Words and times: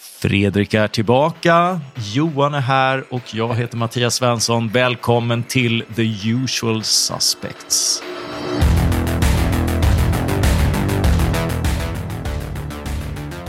Fredrik 0.00 0.74
är 0.74 0.88
tillbaka, 0.88 1.80
Johan 2.14 2.54
är 2.54 2.60
här 2.60 3.04
och 3.10 3.34
jag 3.34 3.54
heter 3.54 3.76
Mattias 3.76 4.14
Svensson. 4.14 4.68
Välkommen 4.68 5.42
till 5.42 5.84
The 5.96 6.30
Usual 6.30 6.82
Suspects. 6.82 8.02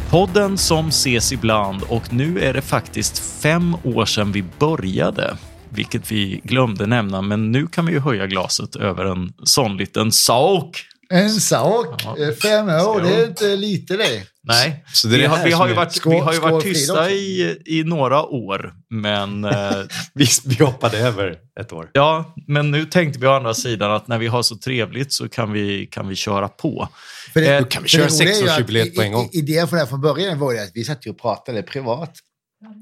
Podden 0.09 0.57
som 0.57 0.87
ses 0.87 1.31
ibland 1.31 1.83
och 1.83 2.13
nu 2.13 2.39
är 2.39 2.53
det 2.53 2.61
faktiskt 2.61 3.41
fem 3.41 3.75
år 3.83 4.05
sedan 4.05 4.31
vi 4.31 4.43
började, 4.59 5.37
vilket 5.69 6.11
vi 6.11 6.41
glömde 6.43 6.85
nämna, 6.85 7.21
men 7.21 7.51
nu 7.51 7.67
kan 7.67 7.85
vi 7.85 7.93
ju 7.93 7.99
höja 7.99 8.27
glaset 8.27 8.75
över 8.75 9.05
en 9.05 9.33
sån 9.43 9.77
liten 9.77 10.11
sak. 10.11 10.85
En 11.13 11.29
sak. 11.29 12.01
Ja. 12.05 12.17
Eh, 12.17 12.31
Fem 12.35 12.67
år, 12.69 12.79
Skål. 12.79 13.03
det 13.03 13.15
är 13.15 13.27
inte 13.27 13.55
lite 13.55 13.97
det. 13.97 14.23
Nej, 14.43 14.83
Så 14.93 15.07
det 15.07 15.15
vi, 15.15 15.21
det 15.21 15.27
har, 15.27 15.45
vi, 15.45 15.51
har 15.51 15.67
ju 15.67 15.73
varit, 15.73 15.91
Skål- 15.91 16.13
vi 16.13 16.19
har 16.19 16.33
ju 16.33 16.39
varit 16.39 16.63
tysta 16.63 17.11
i, 17.11 17.57
i 17.65 17.83
några 17.83 18.23
år, 18.23 18.73
men 18.89 19.43
eh, 19.45 19.71
Vi, 20.13 20.25
vi 20.45 20.63
hoppade 20.65 20.97
över 20.97 21.37
ett 21.59 21.73
år. 21.73 21.89
Ja, 21.93 22.33
men 22.47 22.71
nu 22.71 22.85
tänkte 22.85 23.19
vi 23.19 23.27
å 23.27 23.31
andra 23.31 23.53
sidan 23.53 23.91
att 23.91 24.07
när 24.07 24.17
vi 24.17 24.27
har 24.27 24.43
så 24.43 24.57
trevligt 24.57 25.13
så 25.13 25.29
kan 25.29 25.51
vi, 25.51 25.85
kan 25.91 26.07
vi 26.07 26.15
köra 26.15 26.47
på. 26.47 26.89
För 27.33 27.41
Eh, 27.41 27.59
Då 27.59 27.65
kan 27.65 27.83
vi 27.83 27.89
köra 27.89 28.03
det 28.05 28.11
sexårsjubileet 28.11 28.95
på 28.95 29.01
en 29.01 29.11
gång. 29.11 29.29
Idén 29.31 29.67
från 29.67 29.79
det 29.79 29.87
från 29.87 30.01
början 30.01 30.39
var 30.39 30.51
ju 30.53 30.59
att 30.59 30.71
vi 30.73 30.83
satt 30.83 31.05
ju 31.07 31.11
och 31.11 31.21
pratade 31.21 31.63
privat. 31.63 32.13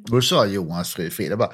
Då 0.08 0.22
sa 0.22 0.45
Johans 0.45 0.94
fru 0.94 1.09
Frida 1.09 1.36
bara, 1.38 1.52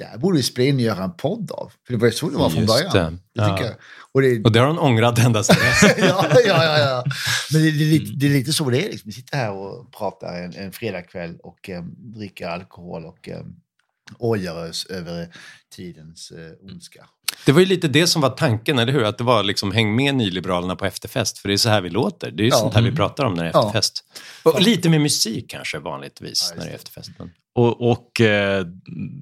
där 0.00 0.18
borde 0.18 0.36
vi 0.36 0.42
spela 0.42 0.68
in 0.68 0.74
och 0.74 0.80
göra 0.80 1.04
en 1.04 1.12
podd 1.12 1.50
av. 1.50 1.72
För 1.86 1.92
det 1.92 1.98
var 1.98 2.06
ju 2.06 2.12
så 2.12 2.30
det 2.30 2.36
var 2.36 2.50
från 2.50 2.62
Just 2.62 2.92
början. 2.92 3.20
det. 3.34 3.42
Det 3.42 3.48
Ja. 3.48 3.62
jag. 3.64 3.74
Och 4.12 4.22
det, 4.22 4.44
Och 4.44 4.52
det 4.52 4.58
har 4.58 4.66
hon 4.66 4.78
ångrat 4.78 5.18
ända 5.18 5.42
sedan 5.42 5.56
dess. 5.56 5.82
ja, 5.98 6.26
ja, 6.44 6.64
ja, 6.64 6.78
ja. 6.78 7.04
Men 7.52 7.62
det, 7.62 7.70
det, 7.70 7.84
är 7.84 7.90
lite, 7.90 8.12
det 8.16 8.26
är 8.26 8.30
lite 8.30 8.52
så 8.52 8.70
det 8.70 8.86
är. 8.86 8.90
Liksom. 8.90 9.08
Vi 9.08 9.12
sitter 9.12 9.36
här 9.36 9.50
och 9.52 9.92
pratar 9.92 10.42
en, 10.42 10.54
en 10.54 10.72
fredagkväll 10.72 11.36
och 11.42 11.70
eh, 11.70 11.82
dricker 11.84 12.48
alkohol 12.48 13.04
och 13.04 13.28
eh, 13.28 13.40
ojar 14.18 14.68
oss 14.68 14.86
över 14.86 15.28
tidens 15.76 16.30
eh, 16.30 16.66
ondska. 16.70 17.06
Det 17.46 17.52
var 17.52 17.60
ju 17.60 17.66
lite 17.66 17.88
det 17.88 18.06
som 18.06 18.22
var 18.22 18.30
tanken, 18.30 18.78
eller 18.78 18.92
hur? 18.92 19.04
Att 19.04 19.18
det 19.18 19.24
var 19.24 19.42
liksom 19.42 19.72
häng 19.72 19.96
med 19.96 20.14
nyliberalerna 20.14 20.76
på 20.76 20.84
efterfest, 20.86 21.38
för 21.38 21.48
det 21.48 21.54
är 21.54 21.56
så 21.56 21.68
här 21.68 21.80
vi 21.80 21.90
låter. 21.90 22.30
Det 22.30 22.42
är 22.42 22.44
ju 22.44 22.50
Ja. 22.50 22.56
sånt 22.56 22.74
här 22.74 22.82
vi 22.82 22.92
pratar 22.92 23.24
om 23.24 23.34
när 23.34 23.42
det 23.44 23.48
är 23.50 23.52
Ja. 23.54 23.60
efterfest. 23.66 24.04
Och 24.42 24.60
lite 24.62 24.88
med 24.88 25.00
musik 25.00 25.50
kanske 25.50 25.78
vanligtvis 25.78 26.52
när 26.56 26.64
det 26.64 26.70
är 26.70 26.74
efterfest. 26.74 27.10
Men... 27.18 27.30
Och, 27.54 27.90
och 27.90 28.20
eh, 28.20 28.64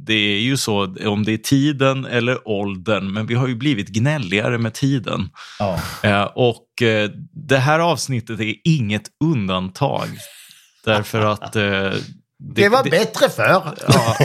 det 0.07 0.15
är 0.15 0.41
ju 0.41 0.57
så, 0.57 0.95
om 1.07 1.25
det 1.25 1.33
är 1.33 1.37
tiden 1.39 2.05
eller 2.05 2.49
åldern, 2.49 3.13
men 3.13 3.27
vi 3.27 3.35
har 3.35 3.49
ju 3.49 3.55
blivit 3.55 3.89
gnälligare 3.89 4.59
med 4.59 4.75
tiden. 4.75 5.31
Ja. 5.59 5.81
Eh, 6.03 6.23
och 6.23 6.83
eh, 6.83 7.11
det 7.33 7.59
här 7.59 7.79
avsnittet 7.79 8.41
är 8.41 8.55
inget 8.65 9.03
undantag. 9.25 10.09
Därför 10.85 11.21
att... 11.21 11.57
Eh, 12.45 12.55
Det, 12.55 12.69
var 12.69 12.85
bättre 12.85 13.29
förr. 13.29 13.63
Ja. 13.89 14.17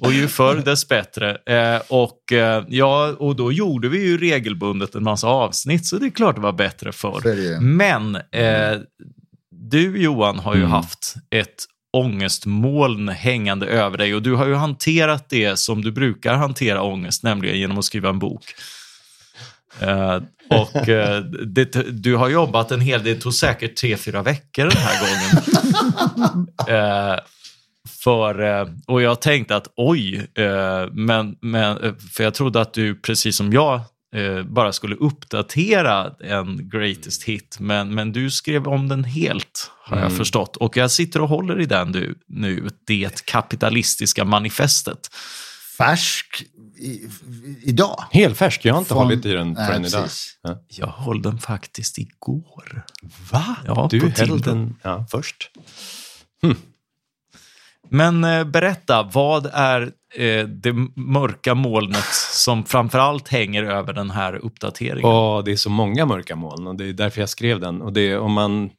Och 0.00 0.12
ju 0.12 0.28
förr 0.28 0.56
dess 0.56 0.88
bättre. 0.88 1.30
Eh, 1.46 1.82
och, 1.88 2.32
eh, 2.32 2.64
ja, 2.68 3.14
och 3.18 3.36
då 3.36 3.52
gjorde 3.52 3.88
vi 3.88 4.04
ju 4.06 4.18
regelbundet 4.18 4.94
en 4.94 5.02
massa 5.04 5.26
avsnitt, 5.26 5.86
så 5.86 5.96
det 5.96 6.06
är 6.06 6.10
klart 6.10 6.34
det 6.34 6.40
var 6.42 6.52
bättre 6.52 6.92
förr. 6.92 7.20
det. 7.24 7.60
Men 7.60 8.16
eh, 8.16 8.78
du 9.50 10.02
Johan 10.02 10.38
har 10.38 10.54
ju 10.54 10.60
Mm. 10.60 10.70
haft 10.72 11.14
ett 11.30 11.64
ångestmoln 11.96 13.08
hängande 13.08 13.66
över 13.66 13.98
dig 13.98 14.14
och 14.14 14.22
du 14.22 14.34
har 14.34 14.46
ju 14.46 14.54
hanterat 14.54 15.26
det 15.28 15.58
som 15.58 15.82
du 15.82 15.92
brukar 15.92 16.34
hantera 16.34 16.82
ångest, 16.82 17.22
nämligen 17.22 17.58
genom 17.58 17.78
att 17.78 17.84
skriva 17.84 18.08
en 18.08 18.18
bok. 18.18 18.44
Eh, 19.80 20.20
och 20.50 20.88
eh, 20.88 21.20
det, 21.46 21.64
du 22.02 22.16
har 22.16 22.28
jobbat 22.28 22.70
en 22.70 22.80
hel 22.80 23.02
del, 23.04 23.14
det 23.14 23.20
tog 23.20 23.34
säkert 23.34 23.76
tre, 23.76 23.96
fyra 23.96 24.22
veckor 24.22 24.62
den 24.64 24.76
här 24.76 25.00
gången. 25.00 25.44
Eh, 26.68 27.18
för, 27.88 28.42
eh, 28.42 28.68
och 28.86 29.02
jag 29.02 29.20
tänkte 29.20 29.56
att 29.56 29.68
oj, 29.76 30.26
eh, 30.34 30.86
men, 30.92 31.36
men, 31.40 31.78
eh, 31.78 31.94
för 32.12 32.24
jag 32.24 32.34
trodde 32.34 32.60
att 32.60 32.74
du 32.74 32.94
precis 32.94 33.36
som 33.36 33.52
jag 33.52 33.80
eh, 34.14 34.42
bara 34.42 34.72
skulle 34.72 34.96
uppdatera 34.96 36.12
en 36.20 36.68
greatest 36.68 37.22
hit, 37.22 37.56
men, 37.60 37.94
men 37.94 38.12
du 38.12 38.30
skrev 38.30 38.68
om 38.68 38.88
den 38.88 39.04
helt, 39.04 39.70
har 39.84 39.98
jag 39.98 40.16
förstått. 40.16 40.56
Och 40.56 40.76
jag 40.76 40.90
sitter 40.90 41.20
och 41.20 41.28
håller 41.28 41.60
i 41.60 41.66
den 41.66 41.92
du, 41.92 42.18
nu, 42.26 42.68
det 42.86 43.24
kapitalistiska 43.24 44.24
manifestet. 44.24 45.10
Färsk 45.78 46.44
i, 46.78 47.00
idag. 47.62 48.04
Helfärsk, 48.10 48.64
jag 48.64 48.74
har 48.74 48.78
inte 48.78 48.88
Från- 48.88 48.98
hållit 49.02 49.26
i 49.26 49.32
den 49.32 49.52
Nej, 49.52 49.66
förrän 49.66 49.84
idag. 49.84 50.02
precis. 50.02 50.38
Ja. 50.42 50.64
Jag 50.68 50.86
höll 50.86 51.22
den 51.22 51.38
faktiskt 51.38 51.98
igår. 51.98 52.84
Va? 53.32 53.56
Ja, 53.66 53.88
du 53.90 54.12
höll 54.16 54.40
den 54.40 54.76
ja, 54.82 55.06
först. 55.10 55.50
Men 57.90 58.24
eh, 58.24 58.44
berätta, 58.44 59.02
vad 59.02 59.46
är 59.52 59.82
eh, 60.14 60.46
det 60.46 60.72
mörka 60.96 61.54
molnet 61.54 62.04
som 62.32 62.64
framförallt 62.64 63.28
hänger 63.28 63.62
över 63.62 63.92
den 63.92 64.10
här 64.10 64.34
uppdateringen? 64.34 65.04
Och 65.10 65.44
det 65.44 65.52
är 65.52 65.56
så 65.56 65.70
många 65.70 66.06
mörka 66.06 66.36
moln 66.36 66.66
och 66.66 66.76
det 66.76 66.84
är 66.88 66.92
därför 66.92 67.20
jag 67.20 67.28
skrev 67.28 67.60
den. 67.60 67.82
Och 67.82 67.92
det 67.92 68.16
om, 68.16 68.32
man, 68.32 68.70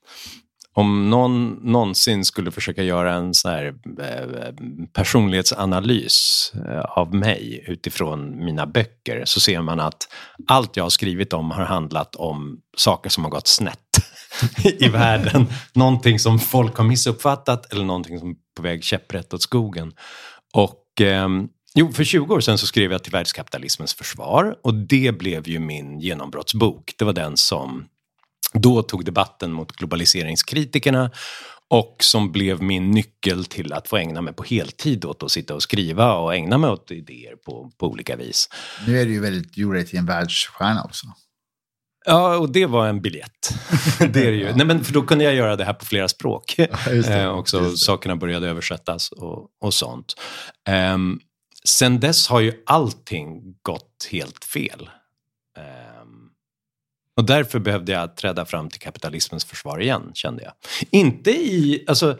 om 0.78 1.10
någon 1.10 1.50
någonsin 1.52 2.26
skulle 2.26 2.52
försöka 2.52 2.84
göra 2.84 3.14
en 3.14 3.34
sån 3.34 3.52
här 3.52 3.66
eh, 4.00 4.54
personlighetsanalys 4.94 6.52
eh, 6.70 6.80
av 6.80 7.16
mig 7.16 7.66
utifrån 7.68 8.46
mina 8.46 8.66
böcker 8.66 9.26
så 9.26 9.40
ser 9.40 9.62
man 9.62 9.80
att 9.80 10.08
allt 10.48 10.78
jag 10.78 10.84
har 10.84 10.90
skrivit 10.90 11.34
om 11.34 11.52
har 11.52 11.66
handlat 11.66 12.16
om 12.16 12.60
saker 12.78 13.10
som 13.10 13.24
har 13.24 13.32
gått 13.32 13.48
snett 13.48 13.80
i 14.80 14.88
världen. 14.88 15.48
Någonting 15.74 16.20
som 16.20 16.40
folk 16.40 16.78
har 16.78 16.86
missuppfattat 16.86 17.74
eller 17.74 17.84
någonting 17.86 18.20
som 18.20 18.30
är 18.30 18.36
på 18.56 18.62
väg 18.62 18.84
käpprätt 18.84 19.34
åt 19.34 19.42
skogen. 19.42 19.94
Och 20.54 21.02
ehm, 21.02 21.48
Jo, 21.78 21.92
för 21.92 22.04
20 22.04 22.36
år 22.36 22.40
sedan 22.40 22.58
så 22.58 22.68
skrev 22.68 22.92
jag 22.92 23.04
till 23.04 23.12
världskapitalismens 23.12 23.94
försvar 23.94 24.56
och 24.64 24.74
det 24.74 25.18
blev 25.18 25.48
ju 25.48 25.60
min 25.60 26.00
genombrottsbok. 26.00 26.94
Det 26.98 27.06
var 27.06 27.14
den 27.14 27.38
som 27.38 27.86
då 28.54 28.84
tog 28.84 29.06
debatten 29.06 29.52
mot 29.52 29.72
globaliseringskritikerna 29.72 31.12
och 31.70 31.98
som 32.00 32.32
blev 32.32 32.64
min 32.64 32.92
nyckel 32.92 33.46
till 33.46 33.74
att 33.74 33.88
få 33.88 33.98
ägna 33.98 34.22
mig 34.22 34.34
på 34.34 34.44
heltid 34.44 35.06
åt 35.06 35.24
att 35.24 35.32
sitta 35.32 35.56
och 35.56 35.64
skriva 35.64 36.14
och 36.14 36.36
ägna 36.36 36.58
mig 36.58 36.70
åt 36.70 36.92
idéer 36.92 37.36
på, 37.36 37.72
på 37.78 37.88
olika 37.88 38.16
vis. 38.16 38.50
Nu 38.88 39.02
är 39.02 39.06
det 39.06 39.12
ju 39.12 39.20
väldigt, 39.20 39.58
gjorde 39.58 39.84
till 39.84 40.00
en 40.00 40.06
världsstjärna 40.06 40.84
också. 40.84 41.08
Ja, 42.06 42.38
och 42.38 42.50
det 42.50 42.66
var 42.66 42.88
en 42.88 43.02
biljett. 43.02 43.54
det 44.00 44.20
är 44.28 44.32
det 44.32 44.38
ju. 44.38 44.56
Nej, 44.56 44.66
men 44.66 44.84
för 44.84 44.94
då 44.94 45.02
kunde 45.02 45.24
jag 45.24 45.34
göra 45.34 45.56
det 45.56 45.66
här 45.66 45.74
på 45.74 45.86
flera 45.86 46.08
språk. 46.08 46.56
det, 46.86 47.08
eh, 47.08 47.30
också 47.30 47.78
sakerna 47.78 48.16
började 48.16 48.50
översättas 48.50 49.12
och, 49.12 49.48
och 49.62 49.74
sånt. 49.74 50.14
Um, 50.94 51.20
sen 51.64 52.00
dess 52.00 52.28
har 52.28 52.40
ju 52.40 52.54
allting 52.66 53.42
gått 53.62 54.08
helt 54.12 54.46
fel. 54.46 54.90
Och 57.18 57.26
därför 57.26 57.60
behövde 57.60 57.92
jag 57.92 58.16
träda 58.18 58.46
fram 58.46 58.70
till 58.70 58.80
kapitalismens 58.80 59.46
försvar 59.46 59.82
igen, 59.82 60.12
kände 60.14 60.44
jag. 60.44 60.54
Inte 60.92 61.32
i, 61.32 61.84
alltså, 61.88 62.18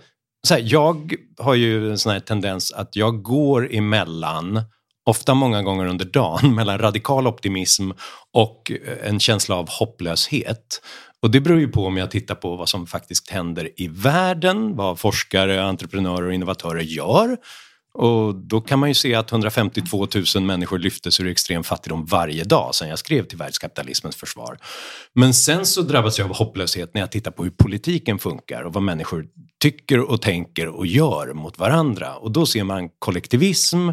så 0.48 0.54
här, 0.54 0.62
jag 0.66 1.14
har 1.38 1.56
ju 1.56 1.92
en 1.92 1.98
sån 1.98 2.12
här 2.12 2.20
tendens 2.20 2.72
att 2.72 2.96
jag 2.96 3.24
går 3.24 3.74
emellan 3.74 4.62
ofta 5.06 5.34
många 5.34 5.64
gånger 5.64 5.86
under 5.86 6.06
dagen, 6.06 6.56
mellan 6.56 6.78
radikal 6.78 7.28
optimism 7.28 7.92
och 8.34 8.72
eh, 8.72 9.10
en 9.10 9.20
känsla 9.20 9.56
av 9.56 9.70
hopplöshet. 9.70 10.82
Och 11.22 11.32
det 11.32 11.42
beror 11.42 11.60
ju 11.60 11.68
på 11.68 11.86
om 11.86 11.98
jag 11.98 12.12
tittar 12.12 12.36
på 12.36 12.56
vad 12.56 12.70
som 12.70 12.88
faktiskt 12.88 13.30
händer 13.30 13.70
i 13.82 13.88
världen, 13.88 14.76
vad 14.76 15.00
forskare, 15.00 15.64
entreprenörer 15.64 16.28
och 16.28 16.34
innovatörer 16.34 16.82
gör. 16.82 17.38
Och 17.98 18.36
då 18.36 18.62
kan 18.62 18.80
man 18.80 18.90
ju 18.90 18.94
se 18.94 19.16
att 19.16 19.32
152 19.32 20.08
000 20.36 20.44
människor 20.44 20.80
lyftes 20.80 21.20
ur 21.20 21.28
extrem 21.28 21.64
fattigdom 21.64 22.06
varje 22.06 22.44
dag 22.44 22.76
sen 22.76 22.90
jag 22.90 23.00
skrev 23.00 23.24
till 23.24 23.38
världskapitalismens 23.38 24.16
försvar. 24.16 24.58
Men 25.14 25.34
sen 25.34 25.66
så 25.66 25.82
drabbas 25.82 26.20
jag 26.20 26.30
av 26.30 26.36
hopplöshet 26.36 26.94
när 26.94 27.02
jag 27.02 27.12
tittar 27.12 27.32
på 27.32 27.44
hur 27.44 27.52
politiken 27.52 28.20
funkar 28.20 28.62
och 28.62 28.74
vad 28.74 28.84
människor 28.84 29.26
tycker 29.62 30.00
och 30.00 30.22
tänker 30.22 30.68
och 30.68 30.88
gör 30.88 31.34
mot 31.34 31.60
varandra. 31.60 32.16
Och 32.16 32.32
då 32.32 32.46
ser 32.46 32.64
man 32.64 32.90
kollektivism 33.00 33.90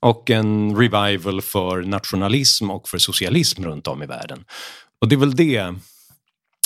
och 0.00 0.30
en 0.30 0.76
revival 0.76 1.42
för 1.42 1.82
nationalism 1.82 2.70
och 2.70 2.88
för 2.88 2.98
socialism 2.98 3.64
runt 3.64 3.86
om 3.86 4.02
i 4.02 4.06
världen. 4.06 4.44
Och 5.00 5.08
det 5.08 5.14
är 5.14 5.18
väl 5.18 5.36
det 5.36 5.74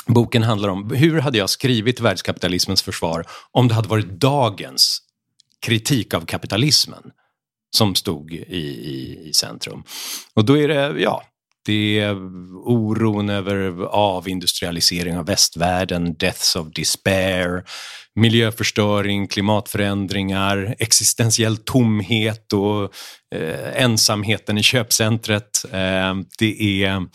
boken 0.07 0.43
handlar 0.43 0.69
om. 0.69 0.91
Hur 0.91 1.21
hade 1.21 1.39
jag 1.39 1.51
skrivit 1.51 2.01
världskapitalismens 2.01 2.83
försvar 2.83 3.25
om 3.53 3.69
det 3.69 3.75
hade 3.75 3.89
varit 3.89 4.21
dagens 4.21 5.03
kritik 5.67 6.15
av 6.15 6.27
kapitalismen 6.27 7.03
som 7.77 7.95
stod 7.95 8.33
i, 8.33 8.37
i, 8.37 9.29
i 9.29 9.33
centrum. 9.33 9.83
Och 10.35 10.45
då 10.45 10.59
är 10.59 10.69
det, 10.69 11.01
ja, 11.01 11.23
det 11.67 11.99
är 11.99 12.17
oron 12.65 13.29
över 13.29 13.85
avindustrialisering 13.95 15.19
av 15.19 15.27
västvärlden, 15.27 16.15
deaths 16.15 16.57
of 16.57 16.67
despair, 16.75 17.65
miljöförstöring, 18.15 19.29
klimatförändringar, 19.29 20.75
existentiell 20.79 21.57
tomhet 21.57 22.53
och 22.53 22.93
eh, 23.35 23.83
ensamheten 23.83 24.59
i 24.59 24.63
köpcentret. 24.63 25.65
Eh, 25.73 26.15
det 26.39 26.85
är 26.85 27.07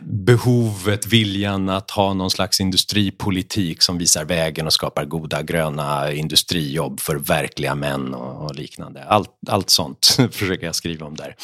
behovet, 0.00 1.06
viljan 1.06 1.68
att 1.68 1.90
ha 1.90 2.14
någon 2.14 2.30
slags 2.30 2.60
industripolitik 2.60 3.82
som 3.82 3.98
visar 3.98 4.24
vägen 4.24 4.66
och 4.66 4.72
skapar 4.72 5.04
goda 5.04 5.42
gröna 5.42 6.12
industrijobb 6.12 7.00
för 7.00 7.16
verkliga 7.16 7.74
män 7.74 8.14
och, 8.14 8.44
och 8.44 8.54
liknande. 8.54 9.04
Allt, 9.04 9.30
allt 9.46 9.70
sånt 9.70 10.06
försöker 10.30 10.66
jag 10.66 10.74
skriva 10.74 11.06
om 11.06 11.16
där. 11.16 11.36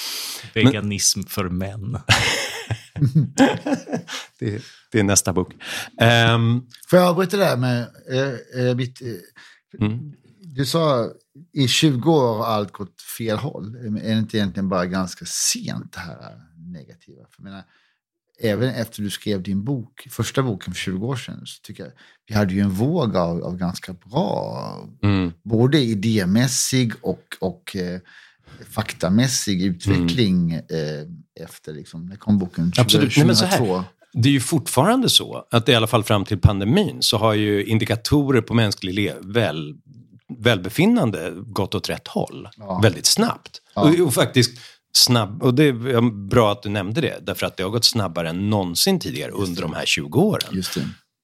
Veganism 0.55 1.21
Men... 1.21 1.29
för 1.29 1.49
män. 1.49 1.93
det, 4.39 4.63
det, 4.93 4.99
är 4.99 5.03
nästa 5.03 5.33
bok. 5.33 5.53
Um... 6.35 6.67
Får 6.91 6.99
jag 6.99 7.09
avbryta 7.09 7.37
där 7.37 7.57
med 7.57 7.87
äh, 8.11 8.67
äh, 8.67 8.75
mitt... 8.75 9.03
Äh, 9.03 9.87
mm. 9.87 10.13
Du 10.41 10.67
sa 10.67 11.11
i 11.53 11.69
20 11.69 12.13
år 12.13 12.39
har 12.39 12.47
allt 12.47 12.73
gått 12.73 13.03
fel 13.19 13.39
håll. 13.39 13.77
Är 13.77 14.15
det 14.15 14.19
inte 14.19 14.37
egentligen 14.37 14.69
bara 14.69 14.87
ganska 14.87 15.25
sent 15.25 15.93
det 15.93 16.01
här 16.01 16.41
negativa? 16.73 17.23
För 17.31 17.43
jag 17.43 17.45
menar, 17.45 17.65
även 18.41 18.75
efter 18.75 19.03
du 19.03 19.11
skrev 19.11 19.43
din 19.43 19.65
bok, 19.65 20.07
första 20.11 20.43
boken 20.43 20.75
för 20.75 20.81
20 20.81 21.07
år 21.07 21.17
sedan, 21.17 21.43
så 21.47 21.63
tycker 21.63 21.83
jag 21.83 21.93
vi 22.29 22.35
hade 22.35 22.55
ju 22.55 22.61
en 22.61 22.71
våg 22.71 23.17
av, 23.17 23.43
av 23.43 23.57
ganska 23.57 23.93
bra, 23.93 24.89
mm. 25.03 25.33
både 25.45 25.79
idémässig 25.79 26.93
och, 27.01 27.37
och 27.41 27.77
eh, 27.77 28.01
faktamässig 28.71 29.63
utveckling 29.63 30.53
mm. 30.53 30.65
eh, 30.71 31.45
efter, 31.45 31.73
liksom, 31.73 32.07
när 32.07 32.17
kom 32.17 32.39
boken 32.39 32.73
20, 32.73 32.81
Absolut. 32.81 33.15
2002. 33.15 33.85
det 34.13 34.29
är 34.29 34.33
ju 34.33 34.41
fortfarande 34.41 35.09
så 35.09 35.47
att 35.51 35.69
i 35.69 35.75
alla 35.75 35.87
fall 35.87 36.05
fram 36.05 36.25
till 36.25 36.39
pandemin 36.39 36.97
så 37.01 37.17
har 37.17 37.35
ju 37.35 37.65
indikatorer 37.65 38.41
på 38.41 38.55
mänsklig 38.55 39.13
väl, 39.21 39.75
välbefinnande 40.39 41.33
gått 41.37 41.75
åt 41.75 41.89
rätt 41.89 42.09
håll 42.09 42.49
ja. 42.57 42.81
väldigt 42.83 43.07
snabbt. 43.07 43.63
Ja. 43.75 43.83
Och, 43.83 44.01
och, 44.07 44.15
faktiskt 44.15 44.59
snabb, 44.93 45.43
och 45.43 45.55
det 45.55 45.65
är 45.65 46.29
bra 46.29 46.53
att 46.53 46.63
du 46.63 46.69
nämnde 46.69 47.01
det, 47.01 47.19
därför 47.23 47.47
att 47.47 47.57
det 47.57 47.63
har 47.63 47.71
gått 47.71 47.85
snabbare 47.85 48.29
än 48.29 48.51
någonsin 48.51 49.01
tidigare 49.01 49.31
under 49.31 49.63
de 49.63 49.73
här 49.73 49.87
20 49.87 50.21
åren. 50.21 50.55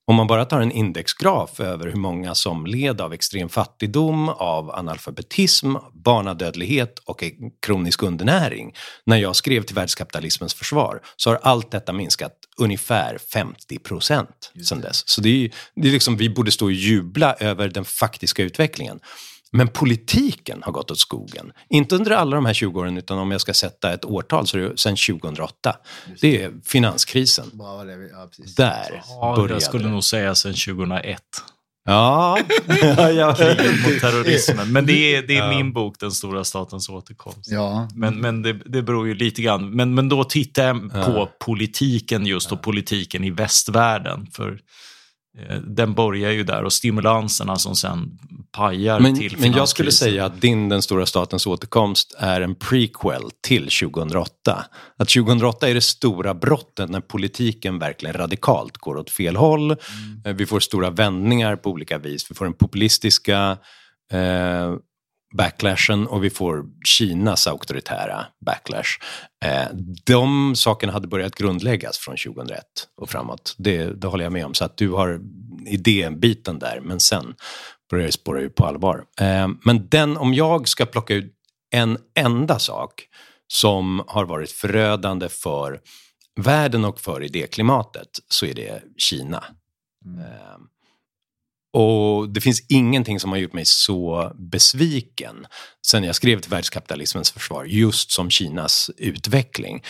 Om 0.07 0.17
man 0.17 0.27
bara 0.27 0.45
tar 0.45 0.61
en 0.61 0.73
indexgraf 0.73 1.61
över 1.61 1.87
hur 1.87 1.97
många 1.97 2.35
som 2.35 2.67
led 2.67 3.01
av 3.01 3.13
extrem 3.13 3.49
fattigdom, 3.49 4.29
av 4.29 4.71
analfabetism, 4.71 5.75
barnadödlighet 5.93 6.99
och 6.99 7.25
kronisk 7.67 8.03
undernäring. 8.03 8.75
När 9.07 9.17
jag 9.17 9.37
skrev 9.37 9.63
till 9.63 9.75
världskapitalismens 9.75 10.55
försvar 10.55 11.01
så 11.17 11.31
har 11.31 11.39
allt 11.43 11.71
detta 11.71 11.93
minskat 11.93 12.33
ungefär 12.57 13.19
50 13.33 13.79
procent 13.79 14.53
sedan 14.65 14.81
dess. 14.81 15.09
Så 15.09 15.21
det 15.21 15.29
är, 15.45 15.51
det 15.75 15.89
är 15.89 15.93
liksom, 15.93 16.17
vi 16.17 16.31
borde 16.31 16.51
stå 16.51 16.65
och 16.65 16.73
jubla 16.73 17.35
över 17.35 17.69
den 17.69 17.85
faktiska 17.85 18.43
utvecklingen. 18.43 19.01
Men 19.57 19.69
politiken 19.69 20.63
har 20.63 20.73
gått 20.73 20.91
åt 20.91 20.99
skogen. 20.99 21.53
Inte 21.69 21.95
under 21.95 22.11
alla 22.11 22.37
de 22.37 22.47
här 22.47 22.55
20 22.55 22.81
åren, 22.81 22.99
utan 22.99 23.19
om 23.19 23.31
jag 23.31 23.41
ska 23.41 23.55
sätta 23.55 23.93
ett 23.93 24.05
årtal 24.05 24.47
så 24.47 24.59
är 24.59 24.63
det 24.63 24.79
sedan 24.79 24.97
2008. 24.97 25.77
Det 26.21 26.43
är 26.43 26.53
finanskrisen. 26.65 27.51
Ja, 27.59 27.85
Där 28.57 29.03
ja, 29.09 29.35
började 29.37 29.55
Jag 29.55 29.63
skulle 29.63 29.89
nog 29.89 30.05
säga 30.05 30.35
sedan 30.35 30.55
2001. 30.55 31.21
Ja. 31.85 32.39
Kriget 33.37 33.83
mot 33.85 34.01
terrorismen. 34.01 34.73
Men 34.73 34.87
det 34.87 35.15
är, 35.15 35.23
det 35.23 35.37
är 35.37 35.53
ja. 35.53 35.57
min 35.57 35.73
bok, 35.73 36.01
Den 36.01 36.11
stora 36.11 36.45
statens 36.45 36.89
återkomst. 36.89 37.51
Ja. 37.51 37.89
Men, 37.95 38.21
men 38.21 38.43
det, 38.43 38.53
det 38.53 38.83
beror 38.83 39.07
ju 39.07 39.15
lite 39.15 39.43
grann. 39.43 39.71
Men, 39.71 39.95
men 39.95 40.09
då 40.09 40.25
tittar 40.25 40.65
jag 40.65 40.93
på 40.93 41.13
ja. 41.13 41.33
politiken 41.41 42.27
just 42.27 42.53
och 42.53 42.63
politiken 42.63 43.25
i 43.25 43.31
västvärlden. 43.31 44.27
För 44.33 44.61
den 45.67 45.95
börjar 45.95 46.31
ju 46.31 46.45
där 46.45 46.65
och 46.65 46.73
stimulanserna 46.73 47.57
som 47.57 47.77
sen 47.77 48.19
pajar 48.53 49.01
men, 49.01 49.19
till 49.19 49.37
Men 49.39 49.53
jag 49.53 49.69
skulle 49.69 49.93
säga 49.93 50.25
att 50.25 50.41
din 50.41 50.69
Den 50.69 50.83
stora 50.83 51.07
statens 51.07 51.47
återkomst 51.47 52.15
är 52.19 52.41
en 52.41 52.55
prequel 52.55 53.31
till 53.47 53.63
2008. 53.63 54.65
Att 54.99 55.09
2008 55.09 55.69
är 55.69 55.75
det 55.75 55.81
stora 55.81 56.35
brottet 56.35 56.91
när 56.91 57.01
politiken 57.01 57.79
verkligen 57.79 58.17
radikalt 58.17 58.79
går 58.79 58.97
åt 58.97 59.11
fel 59.11 59.37
håll. 59.37 59.65
Mm. 59.71 59.79
Eh, 60.25 60.35
vi 60.35 60.47
får 60.47 60.61
stora 60.61 60.91
vändningar 60.91 61.57
på 61.57 61.71
olika 61.71 61.99
vis. 61.99 62.31
Vi 62.31 62.35
får 62.35 62.45
den 62.45 62.55
populistiska 62.55 63.59
eh, 64.13 64.75
backlashen 65.37 66.07
och 66.07 66.25
vi 66.25 66.31
får 66.31 66.65
Kinas 66.87 67.47
auktoritära 67.47 68.27
backlash. 68.47 68.99
Eh, 69.45 69.69
de 70.05 70.57
sakerna 70.57 70.93
hade 70.93 71.09
börjat 71.09 71.35
grundläggas 71.35 71.99
från 71.99 72.17
2001 72.17 72.65
och 72.97 73.11
framåt. 73.11 73.55
Det, 73.59 73.85
det 73.85 74.07
håller 74.07 74.25
jag 74.25 74.33
med 74.33 74.47
om. 74.47 74.55
Så 74.55 74.65
att 74.65 74.77
du 74.77 74.91
har 74.91 75.21
idébiten 75.67 76.59
där, 76.59 76.81
men 76.81 77.01
sen 77.01 77.35
börjar 77.91 78.07
det 78.07 78.13
spåra 78.13 78.41
ut 78.41 78.55
på 78.55 78.67
allvar. 78.67 79.05
Eh, 79.21 79.49
men 79.65 79.89
den, 79.89 80.17
om 80.17 80.35
jag 80.35 80.69
ska 80.69 80.87
plocka 80.87 81.15
ut 81.15 81.33
en 81.71 81.99
enda 82.19 82.59
sak 82.59 83.07
som 83.47 84.03
har 84.07 84.25
varit 84.25 84.51
förödande 84.51 85.29
för 85.29 85.81
världen 86.41 86.85
och 86.85 87.01
för 87.01 87.23
idéklimatet 87.23 88.09
så 88.29 88.47
är 88.47 88.55
det 88.55 88.83
Kina. 88.97 89.45
Mm. 90.05 90.23
Och 91.75 92.29
det 92.29 92.41
finns 92.41 92.67
ingenting 92.69 93.21
som 93.21 93.31
har 93.31 93.39
gjort 93.39 93.53
mig 93.53 93.65
så 93.65 94.33
besviken 94.35 95.47
sen 95.87 96.05
jag 96.05 96.15
skrev 96.15 96.41
till 96.41 96.51
världskapitalismens 96.51 97.31
försvar, 97.31 97.65
just 97.65 98.11
som 98.11 98.31
Kinas 98.31 98.91
utveckling. 98.97 99.83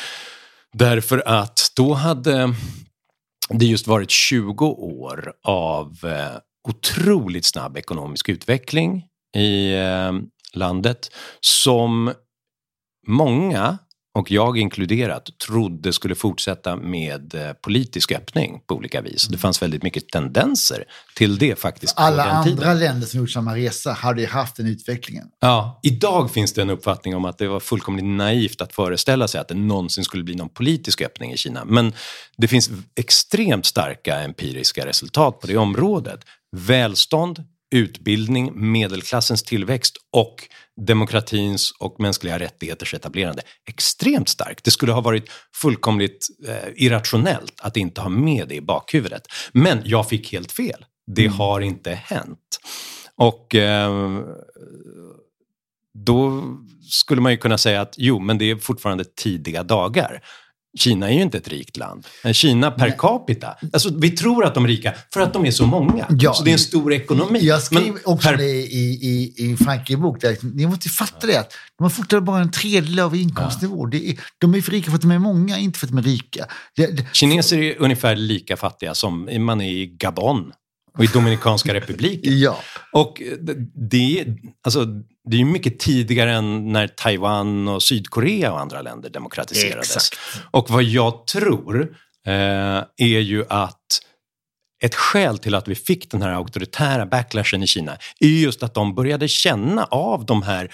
Därför 0.73 1.23
att 1.27 1.73
då 1.77 1.95
hade 1.95 2.55
det 3.49 3.67
just 3.67 3.87
varit 3.87 4.11
20 4.11 4.67
år 4.67 5.33
av 5.43 5.99
eh, 6.05 6.39
otroligt 6.69 7.45
snabb 7.45 7.77
ekonomisk 7.77 8.29
utveckling 8.29 9.05
i 9.37 9.75
eh, 9.75 10.13
landet 10.55 11.11
som 11.41 12.13
många 13.07 13.79
och 14.15 14.31
jag 14.31 14.59
inkluderat, 14.59 15.39
trodde 15.47 15.93
skulle 15.93 16.15
fortsätta 16.15 16.77
med 16.77 17.35
eh, 17.35 17.53
politisk 17.53 18.13
öppning 18.13 18.61
på 18.67 18.75
olika 18.75 19.01
vis. 19.01 19.27
Det 19.27 19.39
fanns 19.39 19.63
väldigt 19.63 19.83
mycket 19.83 20.09
tendenser 20.09 20.85
till 21.17 21.39
det 21.39 21.59
faktiskt. 21.59 21.95
Alla 21.97 22.25
andra 22.25 22.45
tiden. 22.45 22.79
länder 22.79 23.07
som 23.07 23.21
gjort 23.21 23.31
samma 23.31 23.57
resa 23.57 23.93
hade 23.93 24.21
ju 24.21 24.27
haft 24.27 24.57
den 24.57 24.67
utvecklingen. 24.67 25.27
Ja, 25.41 25.81
idag 25.83 26.31
finns 26.31 26.53
det 26.53 26.63
en 26.63 26.71
uppfattning 26.71 27.17
om 27.17 27.25
att 27.25 27.39
det 27.39 27.49
var 27.49 27.61
fullkomligt 27.61 28.05
naivt 28.05 28.61
att 28.61 28.73
föreställa 28.73 29.29
sig 29.29 29.41
att 29.41 29.49
det 29.49 29.55
någonsin 29.55 30.05
skulle 30.05 30.25
bli 30.25 30.35
någon 30.35 30.49
politisk 30.49 31.03
öppning 31.03 31.33
i 31.33 31.37
Kina. 31.37 31.65
Men 31.65 31.93
det 32.37 32.49
finns 32.49 32.71
extremt 32.95 33.67
starka 33.67 34.21
empiriska 34.21 34.87
resultat 34.87 35.41
på 35.41 35.47
det 35.47 35.57
området. 35.57 36.21
Välstånd, 36.57 37.45
utbildning, 37.71 38.73
medelklassens 38.73 39.43
tillväxt 39.43 39.97
och 40.13 40.49
demokratins 40.87 41.71
och 41.81 42.01
mänskliga 42.01 42.39
rättigheters 42.39 42.95
etablerande 42.95 43.43
extremt 43.69 44.29
starkt. 44.29 44.65
Det 44.65 44.71
skulle 44.71 44.93
ha 44.93 45.01
varit 45.01 45.31
fullkomligt 45.55 46.29
eh, 46.49 46.69
irrationellt 46.77 47.61
att 47.61 47.77
inte 47.77 48.01
ha 48.01 48.09
med 48.09 48.49
det 48.49 48.55
i 48.55 48.61
bakhuvudet. 48.61 49.23
Men 49.53 49.83
jag 49.85 50.09
fick 50.09 50.33
helt 50.33 50.53
fel. 50.53 50.85
Det 51.07 51.27
mm. 51.27 51.39
har 51.39 51.61
inte 51.61 51.91
hänt. 51.91 52.61
Och 53.17 53.55
eh, 53.55 54.21
då 55.95 56.43
skulle 56.91 57.21
man 57.21 57.33
ju 57.33 57.39
kunna 57.39 57.59
säga 57.59 57.81
att 57.81 57.95
jo, 57.97 58.21
men 58.21 58.39
det 58.39 58.51
är 58.51 58.57
fortfarande 58.57 59.05
tidiga 59.05 59.63
dagar. 59.63 60.21
Kina 60.79 61.11
är 61.11 61.15
ju 61.15 61.23
inte 61.23 61.39
ett 61.39 61.49
rikt 61.49 61.77
land. 61.77 62.07
Kina 62.33 62.71
per 62.71 62.99
capita, 62.99 63.57
alltså 63.73 63.91
vi 63.99 64.11
tror 64.11 64.45
att 64.45 64.55
de 64.55 64.65
är 64.65 64.69
rika 64.69 64.95
för 65.13 65.21
att 65.21 65.33
de 65.33 65.47
är 65.47 65.51
så 65.51 65.67
många. 65.67 66.07
Ja. 66.19 66.35
Så 66.35 66.45
det 66.45 66.51
är 66.51 66.53
en 66.53 66.59
stor 66.59 66.93
ekonomi. 66.93 67.39
Jag 67.43 67.63
skrev 67.63 67.83
Men 67.83 67.99
också 68.05 68.29
per- 68.29 68.37
det 68.37 68.45
i, 68.45 68.99
i, 69.03 69.35
i 69.37 69.57
Frankrike 69.57 69.97
bok. 69.97 70.21
Där, 70.21 70.37
ni 70.55 70.67
måste 70.67 70.89
fatta 70.89 71.27
det 71.27 71.37
att 71.37 71.53
de 71.79 71.83
har 71.85 71.91
fortfarande 71.91 72.27
bara 72.27 72.41
en 72.41 72.51
tredjedel 72.51 72.99
av 73.01 73.17
inkomstnivå. 73.17 73.87
Det 73.87 74.11
är, 74.11 74.19
de 74.39 74.55
är 74.55 74.61
för 74.61 74.73
rika 74.73 74.91
för 74.91 74.97
att 74.97 75.03
de 75.03 75.11
är 75.11 75.19
många, 75.19 75.59
inte 75.59 75.79
för 75.79 75.87
att 75.87 75.93
de 75.93 75.99
är 75.99 76.03
rika. 76.03 76.47
Det, 76.77 76.87
det, 76.87 77.07
Kineser 77.13 77.59
är 77.59 77.75
ungefär 77.79 78.17
lika 78.17 78.57
fattiga 78.57 78.95
som 78.95 79.29
man 79.45 79.61
är 79.61 79.71
i 79.71 79.87
Gabon 79.87 80.53
och 80.99 81.05
i 81.05 81.07
Dominikanska 81.07 81.75
republiken. 81.75 82.39
ja. 82.39 82.57
Och 82.93 83.23
det- 83.91 84.27
alltså, 84.65 84.85
det 85.31 85.37
är 85.37 85.39
ju 85.39 85.45
mycket 85.45 85.79
tidigare 85.79 86.33
än 86.33 86.73
när 86.73 86.89
Taiwan 86.89 87.69
och 87.69 87.83
Sydkorea 87.83 88.53
och 88.53 88.61
andra 88.61 88.83
länder 88.83 89.11
demokratiserades. 89.11 89.97
Exakt. 89.97 90.19
Och 90.51 90.71
vad 90.71 90.83
jag 90.83 91.27
tror 91.27 91.97
eh, 92.27 92.33
är 92.97 93.19
ju 93.21 93.45
att 93.49 93.81
ett 94.83 94.95
skäl 94.95 95.39
till 95.39 95.55
att 95.55 95.69
vi 95.69 95.75
fick 95.75 96.11
den 96.11 96.23
här 96.23 96.33
auktoritära 96.33 97.07
backlashen 97.07 97.63
i 97.63 97.67
Kina 97.67 97.97
är 98.21 98.27
ju 98.29 98.41
just 98.41 98.63
att 98.63 98.75
de 98.75 98.95
började 98.95 99.29
känna 99.29 99.85
av 99.85 100.27
de 100.27 100.43
här 100.43 100.71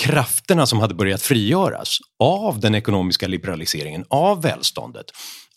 krafterna 0.00 0.66
som 0.66 0.78
hade 0.80 0.94
börjat 0.94 1.22
frigöras 1.22 1.98
av 2.22 2.60
den 2.60 2.74
ekonomiska 2.74 3.26
liberaliseringen, 3.26 4.04
av 4.10 4.42
välståndet. 4.42 5.06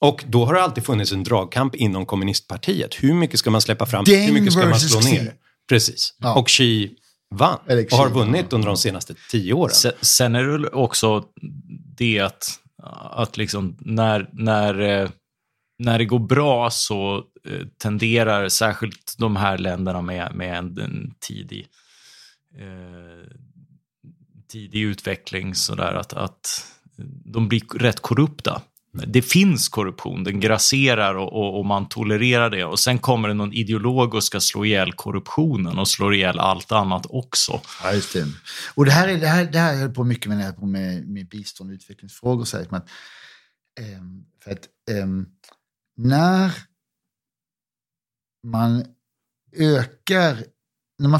Och 0.01 0.23
då 0.27 0.45
har 0.45 0.53
det 0.53 0.61
alltid 0.61 0.85
funnits 0.85 1.11
en 1.11 1.23
dragkamp 1.23 1.75
inom 1.75 2.05
kommunistpartiet. 2.05 3.03
Hur 3.03 3.13
mycket 3.13 3.39
ska 3.39 3.49
man 3.49 3.61
släppa 3.61 3.85
fram? 3.85 4.03
Deng 4.03 4.25
Hur 4.25 4.33
mycket 4.33 4.53
ska 4.53 4.65
man 4.65 4.79
slå 4.79 5.01
Xi. 5.01 5.11
ner? 5.11 5.33
Precis. 5.69 6.15
Ja. 6.19 6.35
Och 6.35 6.47
Xi 6.47 6.95
vann 7.35 7.59
Eller 7.67 7.83
Xi 7.83 7.95
och 7.95 7.97
har 7.97 8.09
vunnit 8.09 8.53
under 8.53 8.67
de 8.67 8.77
senaste 8.77 9.15
tio 9.31 9.53
åren. 9.53 9.75
Sen, 9.75 9.91
sen 10.01 10.35
är 10.35 10.43
det 10.43 10.69
också 10.69 11.25
det 11.97 12.19
att, 12.19 12.49
att 13.11 13.37
liksom 13.37 13.77
när, 13.79 14.29
när, 14.33 14.79
eh, 14.79 15.09
när 15.79 15.97
det 15.97 16.05
går 16.05 16.19
bra 16.19 16.69
så 16.69 17.17
eh, 17.17 17.67
tenderar 17.83 18.49
särskilt 18.49 19.15
de 19.17 19.35
här 19.35 19.57
länderna 19.57 20.01
med, 20.01 20.35
med 20.35 20.57
en, 20.57 20.79
en 20.79 21.13
tidig, 21.27 21.67
eh, 22.57 23.27
tidig 24.51 24.81
utveckling 24.81 25.55
sådär 25.55 25.93
att, 25.93 26.13
att 26.13 26.65
de 27.25 27.47
blir 27.47 27.61
rätt 27.79 27.99
korrupta. 27.99 28.61
Det 28.93 29.21
finns 29.21 29.69
korruption, 29.69 30.23
den 30.23 30.39
grasserar 30.39 31.15
och, 31.15 31.33
och, 31.33 31.59
och 31.59 31.65
man 31.65 31.89
tolererar 31.89 32.49
det. 32.49 32.65
Och 32.65 32.79
sen 32.79 32.99
kommer 32.99 33.27
det 33.27 33.33
någon 33.33 33.53
ideolog 33.53 34.13
och 34.13 34.23
ska 34.23 34.39
slå 34.39 34.65
ihjäl 34.65 34.93
korruptionen 34.93 35.79
och 35.79 35.87
slå 35.87 36.13
ihjäl 36.13 36.39
allt 36.39 36.71
annat 36.71 37.05
också. 37.09 37.61
Ja, 37.83 37.93
just 37.93 38.13
det. 38.13 38.25
Och 38.75 38.85
det 38.85 38.91
här, 38.91 39.07
är, 39.07 39.17
det 39.17 39.27
här, 39.27 39.45
det 39.45 39.59
här 39.59 39.75
höll 39.75 39.93
på 39.93 40.03
mycket 40.03 40.27
med, 40.27 40.37
när 40.37 40.43
jag 40.43 40.51
höll 40.51 40.59
på 40.59 40.65
med, 40.65 41.07
med 41.07 41.27
bistånd 41.27 41.69
och 41.69 41.73
utvecklingsfrågor. 41.73 42.45
Så 42.45 42.57
här, 42.57 42.67
men, 42.69 42.81
ehm, 43.79 44.23
för 44.43 44.51
att 44.51 44.67
ehm, 44.91 45.25
när 45.97 46.51
man 48.47 48.85
ökar, 49.57 50.43
när, 50.99 51.09
man, 51.09 51.19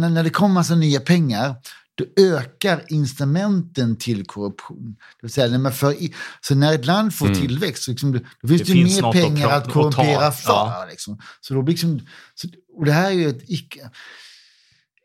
när, 0.00 0.10
när 0.10 0.24
det 0.24 0.30
kommer 0.30 0.54
massa 0.54 0.74
nya 0.74 1.00
pengar, 1.00 1.56
då 1.96 2.22
ökar 2.22 2.84
incitamenten 2.88 3.96
till 3.96 4.24
korruption. 4.26 4.96
Det 4.98 5.26
vill 5.26 5.32
säga, 5.32 5.48
när 5.50 5.58
man 5.58 5.72
för 5.72 5.92
i, 5.92 6.14
så 6.40 6.54
när 6.54 6.74
ett 6.74 6.86
land 6.86 7.14
får 7.14 7.26
Mm. 7.26 7.40
tillväxt, 7.40 7.88
liksom, 7.88 8.12
då 8.12 8.18
finns 8.48 8.60
Det 8.62 8.64
det, 8.64 8.72
finns 8.72 9.02
mer 9.02 9.12
pengar 9.12 9.48
att 9.48 9.66
att 9.66 9.72
korrumpera 9.72 10.32
för. 10.32 10.52
ja. 10.52 10.86
Liksom. 10.90 11.18
Så 11.40 11.54
då 11.54 11.62
liksom, 11.62 12.00
så, 12.34 12.48
och 12.78 12.84
det 12.84 12.92
här 12.92 13.10
är 13.10 13.14
ju 13.14 13.28
ett 13.28 13.42
icke... 13.46 13.90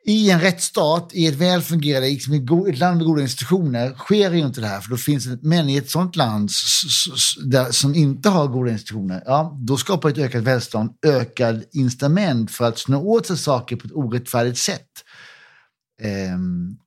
I 0.05 0.29
en 0.29 0.41
rättsstat, 0.41 1.09
i 1.13 1.27
ett 1.27 1.35
välfungerande, 1.35 2.07
liksom, 2.09 2.33
ett 2.67 2.77
land 2.77 2.97
med 2.97 3.05
goda 3.05 3.21
institutioner, 3.21 3.93
sker 3.95 4.31
ju 4.31 4.39
inte 4.39 4.61
det 4.61 4.67
här. 4.67 4.81
För 4.81 4.89
då 4.89 4.97
finns 4.97 5.25
det, 5.25 5.39
men 5.41 5.69
i 5.69 5.77
ett 5.77 5.89
sånt 5.89 6.15
land 6.15 6.49
där, 7.45 7.71
som 7.71 7.95
inte 7.95 8.29
har 8.29 8.47
goda 8.47 8.71
institutioner, 8.71 9.23
ja, 9.25 9.57
då 9.61 9.77
skapar 9.77 10.09
ett 10.09 10.17
ökat 10.17 10.43
välstånd 10.43 10.89
ökad 11.05 11.63
incitament 11.71 12.51
för 12.51 12.65
att 12.65 12.79
snå 12.79 13.01
åt 13.01 13.27
sig 13.27 13.37
saker 13.37 13.75
på 13.75 13.87
ett 13.87 13.93
orättfärdigt 13.93 14.57
sätt. 14.57 14.87
Ehm, 16.01 16.77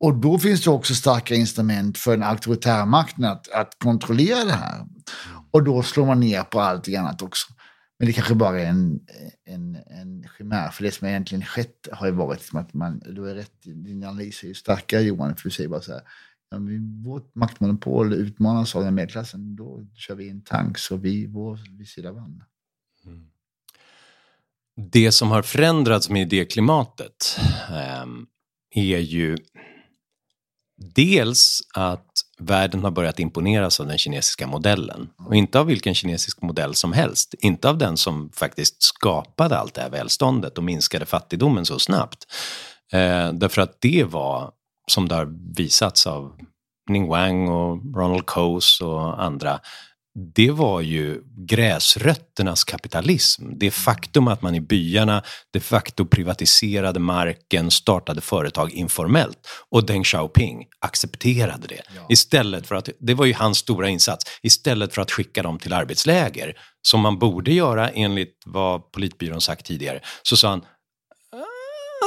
och 0.00 0.14
då 0.14 0.38
finns 0.38 0.64
det 0.64 0.70
också 0.70 0.94
starka 0.94 1.34
incitament 1.34 1.98
för 1.98 2.14
en 2.14 2.22
auktoritär 2.22 2.86
makt 2.86 3.24
att, 3.24 3.48
att 3.48 3.78
kontrollera 3.78 4.44
det 4.44 4.52
här. 4.52 4.86
Och 5.50 5.64
då 5.64 5.82
slår 5.82 6.06
man 6.06 6.20
ner 6.20 6.42
på 6.42 6.60
allt 6.60 6.88
annat 6.88 7.22
också. 7.22 7.52
Men 7.98 8.06
det 8.06 8.12
kanske 8.12 8.34
bara 8.34 8.60
är 8.60 8.66
en, 8.66 9.00
en, 9.44 9.76
en 9.86 10.28
chimär. 10.38 10.68
För 10.68 10.82
det 10.82 10.90
som 10.90 11.08
egentligen 11.08 11.44
skett 11.44 11.88
har 11.92 12.06
ju 12.06 12.12
varit 12.12 12.50
att 12.52 12.74
man, 12.74 13.02
du 13.06 13.30
är 13.30 13.34
rätt, 13.34 13.62
din 13.62 14.04
analys 14.04 14.42
är 14.42 14.48
ju 14.48 14.54
starkare 14.54 15.02
Johan, 15.02 15.36
för 15.36 15.42
du 15.42 15.50
säger 15.50 15.68
bara 15.68 15.80
så 15.80 15.92
här, 15.92 16.02
ja, 16.50 16.58
men 16.58 17.02
vårt 17.02 17.34
maktmonopol 17.34 18.12
utmanas 18.12 18.76
av 18.76 18.84
den 18.84 18.94
medelklassen, 18.94 19.56
då 19.56 19.86
kör 19.94 20.14
vi 20.14 20.28
in 20.28 20.42
tanks 20.42 20.90
och 20.90 21.04
vi, 21.04 21.26
vår, 21.26 21.60
vi 21.78 21.86
sida 21.86 22.12
vann. 22.12 22.44
Det 24.76 25.12
som 25.12 25.30
har 25.30 25.42
förändrats 25.42 26.10
med 26.10 26.22
idéklimatet 26.22 27.38
eh, 27.70 28.06
är 28.74 28.98
ju 28.98 29.36
dels 30.94 31.60
att 31.74 32.06
världen 32.38 32.84
har 32.84 32.90
börjat 32.90 33.20
imponeras 33.20 33.80
av 33.80 33.86
den 33.86 33.98
kinesiska 33.98 34.46
modellen. 34.46 35.08
Och 35.18 35.36
inte 35.36 35.60
av 35.60 35.66
vilken 35.66 35.94
kinesisk 35.94 36.42
modell 36.42 36.74
som 36.74 36.92
helst. 36.92 37.34
Inte 37.38 37.68
av 37.68 37.78
den 37.78 37.96
som 37.96 38.30
faktiskt 38.32 38.82
skapade 38.82 39.58
allt 39.58 39.74
det 39.74 39.80
här 39.80 39.90
välståndet 39.90 40.58
och 40.58 40.64
minskade 40.64 41.06
fattigdomen 41.06 41.66
så 41.66 41.78
snabbt. 41.78 42.26
Eh, 42.92 43.32
därför 43.32 43.62
att 43.62 43.80
det 43.80 44.04
var, 44.04 44.50
som 44.88 45.08
det 45.08 45.14
har 45.14 45.54
visats 45.56 46.06
av 46.06 46.32
Ning 46.90 47.08
Wang 47.08 47.48
och 47.48 47.96
Ronald 47.96 48.26
Coase 48.26 48.84
och 48.84 49.22
andra, 49.22 49.60
det 50.16 50.50
var 50.50 50.80
ju 50.80 51.22
gräsrötternas 51.36 52.64
kapitalism. 52.64 53.50
Det 53.58 53.70
faktum 53.70 54.28
att 54.28 54.42
man 54.42 54.54
i 54.54 54.60
byarna 54.60 55.22
de 55.52 55.60
facto 55.60 56.06
privatiserade 56.06 57.00
marken, 57.00 57.70
startade 57.70 58.20
företag 58.20 58.72
informellt. 58.72 59.38
Och 59.70 59.86
Deng 59.86 60.04
Xiaoping 60.04 60.64
accepterade 60.80 61.66
det. 61.68 61.82
Istället 62.08 62.66
för 62.66 62.74
att, 62.74 62.88
det 63.00 63.14
var 63.14 63.26
ju 63.26 63.34
hans 63.34 63.58
stora 63.58 63.88
insats, 63.88 64.24
istället 64.42 64.94
för 64.94 65.02
att 65.02 65.10
skicka 65.10 65.42
dem 65.42 65.58
till 65.58 65.72
arbetsläger, 65.72 66.54
som 66.82 67.00
man 67.00 67.18
borde 67.18 67.52
göra 67.52 67.88
enligt 67.88 68.42
vad 68.46 68.92
politbyrån 68.92 69.40
sagt 69.40 69.66
tidigare, 69.66 70.00
så 70.22 70.36
sa 70.36 70.48
han 70.48 70.62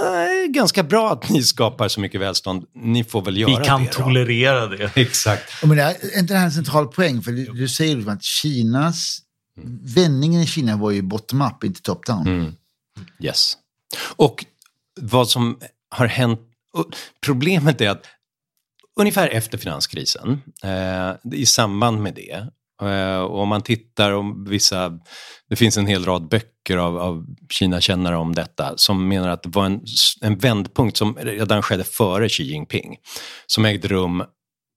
"Ah, 0.04 0.12
det 0.12 0.44
är 0.44 0.48
ganska 0.48 0.84
bra 0.84 1.12
att 1.12 1.30
ni 1.30 1.44
skapar 1.44 1.88
så 1.88 2.00
mycket 2.00 2.22
välstånd, 2.22 2.66
ni 2.76 3.04
får 3.04 3.22
väl 3.22 3.38
göra 3.38 3.60
Vi 3.60 3.66
kan 3.66 3.84
det 3.84 3.92
då." 3.98 4.04
tolerera 4.04 4.68
det. 4.68 4.92
Exakt. 4.98 5.64
Men 5.64 5.78
det 5.78 5.84
är 5.84 6.20
inte 6.20 6.34
det 6.34 6.38
här 6.38 6.46
en 6.46 6.52
central 6.52 6.88
poäng? 6.88 7.22
För 7.22 7.32
du, 7.32 7.68
säger 7.68 7.96
ju 7.96 8.10
att 8.10 8.24
Kinas, 8.24 9.20
vändningen 9.96 10.42
i 10.42 10.48
Kina 10.48 10.78
var 10.78 10.92
ju 10.92 11.02
bottom-up, 11.02 11.64
inte 11.64 11.82
top-down. 11.82 12.28
Mm. 12.28 12.56
Yes. 13.20 13.58
Och 14.16 14.46
vad 15.02 15.30
som 15.30 15.60
har 15.90 16.08
hänt, 16.08 16.40
problemet 17.22 17.82
är 17.82 17.90
att 17.90 18.06
ungefär 19.00 19.28
efter 19.28 19.58
finanskrisen, 19.58 20.42
eh, 20.64 21.34
i 21.34 21.46
samband 21.46 22.02
med 22.02 22.14
det, 22.16 22.32
eh, 22.32 22.46
och 23.28 23.42
om 23.42 23.50
man 23.50 23.62
tittar 23.62 24.12
om 24.12 24.46
vissa, 24.50 25.00
det 25.50 25.56
finns 25.56 25.78
en 25.78 25.88
hel 25.88 26.06
rad 26.06 26.30
böcker 26.30 26.78
av, 26.78 26.98
av 26.98 27.26
Kina-kännare 27.50 28.18
om 28.18 28.36
detta, 28.36 28.74
som 28.78 29.08
menar 29.08 29.30
att 29.30 29.44
det 29.44 29.50
var 29.50 29.66
en, 29.66 29.82
en 30.22 30.38
vändpunkt 30.38 30.98
som 30.98 31.16
redan 31.16 31.62
skedde 31.62 31.84
före 31.84 32.30
Xi 32.30 32.44
Jinping, 32.44 32.98
som 33.48 33.66
ägde 33.66 33.88
rum 33.88 34.24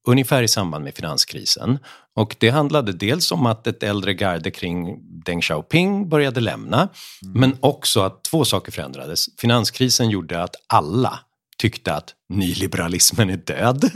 ungefär 0.08 0.42
i 0.42 0.48
samband 0.48 0.84
med 0.84 0.94
finanskrisen. 0.94 1.78
Och 2.16 2.36
det 2.38 2.50
handlade 2.50 2.92
dels 2.92 3.32
om 3.32 3.46
att 3.46 3.66
ett 3.66 3.82
äldre 3.82 4.14
garde 4.14 4.50
kring 4.50 4.98
Deng 5.24 5.40
Xiaoping 5.40 6.08
började 6.08 6.40
lämna, 6.40 6.88
men 7.34 7.56
också 7.60 8.00
att 8.00 8.24
två 8.24 8.44
saker 8.44 8.72
förändrades. 8.72 9.26
Finanskrisen 9.40 10.10
gjorde 10.10 10.42
att 10.42 10.56
alla 10.66 11.18
tyckte 11.62 11.94
att 11.94 12.14
nyliberalismen 12.28 13.30
är 13.30 13.36
död. 13.36 13.80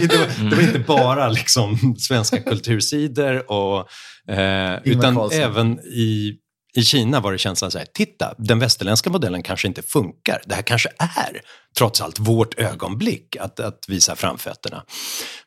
det, 0.00 0.16
var, 0.16 0.50
det 0.50 0.56
var 0.56 0.62
inte 0.62 0.78
bara 0.78 1.28
liksom 1.28 1.96
svenska 1.98 2.42
kultursidor, 2.42 3.50
och, 3.50 3.88
eh, 4.32 4.78
utan 4.84 5.30
även 5.32 5.80
i 5.80 6.34
i 6.74 6.82
Kina 6.82 7.20
var 7.20 7.32
det 7.32 7.38
känslan 7.38 7.70
så 7.70 7.78
här, 7.78 7.86
titta, 7.94 8.34
den 8.38 8.58
västerländska 8.58 9.10
modellen 9.10 9.42
kanske 9.42 9.68
inte 9.68 9.82
funkar. 9.82 10.42
Det 10.46 10.54
här 10.54 10.62
kanske 10.62 10.88
är, 10.98 11.40
trots 11.76 12.00
allt, 12.00 12.18
vårt 12.18 12.58
ögonblick 12.58 13.36
att, 13.36 13.60
att 13.60 13.84
visa 13.88 14.16
framfötterna. 14.16 14.84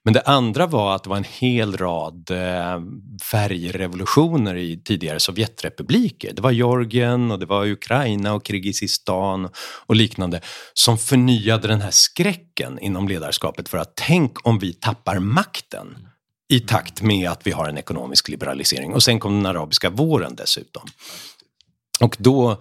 Men 0.04 0.14
det 0.14 0.22
andra 0.22 0.68
var 0.68 0.96
att 0.96 1.04
det 1.04 1.10
var 1.10 1.18
en 1.18 1.26
hel 1.30 1.78
rad 1.78 2.32
eh, 2.32 2.82
färgrevolutioner 3.24 4.56
i 4.56 4.82
tidigare 4.84 5.20
Sovjetrepubliker. 5.20 6.34
Det 6.34 6.42
var 6.42 6.52
Georgien 6.52 7.32
och 7.32 7.40
det 7.40 7.46
var 7.46 7.68
Ukraina 7.68 8.34
och 8.34 8.48
Kirgizistan 8.48 9.50
och 9.86 9.96
liknande 9.96 10.42
som 10.74 10.98
förnyade 10.98 11.68
den 11.68 11.82
här 11.82 11.92
skräcken 11.92 12.80
inom 12.80 13.08
ledarskapet 13.08 13.70
för 13.70 13.78
att 13.78 13.96
tänk 13.96 14.48
om 14.48 14.60
vi 14.60 14.74
tappar 14.74 15.20
makten 15.20 16.08
i 16.50 16.60
takt 16.60 17.02
med 17.02 17.30
att 17.30 17.48
vi 17.48 17.52
har 17.52 17.70
en 17.70 17.78
ekonomisk 17.78 18.30
liberalisering. 18.30 18.94
Och 18.94 19.04
sen 19.04 19.20
kom 19.20 19.34
den 19.34 19.46
arabiska 19.46 19.90
våren 19.90 20.36
dessutom. 20.36 20.88
Och 22.00 22.16
då 22.20 22.52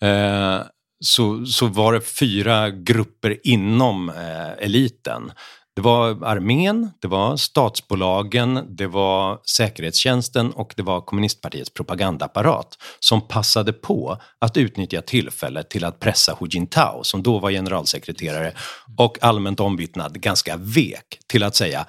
eh, 0.00 0.60
så, 1.04 1.46
så 1.46 1.66
var 1.66 1.92
det 1.92 2.00
fyra 2.00 2.70
grupper 2.70 3.38
inom 3.44 4.08
eh, 4.08 4.64
eliten 4.64 5.32
Det 5.76 5.82
var 5.82 6.24
armén, 6.24 6.90
det 7.00 7.08
var 7.08 7.36
statsbolagen, 7.36 8.66
det 8.68 8.86
var 8.86 9.40
säkerhetstjänsten 9.56 10.52
och 10.52 10.74
det 10.76 10.82
var 10.82 11.00
kommunistpartiets 11.00 11.70
propagandaapparat 11.70 12.78
som 13.00 13.28
passade 13.28 13.72
på 13.72 14.18
att 14.38 14.56
utnyttja 14.56 15.02
tillfället 15.02 15.70
till 15.70 15.84
att 15.84 16.00
pressa 16.00 16.36
Hu 16.40 16.46
Jintao, 16.50 17.04
som 17.04 17.22
då 17.22 17.38
var 17.38 17.50
generalsekreterare 17.50 18.52
och 18.96 19.18
allmänt 19.20 19.60
omvittnad 19.60 20.20
ganska 20.20 20.56
vek 20.56 21.18
till 21.26 21.42
att 21.42 21.56
säga 21.56 21.86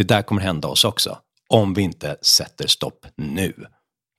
det 0.00 0.14
där 0.14 0.22
kommer 0.22 0.42
hända 0.42 0.68
oss 0.68 0.84
också 0.84 1.18
om 1.48 1.74
vi 1.74 1.82
inte 1.82 2.16
sätter 2.22 2.66
stopp 2.66 3.06
nu. 3.16 3.54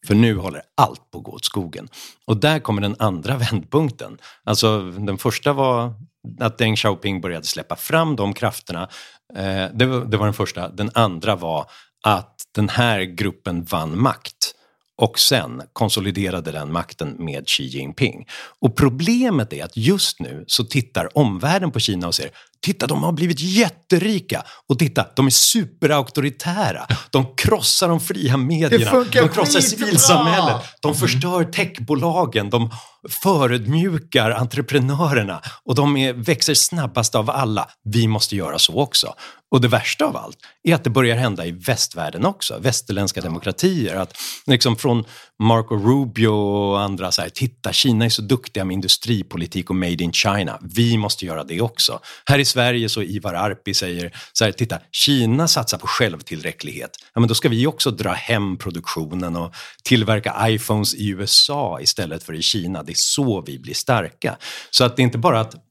För 0.07 0.15
nu 0.15 0.37
håller 0.37 0.61
allt 0.77 1.11
på 1.11 1.17
att 1.17 1.23
gå 1.23 1.31
åt 1.31 1.45
skogen. 1.45 1.89
Och 2.25 2.37
där 2.37 2.59
kommer 2.59 2.81
den 2.81 2.95
andra 2.99 3.37
vändpunkten. 3.51 4.17
Alltså 4.43 4.81
den 4.91 5.17
första 5.17 5.53
var 5.53 5.93
att 6.39 6.57
Deng 6.57 6.75
Xiaoping 6.75 7.21
började 7.21 7.45
släppa 7.45 7.75
fram 7.75 8.15
de 8.15 8.33
krafterna. 8.33 8.89
Eh, 9.35 9.65
det, 9.73 9.85
var, 9.85 10.05
det 10.05 10.17
var 10.17 10.25
den 10.25 10.33
första. 10.33 10.69
Den 10.69 10.91
andra 10.93 11.35
var 11.35 11.65
att 12.03 12.35
den 12.55 12.69
här 12.69 13.01
gruppen 13.01 13.63
vann 13.63 14.01
makt 14.01 14.55
och 14.97 15.19
sen 15.19 15.61
konsoliderade 15.73 16.51
den 16.51 16.71
makten 16.71 17.15
med 17.19 17.47
Xi 17.47 17.63
Jinping. 17.63 18.27
Och 18.59 18.75
problemet 18.75 19.53
är 19.53 19.63
att 19.63 19.77
just 19.77 20.19
nu 20.19 20.43
så 20.47 20.63
tittar 20.63 21.17
omvärlden 21.17 21.71
på 21.71 21.79
Kina 21.79 22.07
och 22.07 22.15
säger 22.15 22.31
Titta, 22.65 22.87
de 22.87 23.03
har 23.03 23.11
blivit 23.11 23.39
jätterika. 23.39 24.43
Och 24.69 24.79
titta, 24.79 25.05
de 25.15 25.25
är 25.25 25.29
superauktoritära. 25.31 26.87
De 27.09 27.35
krossar 27.35 27.89
de 27.89 27.99
fria 27.99 28.37
medierna. 28.37 28.91
De 29.21 29.29
krossar 29.29 29.59
civilsamhället. 29.61 30.61
De 30.81 30.95
förstör 30.95 31.43
techbolagen. 31.43 32.49
De 32.49 32.71
förödmjukar 33.09 34.31
entreprenörerna. 34.31 35.41
Och 35.63 35.75
de 35.75 35.97
är, 35.97 36.13
växer 36.13 36.53
snabbast 36.53 37.15
av 37.15 37.29
alla. 37.29 37.67
Vi 37.83 38.07
måste 38.07 38.35
göra 38.35 38.59
så 38.59 38.81
också. 38.81 39.13
Och 39.51 39.61
det 39.61 39.67
värsta 39.67 40.05
av 40.05 40.17
allt 40.17 40.37
är 40.63 40.75
att 40.75 40.83
det 40.83 40.89
börjar 40.89 41.17
hända 41.17 41.45
i 41.45 41.51
västvärlden 41.51 42.25
också. 42.25 42.59
Västerländska 42.59 43.21
demokratier. 43.21 43.95
Att 43.95 44.17
liksom 44.45 44.75
från 44.75 45.05
Marco 45.39 45.75
Rubio 45.75 46.27
och 46.27 46.81
andra 46.81 47.11
så 47.11 47.21
här, 47.21 47.29
titta 47.29 47.73
Kina 47.73 48.05
är 48.05 48.09
så 48.09 48.21
duktiga 48.21 48.65
med 48.65 48.73
industripolitik 48.73 49.69
och 49.69 49.75
made 49.75 50.03
in 50.03 50.13
China. 50.13 50.59
Vi 50.61 50.97
måste 50.97 51.25
göra 51.25 51.43
det 51.43 51.61
också. 51.61 51.99
Här 52.25 52.39
i 52.39 52.45
Sverige 52.45 52.89
så 52.89 53.01
Ivar 53.01 53.33
Arpi 53.33 53.73
säger 53.73 54.15
så 54.33 54.45
här, 54.45 54.51
titta 54.51 54.79
Kina 54.91 55.47
satsar 55.47 55.77
på 55.77 55.87
självtillräcklighet. 55.87 56.91
Ja 57.13 57.19
men 57.19 57.27
då 57.27 57.35
ska 57.35 57.49
vi 57.49 57.67
också 57.67 57.91
dra 57.91 58.11
hem 58.11 58.57
produktionen 58.57 59.35
och 59.35 59.55
tillverka 59.83 60.35
iPhones 60.41 60.95
i 60.95 61.09
USA 61.09 61.79
istället 61.81 62.23
för 62.23 62.33
i 62.33 62.41
Kina. 62.41 62.83
Det 62.83 62.91
är 62.91 62.95
så 62.95 63.41
vi 63.41 63.59
blir 63.59 63.73
starka. 63.73 64.37
Så 64.69 64.83
att 64.83 64.95
det 64.95 65.01
är 65.01 65.03
inte 65.03 65.17
bara 65.17 65.39
att 65.39 65.70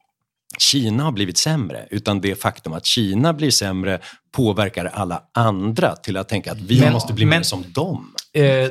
Kina 0.61 1.03
har 1.05 1.13
blivit 1.13 1.39
sämre, 1.39 1.87
utan 1.91 2.21
det 2.21 2.35
faktum 2.43 2.73
att 2.73 2.87
Kina 2.87 3.33
blir 3.33 3.51
sämre 3.51 4.01
påverkar 4.33 4.85
alla 4.85 5.23
andra 5.35 5.97
till 5.97 6.17
att 6.17 6.29
tänka 6.29 6.53
att 6.53 6.61
vi 6.61 6.81
Men- 6.81 6.93
måste 6.93 7.13
bli 7.13 7.25
men- 7.25 7.39
mer 7.39 7.43
som 7.43 7.65
dem. 7.73 8.15
Eh, 8.33 8.69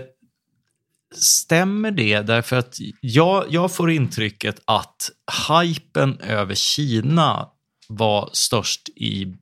stämmer 1.16 1.92
det? 1.92 2.22
Därför 2.22 2.56
att 2.56 2.78
jag, 3.02 3.46
jag 3.50 3.72
får 3.72 3.92
intrycket 3.92 4.62
att 4.66 5.10
hypen 5.50 6.20
över 6.20 6.56
Kina 6.56 7.48
var 7.88 8.30
störst 8.34 8.90
i, 8.90 9.36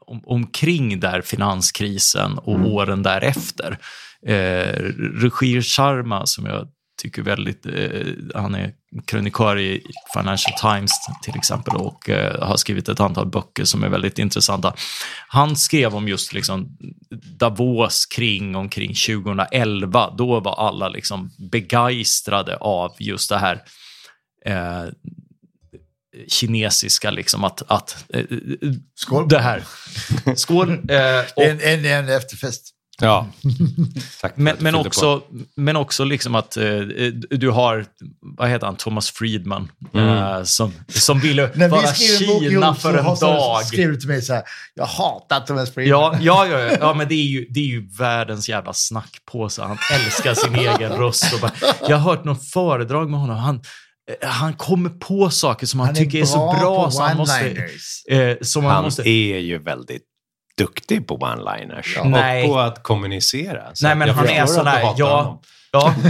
om, 0.00 0.22
omkring 0.26 1.00
där 1.00 1.20
finanskrisen 1.22 2.38
och 2.38 2.66
åren 2.72 3.02
därefter. 3.02 3.78
Eh, 4.26 4.82
Regir 5.14 5.62
Sharma, 5.62 6.26
som 6.26 6.46
jag 6.46 6.68
tycker 7.02 7.22
väldigt... 7.22 7.66
Eh, 7.66 8.06
han 8.34 8.54
är 8.54 8.72
krönikör 9.06 9.58
i 9.58 9.82
Financial 10.14 10.58
Times 10.60 10.90
till 11.22 11.36
exempel 11.36 11.76
och 11.76 12.10
eh, 12.10 12.48
har 12.48 12.56
skrivit 12.56 12.88
ett 12.88 13.00
antal 13.00 13.26
böcker 13.26 13.64
som 13.64 13.84
är 13.84 13.88
väldigt 13.88 14.18
intressanta. 14.18 14.74
Han 15.28 15.56
skrev 15.56 15.94
om 15.94 16.08
just 16.08 16.32
liksom 16.32 16.76
Davos 17.38 18.06
kring 18.06 18.56
omkring 18.56 18.94
2011. 18.94 20.14
Då 20.18 20.40
var 20.40 20.66
alla 20.68 20.88
liksom 20.88 21.30
begeistrade 21.52 22.56
av 22.56 22.94
just 22.98 23.28
det 23.28 23.38
här 23.38 23.62
eh, 24.46 24.84
kinesiska, 26.28 27.10
liksom 27.10 27.44
att... 27.44 27.62
att 27.66 28.04
eh, 28.08 28.24
Skål. 28.94 29.28
Det 29.28 29.38
här. 29.38 29.64
Skål. 30.36 30.70
Eh, 30.70 31.24
och, 31.36 31.42
En, 31.42 31.60
en, 31.60 31.84
en 31.84 32.08
efterfest. 32.08 32.81
Ja. 33.02 33.28
Tack 34.20 34.34
för 34.34 34.40
men, 34.40 34.56
men, 34.58 34.74
också, 34.74 35.22
men 35.56 35.76
också 35.76 36.04
liksom 36.04 36.34
att 36.34 36.56
eh, 36.56 36.80
du 37.30 37.50
har, 37.50 37.86
vad 38.20 38.48
heter 38.48 38.66
han, 38.66 38.76
Thomas 38.76 39.10
Friedman, 39.10 39.70
eh, 39.94 40.42
som, 40.42 40.72
som 40.88 41.20
ville 41.20 41.46
vara 41.68 41.94
Kina 41.94 42.74
för 42.74 42.98
en 42.98 43.04
dag. 43.04 43.66
skriver 43.66 43.92
du 43.92 44.00
till 44.00 44.08
mig 44.08 44.22
så 44.22 44.32
här, 44.32 44.42
jag 44.74 44.86
hatar 44.86 45.40
Thomas 45.40 45.70
Friedman. 45.70 46.18
Ja, 46.22 46.46
ja, 46.46 46.46
ja, 46.46 46.58
ja, 46.58 46.76
ja, 46.80 46.94
men 46.94 47.08
det 47.08 47.14
är, 47.14 47.26
ju, 47.26 47.46
det 47.50 47.60
är 47.60 47.64
ju 47.64 47.88
världens 47.98 48.48
jävla 48.48 48.72
snackpåse. 48.72 49.62
Han 49.62 49.78
älskar 49.92 50.34
sin 50.34 50.54
egen 50.68 50.92
röst. 50.92 51.34
Och 51.34 51.40
bara, 51.40 51.52
jag 51.88 51.96
har 51.96 52.10
hört 52.10 52.24
något 52.24 52.50
föredrag 52.50 53.10
med 53.10 53.20
honom. 53.20 53.36
Han, 53.36 53.60
eh, 54.20 54.28
han 54.28 54.54
kommer 54.54 54.90
på 54.90 55.30
saker 55.30 55.66
som 55.66 55.80
han, 55.80 55.86
Han 55.86 55.96
är 55.96 56.00
tycker 56.00 56.20
är 56.20 56.24
så 56.24 56.56
bra 56.60 56.90
så 56.90 57.02
han 57.02 57.16
måste... 57.16 57.68
Eh, 58.08 58.36
som 58.42 58.64
han, 58.64 58.74
Han 58.74 58.84
måste 58.84 59.08
är 59.08 59.38
ju 59.38 59.58
väldigt 59.58 60.11
duktig 60.58 61.06
på 61.06 61.18
one-liners 61.18 61.98
och 62.00 62.06
Nej. 62.06 62.46
på 62.48 62.58
att 62.58 62.82
kommunicera. 62.82 63.70
Så 63.74 63.86
Nej, 63.86 63.96
men 63.96 64.08
jag 64.08 64.14
han 64.14 64.28
är 64.28 64.46
sån 64.46 64.66
här, 64.66 64.94
ja, 64.96 65.40
ja. 65.72 65.94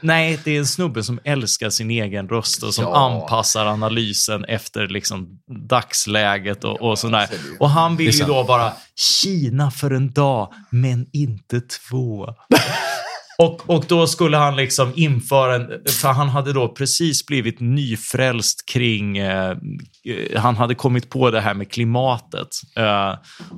Nej, 0.00 0.38
det 0.44 0.50
är 0.50 0.58
en 0.58 0.66
snubbe 0.66 1.02
som 1.04 1.20
älskar 1.24 1.70
sin 1.70 1.90
egen 1.90 2.28
röst 2.28 2.62
och 2.62 2.74
som 2.74 2.84
Ja. 2.84 2.96
anpassar 2.96 3.66
analysen 3.66 4.44
efter 4.44 4.88
liksom 4.88 5.28
dagsläget 5.68 6.64
och, 6.64 6.82
och 6.82 6.98
sådär. 6.98 7.28
Och 7.60 7.70
han 7.70 7.96
vill 7.96 8.10
ju 8.14 8.24
då 8.24 8.44
bara 8.44 8.72
Kina 8.96 9.70
för 9.70 9.90
en 9.90 10.12
dag, 10.12 10.52
men 10.70 11.06
inte 11.12 11.60
två. 11.60 12.26
Och, 13.38 13.70
och 13.70 13.84
då 13.88 14.06
skulle 14.06 14.36
han 14.36 14.56
liksom 14.56 14.92
införa 14.96 15.54
en, 15.54 15.68
för 15.86 16.08
han 16.08 16.28
hade 16.28 16.52
då 16.52 16.68
precis 16.68 17.26
blivit 17.26 17.60
nyfrälst 17.60 18.68
kring, 18.68 19.18
eh, 19.18 19.50
eh, 19.50 20.40
han 20.40 20.56
hade 20.56 20.74
kommit 20.74 21.10
på 21.10 21.30
det 21.30 21.40
här 21.40 21.54
med 21.54 21.70
klimatet. 21.72 22.48
Eh, 22.76 23.14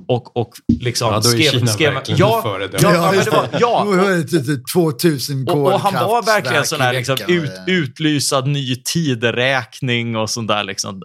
och, 0.08 0.37
och 0.37 0.54
liksom 0.80 1.12
Ja, 1.12 1.20
då 1.20 1.28
är 1.28 1.50
Kina 1.50 1.92
verkligen 1.94 2.18
ja, 2.18 2.42
föredöme. 2.42 2.78
ja, 2.82 2.94
ja, 2.94 3.12
men 3.12 3.24
det 3.24 3.30
var, 3.30 3.48
ja, 3.60 3.87
Nu 3.90 4.12
är 4.12 4.16
det 4.16 4.44
typ 4.44 4.62
2000 4.74 5.48
och, 5.48 5.72
och 5.72 5.80
han 5.80 5.94
var 5.94 6.22
verkligen 6.22 6.66
sån 6.66 6.80
här 6.80 6.92
liksom, 6.92 7.16
ut, 7.28 7.50
utlysad 7.66 8.46
ny 8.46 8.76
tideräkning 8.76 10.16
och 10.16 10.30
sånt 10.30 10.48
där. 10.48 10.64
Liksom. 10.64 11.02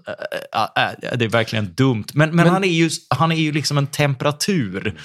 Äh, 0.56 0.84
äh, 0.84 1.18
det 1.18 1.26
är 1.26 1.30
verkligen 1.30 1.74
dumt. 1.74 2.06
Men, 2.14 2.36
men, 2.36 2.48
han 2.48 2.64
är 2.64 2.68
ju, 2.68 2.90
han 3.10 3.32
är 3.32 3.36
ju 3.36 3.52
liksom 3.52 3.78
en 3.78 3.88
temperatur. 3.88 5.00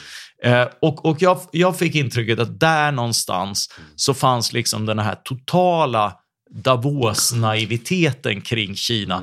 Eh, 0.44 0.66
och 0.80 1.04
och 1.04 1.22
jag, 1.22 1.40
jag 1.50 1.78
fick 1.78 1.94
intrycket 1.94 2.38
att 2.38 2.60
där 2.60 2.92
någonstans 2.92 3.70
så 3.96 4.14
fanns 4.14 4.52
liksom 4.52 4.86
den 4.86 4.98
här 4.98 5.14
totala 5.24 6.12
Davos-naiviteten 6.50 8.40
kring 8.40 8.76
Kina. 8.76 9.22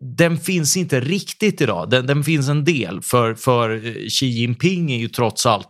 Den 0.00 0.38
finns 0.38 0.76
inte 0.76 1.00
riktigt 1.00 1.60
idag. 1.60 1.90
Den, 1.90 2.06
den 2.06 2.24
finns 2.24 2.48
en 2.48 2.64
del, 2.64 3.02
för, 3.02 3.34
för 3.34 3.86
eh, 3.86 4.08
Xi 4.08 4.26
Jinping 4.26 4.92
är 4.92 4.98
ju 4.98 5.08
trots 5.08 5.46
allt 5.46 5.68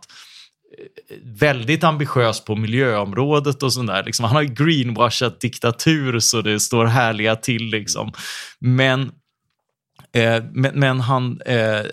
väldigt 1.23 1.83
ambitiös 1.83 2.45
på 2.45 2.55
miljöområdet 2.55 3.63
och 3.63 3.73
sånt 3.73 3.87
där. 3.87 4.03
Liksom, 4.03 4.25
han 4.25 4.35
har 4.35 4.43
greenwashat 4.43 5.39
diktatur 5.39 6.19
så 6.19 6.41
det 6.41 6.59
står 6.59 6.85
härliga 6.85 7.35
till. 7.35 7.65
Liksom. 7.65 8.11
Men, 8.59 9.01
eh, 10.13 10.43
men, 10.53 10.79
men 10.79 10.99
han... 10.99 11.41
Eh, 11.45 11.85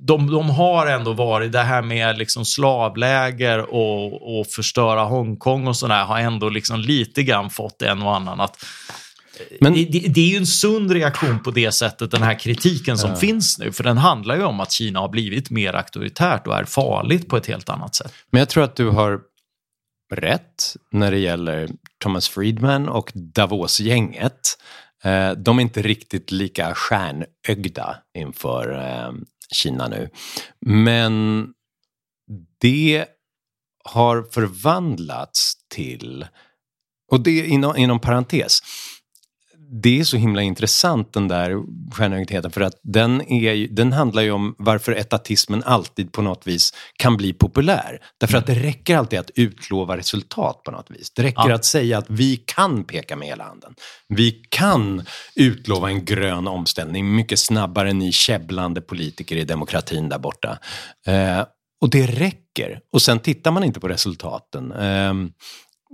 de, 0.00 0.30
de 0.30 0.50
har 0.50 0.86
ändå 0.86 1.12
varit, 1.12 1.52
det 1.52 1.62
här 1.62 1.82
med 1.82 2.18
liksom 2.18 2.44
slavläger 2.44 3.58
och, 3.74 4.38
och 4.40 4.46
förstöra 4.46 5.00
Hongkong 5.04 5.66
och 5.66 5.76
sådär 5.76 6.04
har 6.04 6.18
ändå 6.18 6.48
liksom 6.48 6.80
lite 6.80 7.22
grann 7.22 7.50
fått 7.50 7.82
en 7.82 8.02
och 8.02 8.16
annan 8.16 8.40
att 8.40 8.64
Men- 9.60 9.74
det, 9.74 9.84
det, 9.84 9.98
det 9.98 10.20
är 10.20 10.28
ju 10.28 10.36
en 10.36 10.46
sund 10.46 10.90
reaktion 10.90 11.42
på 11.42 11.50
det 11.50 11.72
sättet, 11.72 12.10
den 12.10 12.22
här 12.22 12.38
kritiken 12.38 12.98
som 12.98 13.16
finns 13.16 13.58
nu. 13.58 13.72
För 13.72 13.84
den 13.84 13.98
handlar 13.98 14.36
ju 14.36 14.42
om 14.44 14.60
att 14.60 14.72
Kina 14.72 15.00
har 15.00 15.08
blivit 15.08 15.50
mer 15.50 15.72
auktoritärt 15.74 16.46
och 16.46 16.56
är 16.56 16.64
farligt 16.64 17.28
på 17.28 17.36
ett 17.36 17.46
helt 17.46 17.68
annat 17.68 17.94
sätt. 17.94 18.12
Men 18.30 18.38
jag 18.38 18.48
tror 18.48 18.64
att 18.64 18.76
du 18.76 18.88
har 18.88 19.20
rätt 20.14 20.76
när 20.92 21.10
det 21.10 21.18
gäller 21.18 21.68
Thomas 22.02 22.28
Friedman 22.28 22.88
och 22.88 23.12
Davos-gänget. 23.14 24.40
Eh, 25.04 25.30
De 25.30 25.58
är 25.58 25.62
inte 25.62 25.82
riktigt 25.82 26.30
lika 26.32 26.74
stjärnögda 26.74 27.96
inför 28.18 28.72
eh, 28.78 29.12
Kina 29.54 29.88
nu. 29.88 30.10
Men 30.60 31.46
det 32.60 33.06
har 33.84 34.22
förvandlats 34.22 35.54
till, 35.68 36.26
och 37.10 37.20
det 37.20 37.46
inom, 37.46 37.76
inom 37.76 38.00
parentes, 38.00 38.60
det 39.70 40.00
är 40.00 40.04
så 40.04 40.16
himla 40.16 40.42
intressant 40.42 41.12
den 41.12 41.28
där 41.28 41.62
stjärnögdheten 41.94 42.50
för 42.50 42.60
att 42.60 42.74
den, 42.82 43.32
är, 43.32 43.68
den 43.68 43.92
handlar 43.92 44.22
ju 44.22 44.30
om 44.30 44.54
varför 44.58 44.92
etatismen 44.92 45.62
alltid 45.66 46.12
på 46.12 46.22
något 46.22 46.46
vis 46.46 46.74
kan 46.96 47.16
bli 47.16 47.32
populär. 47.32 47.98
Därför 48.20 48.38
att 48.38 48.46
det 48.46 48.54
räcker 48.54 48.96
alltid 48.96 49.18
att 49.18 49.30
utlova 49.34 49.96
resultat 49.96 50.62
på 50.64 50.70
något 50.70 50.90
vis. 50.90 51.10
Det 51.10 51.22
räcker 51.22 51.48
Ja. 51.48 51.54
att 51.54 51.64
säga 51.64 51.98
att 51.98 52.06
vi 52.08 52.36
kan 52.36 52.84
peka 52.84 53.16
med 53.16 53.28
hela 53.28 53.44
handen. 53.44 53.74
Vi 54.08 54.30
kan 54.48 55.02
utlova 55.34 55.88
en 55.90 56.04
grön 56.04 56.48
omställning 56.48 57.14
mycket 57.14 57.38
snabbare 57.38 57.90
än 57.90 57.98
ni 57.98 58.12
käbblande 58.12 58.80
politiker 58.80 59.36
i 59.36 59.44
demokratin 59.44 60.08
där 60.08 60.18
borta. 60.18 60.58
Eh, 61.06 61.44
och 61.80 61.90
det 61.90 62.06
räcker. 62.06 62.80
Och 62.92 63.02
sen 63.02 63.18
tittar 63.18 63.50
man 63.50 63.64
inte 63.64 63.80
på 63.80 63.88
resultaten. 63.88 64.72
Ehm, 64.72 65.30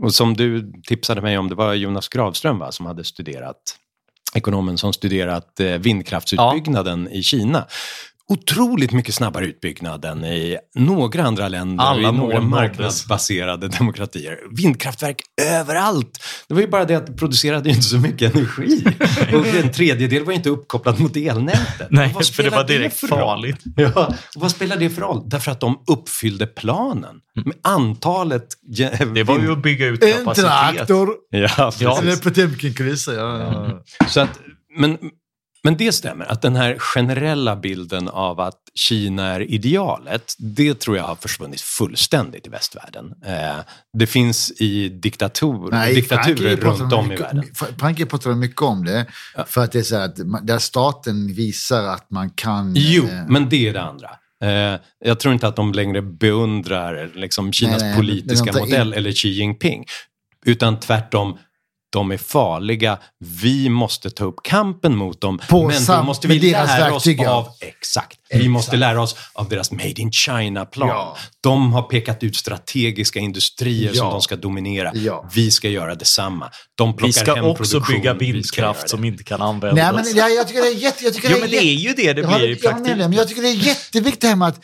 och 0.00 0.14
som 0.14 0.34
du 0.34 0.72
tipsade 0.86 1.20
mig 1.20 1.38
om, 1.38 1.48
det 1.48 1.54
var 1.54 1.74
Jonas 1.74 2.08
Gravström 2.08 2.58
va, 2.58 2.72
som 2.72 2.86
hade 2.86 3.04
studerat, 3.04 3.76
ekonomen 4.34 4.78
som 4.78 4.92
studerat 4.92 5.60
eh, 5.60 5.66
vindkraftsutbyggnaden 5.66 7.08
i 7.08 7.22
Kina. 7.22 7.66
Otroligt 8.28 8.92
mycket 8.92 9.14
snabbare 9.14 9.46
utbyggnad 9.46 10.04
än 10.04 10.24
i 10.24 10.58
några 10.74 11.22
andra 11.22 11.48
länder 11.48 11.84
Alla 11.84 12.08
i 12.08 12.12
några 12.12 12.40
marknadsbaserade 12.40 13.68
demokratier. 13.68 14.38
Vindkraftverk 14.56 15.22
överallt! 15.42 16.24
Det 16.48 16.54
var 16.54 16.60
ju 16.60 16.68
bara 16.68 16.84
det 16.84 16.94
att 16.94 17.06
det 17.06 17.12
producerade 17.12 17.68
inte 17.68 17.82
så 17.82 17.96
mycket 17.96 18.34
energi. 18.34 18.84
Och 19.34 19.46
en 19.46 19.72
tredjedel 19.72 20.24
var 20.24 20.32
inte 20.32 20.48
uppkopplad 20.50 21.00
mot 21.00 21.16
elnätet. 21.16 21.88
Nej, 21.90 22.14
för 22.32 22.42
det 22.42 22.50
var 22.50 22.64
direkt 22.64 23.02
roll? 23.02 23.08
farligt. 23.10 23.58
Ja, 23.76 24.14
vad 24.36 24.50
spelar 24.50 24.76
det 24.76 24.90
för 24.90 25.00
roll? 25.02 25.22
Därför 25.26 25.52
att 25.52 25.60
de 25.60 25.82
uppfyllde 25.86 26.46
planen. 26.46 27.16
Med 27.44 27.56
antalet... 27.62 28.46
Det 29.14 29.22
var 29.22 29.38
ju 29.38 29.52
att 29.52 29.62
bygga 29.62 29.86
ut 29.86 30.04
En 30.04 30.12
kapacitet. 30.12 30.50
traktor! 30.50 31.10
Ja. 31.30 31.72
Eller 31.80 32.00
precis. 32.00 32.20
Potemkin-kulisser. 32.20 33.14
Ja, 33.14 33.38
ja. 33.38 33.82
Så 34.08 34.20
att, 34.20 34.40
men, 34.78 34.98
men 35.64 35.76
det 35.76 35.92
stämmer, 35.92 36.24
att 36.32 36.42
den 36.42 36.56
här 36.56 36.78
generella 36.78 37.56
bilden 37.56 38.08
av 38.08 38.40
att 38.40 38.58
Kina 38.74 39.26
är 39.26 39.40
idealet, 39.40 40.34
det 40.38 40.80
tror 40.80 40.96
jag 40.96 41.04
har 41.04 41.14
försvunnit 41.16 41.60
fullständigt 41.60 42.46
i 42.46 42.50
västvärlden. 42.50 43.12
Eh, 43.26 43.56
det 43.98 44.06
finns 44.06 44.50
i 44.60 44.88
diktator, 44.88 45.94
diktaturer 45.94 46.56
Frankrike 46.56 46.56
pratar 46.56 46.80
runt 46.82 46.92
om 46.92 47.04
i 47.06 47.08
mycket- 47.08 47.24
världen. 47.26 47.44
Frankrike 47.78 48.10
pratar 48.10 48.30
mycket 48.34 48.62
om 48.62 48.84
det. 48.84 49.06
För 49.46 49.64
att 49.64 49.72
det 49.72 49.78
är 49.78 49.82
så 49.82 49.96
att 49.96 50.16
där 50.42 50.58
staten 50.58 51.34
visar 51.34 51.82
att 51.84 52.10
man 52.10 52.30
kan... 52.30 52.72
Jo, 52.76 53.04
eh, 53.04 53.10
men 53.28 53.48
det 53.48 53.68
är 53.68 53.72
det 53.72 53.82
andra. 53.82 54.10
Eh, 54.42 54.80
jag 55.04 55.20
tror 55.20 55.34
inte 55.34 55.48
att 55.48 55.56
de 55.56 55.72
längre 55.72 56.02
beundrar 56.02 57.10
liksom, 57.14 57.52
Kinas 57.52 57.80
Nej, 57.80 57.88
nej, 57.88 57.96
politiska 57.96 58.52
tar 58.52 58.60
in- 58.60 58.64
modell 58.66 58.92
eller 58.92 59.12
Xi 59.12 59.28
Jinping. 59.28 59.84
Utan 60.46 60.80
tvärtom, 60.80 61.38
de 61.94 62.10
är 62.10 62.18
farliga. 62.18 62.98
Vi 63.18 63.68
måste 63.68 64.10
ta 64.10 64.24
upp 64.24 64.42
kampen 64.42 64.96
mot 64.96 65.20
dem. 65.20 65.40
På 65.48 65.68
men 65.68 65.84
då 65.84 66.02
måste 66.02 66.28
vi 66.28 66.38
lära 66.38 66.66
verktyg, 66.66 67.20
oss 67.20 67.24
ja. 67.24 67.30
av... 67.30 67.48
Exakt. 67.60 68.18
Vi 68.30 68.48
måste 68.48 68.76
lära 68.76 69.02
oss 69.02 69.16
av 69.32 69.48
deras 69.48 69.72
Made 69.72 70.00
in 70.00 70.12
China-plan. 70.12 70.88
Ja. 70.88 71.16
De 71.40 71.72
har 71.72 71.82
pekat 71.82 72.22
ut 72.22 72.36
strategiska 72.36 73.18
industrier 73.18 73.92
som 73.92 74.06
Ja. 74.06 74.12
de 74.12 74.20
ska 74.20 74.36
dominera. 74.36 74.90
Ja. 74.94 75.28
Vi 75.34 75.50
ska 75.50 75.68
göra 75.68 75.94
detsamma. 75.94 76.50
De 76.74 76.96
plockar 76.96 77.06
Vi 77.06 77.12
ska 77.12 77.34
hem 77.34 77.44
också 77.44 77.80
bygga 77.80 78.14
vindkraft 78.14 78.88
som 78.88 79.04
inte 79.04 79.24
kan 79.24 79.42
användas. 79.42 79.92
Nej, 79.94 80.04
men 80.04 80.16
jag, 80.16 80.34
jag 80.34 80.48
tycker 80.48 80.60
det 80.60 80.68
är 80.68 80.74
jätte... 80.74 81.04
Jag 81.04 81.14
tycker 81.14 81.30
Ja, 81.30 81.34
det 81.34 81.38
är 81.38 81.40
men 81.40 81.50
det 81.50 81.64
är 81.64 81.74
ju 81.74 81.94
det 81.94 82.12
det 82.12 82.20
Jag 82.20 82.30
blir 82.30 82.38
i 82.38 82.48
jag 82.48 82.50
dig, 82.50 82.56
praktiken. 82.56 82.98
Men 82.98 83.12
jag 83.12 83.28
tycker 83.28 83.42
det 83.42 83.48
är 83.48 83.66
jätteviktigt 83.66 84.20
det 84.20 84.28
här 84.28 84.36
med 84.36 84.48
att 84.48 84.60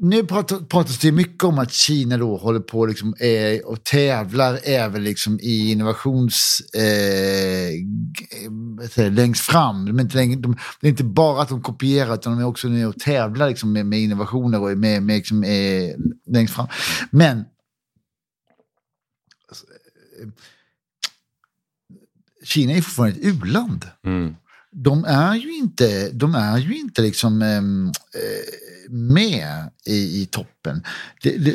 nu 0.00 0.24
pratas 0.68 0.98
det 0.98 1.12
mycket 1.12 1.44
om 1.44 1.58
att 1.58 1.72
Kina 1.72 2.16
då 2.16 2.36
håller 2.36 2.60
på 2.60 2.86
liksom, 2.86 3.14
eh, 3.14 3.60
och 3.64 3.84
tävlar 3.84 4.60
även 4.64 5.04
liksom 5.04 5.40
i 5.40 5.70
innovations... 5.70 6.62
Eh, 6.74 7.70
jag, 8.96 9.12
längst 9.12 9.40
fram. 9.40 9.86
De 9.86 9.98
är 9.98 10.02
inte 10.02 10.18
de, 10.18 10.56
det 10.80 10.86
är 10.86 10.90
inte 10.90 11.04
bara 11.04 11.42
att 11.42 11.48
de 11.48 11.62
kopierar 11.62 12.14
utan 12.14 12.32
de 12.32 12.42
är 12.42 12.46
också 12.46 12.68
nu 12.68 12.86
och 12.86 12.98
tävlar 12.98 13.48
liksom, 13.48 13.72
med, 13.72 13.86
med 13.86 14.00
innovationer 14.00 14.60
och 14.60 14.78
med, 14.78 15.02
med 15.02 15.16
liksom, 15.16 15.44
eh, 15.44 15.94
längst 16.26 16.54
fram. 16.54 16.68
Men 17.10 17.44
alltså, 19.48 19.64
eh, 20.22 20.28
Kina 22.44 22.72
är 22.72 22.82
fortfarande 22.82 23.18
ett 23.18 23.24
u-land 23.24 23.84
Mm. 24.06 24.34
de 24.72 25.04
är 25.04 25.34
ju 25.34 25.56
inte, 25.56 26.10
de 26.10 26.34
är 26.34 26.58
ju 26.58 26.78
inte 26.78 27.02
liksom 27.02 27.42
ehm, 27.42 27.86
eh, 28.14 28.68
med 28.90 29.70
i, 29.86 30.22
i 30.22 30.26
toppen. 30.26 30.82
Det, 31.22 31.36
det, 31.38 31.54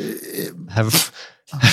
Här, 0.70 0.84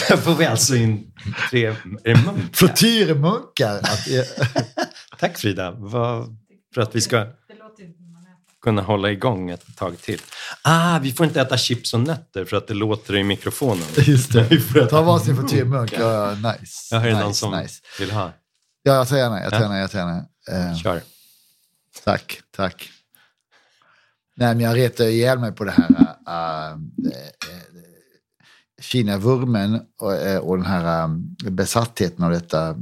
här 0.09 0.17
får 0.17 0.35
vi 0.35 0.45
alltså 0.45 0.75
in 0.75 1.13
tre 1.49 1.75
munkar. 1.83 2.49
Flotyrmunkar. 2.53 3.77
Att, 3.77 4.07
eh, 4.09 4.45
Tack 5.19 5.37
Frida, 5.37 5.71
Vad- 5.71 6.37
för 6.73 6.81
att 6.81 6.95
vi 6.95 7.01
ska 7.01 7.27
kunna 8.63 8.81
hålla 8.81 9.11
igång 9.11 9.49
ett 9.49 9.75
tag 9.75 9.97
till. 10.01 10.21
Ah, 10.61 10.99
vi 10.99 11.11
får 11.11 11.25
inte 11.25 11.41
äta 11.41 11.57
chips 11.57 11.93
och 11.93 11.99
nötter 11.99 12.45
för 12.45 12.57
att 12.57 12.67
det 12.67 12.73
låter 12.73 13.15
i 13.15 13.23
mikrofonen. 13.23 13.83
just 13.97 14.31
det. 14.33 14.43
Vi 14.49 14.59
får 14.59 14.85
Ta 14.85 15.01
varsin 15.01 15.35
flotyrmunk. 15.37 15.93
Ja, 15.99 16.31
nice. 16.35 16.95
Ja, 16.95 16.97
är 17.01 17.05
det 17.05 17.09
nice, 17.13 17.23
någon 17.23 17.33
som 17.33 17.59
nice. 17.59 17.81
vill 17.99 18.11
ha? 18.11 18.33
Ja, 18.83 18.93
jag 18.93 19.07
tar 19.07 19.17
gärna. 19.17 19.43
Jag 19.43 19.53
gärna, 19.53 19.79
jag 19.79 19.91
tar 19.91 19.99
gärna. 19.99 20.25
Eh, 20.51 20.75
Kör. 20.77 21.01
tack, 22.03 22.39
tack. 22.55 22.89
Nej, 24.41 24.55
men 24.55 24.59
jag 24.59 24.77
retar 24.77 25.05
ihjäl 25.05 25.39
mig 25.39 25.51
på 25.51 25.63
det 25.63 25.71
här 25.71 25.89
uh, 25.89 26.79
Kina-vurmen 28.81 29.81
och, 30.01 30.13
äh, 30.13 30.39
och 30.39 30.57
den 30.57 30.65
här 30.65 31.09
besattheten 31.49 32.25
av 32.25 32.31
detta. 32.31 32.75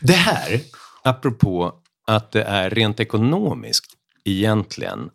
Det 0.00 0.12
här, 0.12 0.60
apropå 1.02 1.74
att 2.06 2.32
det 2.32 2.42
är 2.42 2.70
rent 2.70 3.00
ekonomiskt 3.00 3.84
egentligen 4.24 5.10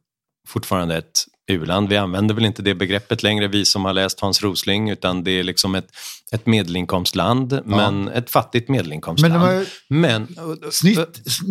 fortfarande 0.48 0.98
ett 0.98 1.20
u-land. 1.52 1.90
Vi 1.90 1.98
använder 1.98 2.36
väl 2.36 2.46
inte 2.46 2.62
det 2.62 2.76
begreppet 2.76 3.24
längre, 3.24 3.48
vi 3.48 3.66
som 3.66 3.86
har 3.86 3.94
läst 3.94 4.20
Hans 4.20 4.42
Rosling, 4.44 4.90
utan 4.90 5.24
det 5.24 5.32
är 5.32 5.44
liksom 5.44 5.76
ett, 5.76 5.88
ett 6.32 6.46
medelinkomstland, 6.46 7.60
men 7.66 8.08
ett 8.08 8.30
fattigt 8.30 8.70
medelinkomstland. 8.70 9.34
Men 9.44 9.60
ju 9.60 9.66
Men, 9.88 10.28
snitt, 10.72 10.98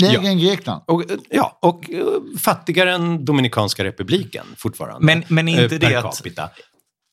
lägre 0.03 0.23
Ja. 0.25 0.31
än 0.31 0.39
Grekland. 0.39 0.83
Och, 0.87 1.05
ja, 1.31 1.59
och 1.63 1.91
eh, 1.91 2.05
fattigare 2.39 2.93
än 2.93 3.25
Dominikanska 3.25 3.85
republiken 3.85 4.47
fortfarande. 4.57 5.07
Men- 5.07 5.25
men 5.29 5.49
inte 5.49 5.63
eh, 5.65 5.69
per 5.69 5.79
det 5.79 5.97
att- 5.97 6.17
capita. 6.17 6.49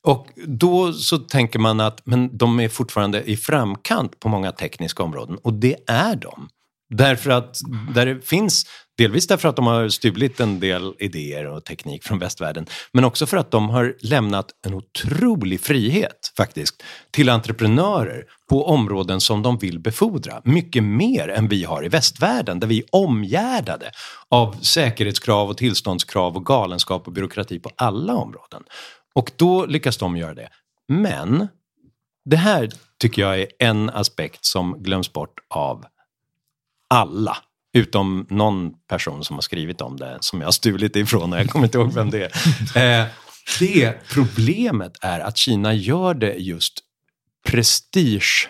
Och 0.07 0.27
då 0.47 0.93
så 0.93 1.17
tänker 1.17 1.59
man 1.59 1.79
att 1.79 2.01
men 2.05 2.37
de 2.37 2.59
är 2.59 2.69
fortfarande 2.69 3.23
i 3.23 3.37
framkant 3.37 4.19
på 4.19 4.29
många 4.29 4.51
tekniska 4.51 5.03
områden. 5.03 5.37
Och 5.43 5.53
det 5.53 5.75
är 5.87 6.15
de. 6.15 6.49
Därför 6.89 7.29
att 7.29 7.57
där 7.93 8.05
det 8.05 8.27
finns, 8.27 8.65
delvis 8.97 9.27
därför 9.27 9.49
att 9.49 9.55
de 9.55 9.67
har 9.67 9.89
stulit 9.89 10.39
en 10.39 10.59
del 10.59 10.93
idéer 10.99 11.45
och 11.45 11.65
teknik 11.65 12.03
från 12.03 12.19
västvärlden, 12.19 12.65
men 12.93 13.03
också 13.03 13.25
för 13.25 13.37
att 13.37 13.51
de 13.51 13.69
har 13.69 13.95
lämnat 13.99 14.45
en 14.67 14.73
otrolig 14.73 15.61
frihet 15.61 16.33
faktiskt 16.37 16.83
till 17.11 17.29
entreprenörer 17.29 18.23
på 18.49 18.67
områden 18.67 19.21
som 19.21 19.41
de 19.41 19.57
vill 19.57 19.79
befordra. 19.79 20.41
Mycket 20.43 20.83
mer 20.83 21.27
än 21.27 21.47
vi 21.47 21.63
har 21.63 21.85
i 21.85 21.89
västvärlden, 21.89 22.59
där 22.59 22.67
vi 22.67 22.79
är 22.79 22.85
omgärdade 22.91 23.91
av 24.29 24.55
säkerhetskrav 24.61 25.49
och 25.49 25.57
tillståndskrav 25.57 26.35
och 26.35 26.45
galenskap 26.45 27.07
och 27.07 27.13
byråkrati 27.13 27.59
på 27.59 27.69
alla 27.75 28.15
områden. 28.15 28.63
Och 29.15 29.31
då 29.35 29.65
lyckas 29.65 29.97
de 29.97 30.17
göra 30.17 30.33
det. 30.33 30.49
Men 30.87 31.47
det 32.29 32.37
här 32.37 32.69
tycker 33.01 33.21
jag 33.21 33.39
är 33.39 33.47
en 33.59 33.89
aspekt 33.89 34.45
som 34.45 34.83
glöms 34.83 35.13
bort 35.13 35.39
av 35.49 35.85
alla. 36.89 37.37
Utom 37.73 38.27
någon 38.29 38.71
person 38.89 39.23
som 39.23 39.35
har 39.35 39.41
skrivit 39.41 39.81
om 39.81 39.97
det, 39.97 40.17
som 40.19 40.39
jag 40.39 40.47
har 40.47 40.51
stulit 40.51 40.95
ifrån 40.95 41.33
och 41.33 41.39
jag 41.39 41.49
kommer 41.49 41.65
inte 41.65 41.77
ihåg 41.77 41.93
vem 41.93 42.09
det 42.09 42.25
är. 42.25 42.31
Eh, 43.01 43.07
det 43.59 43.93
problemet 44.09 44.97
är 45.01 45.19
att 45.19 45.37
Kina 45.37 45.73
gör 45.73 46.13
det 46.13 46.33
just 46.33 46.73
prestige, 47.47 48.49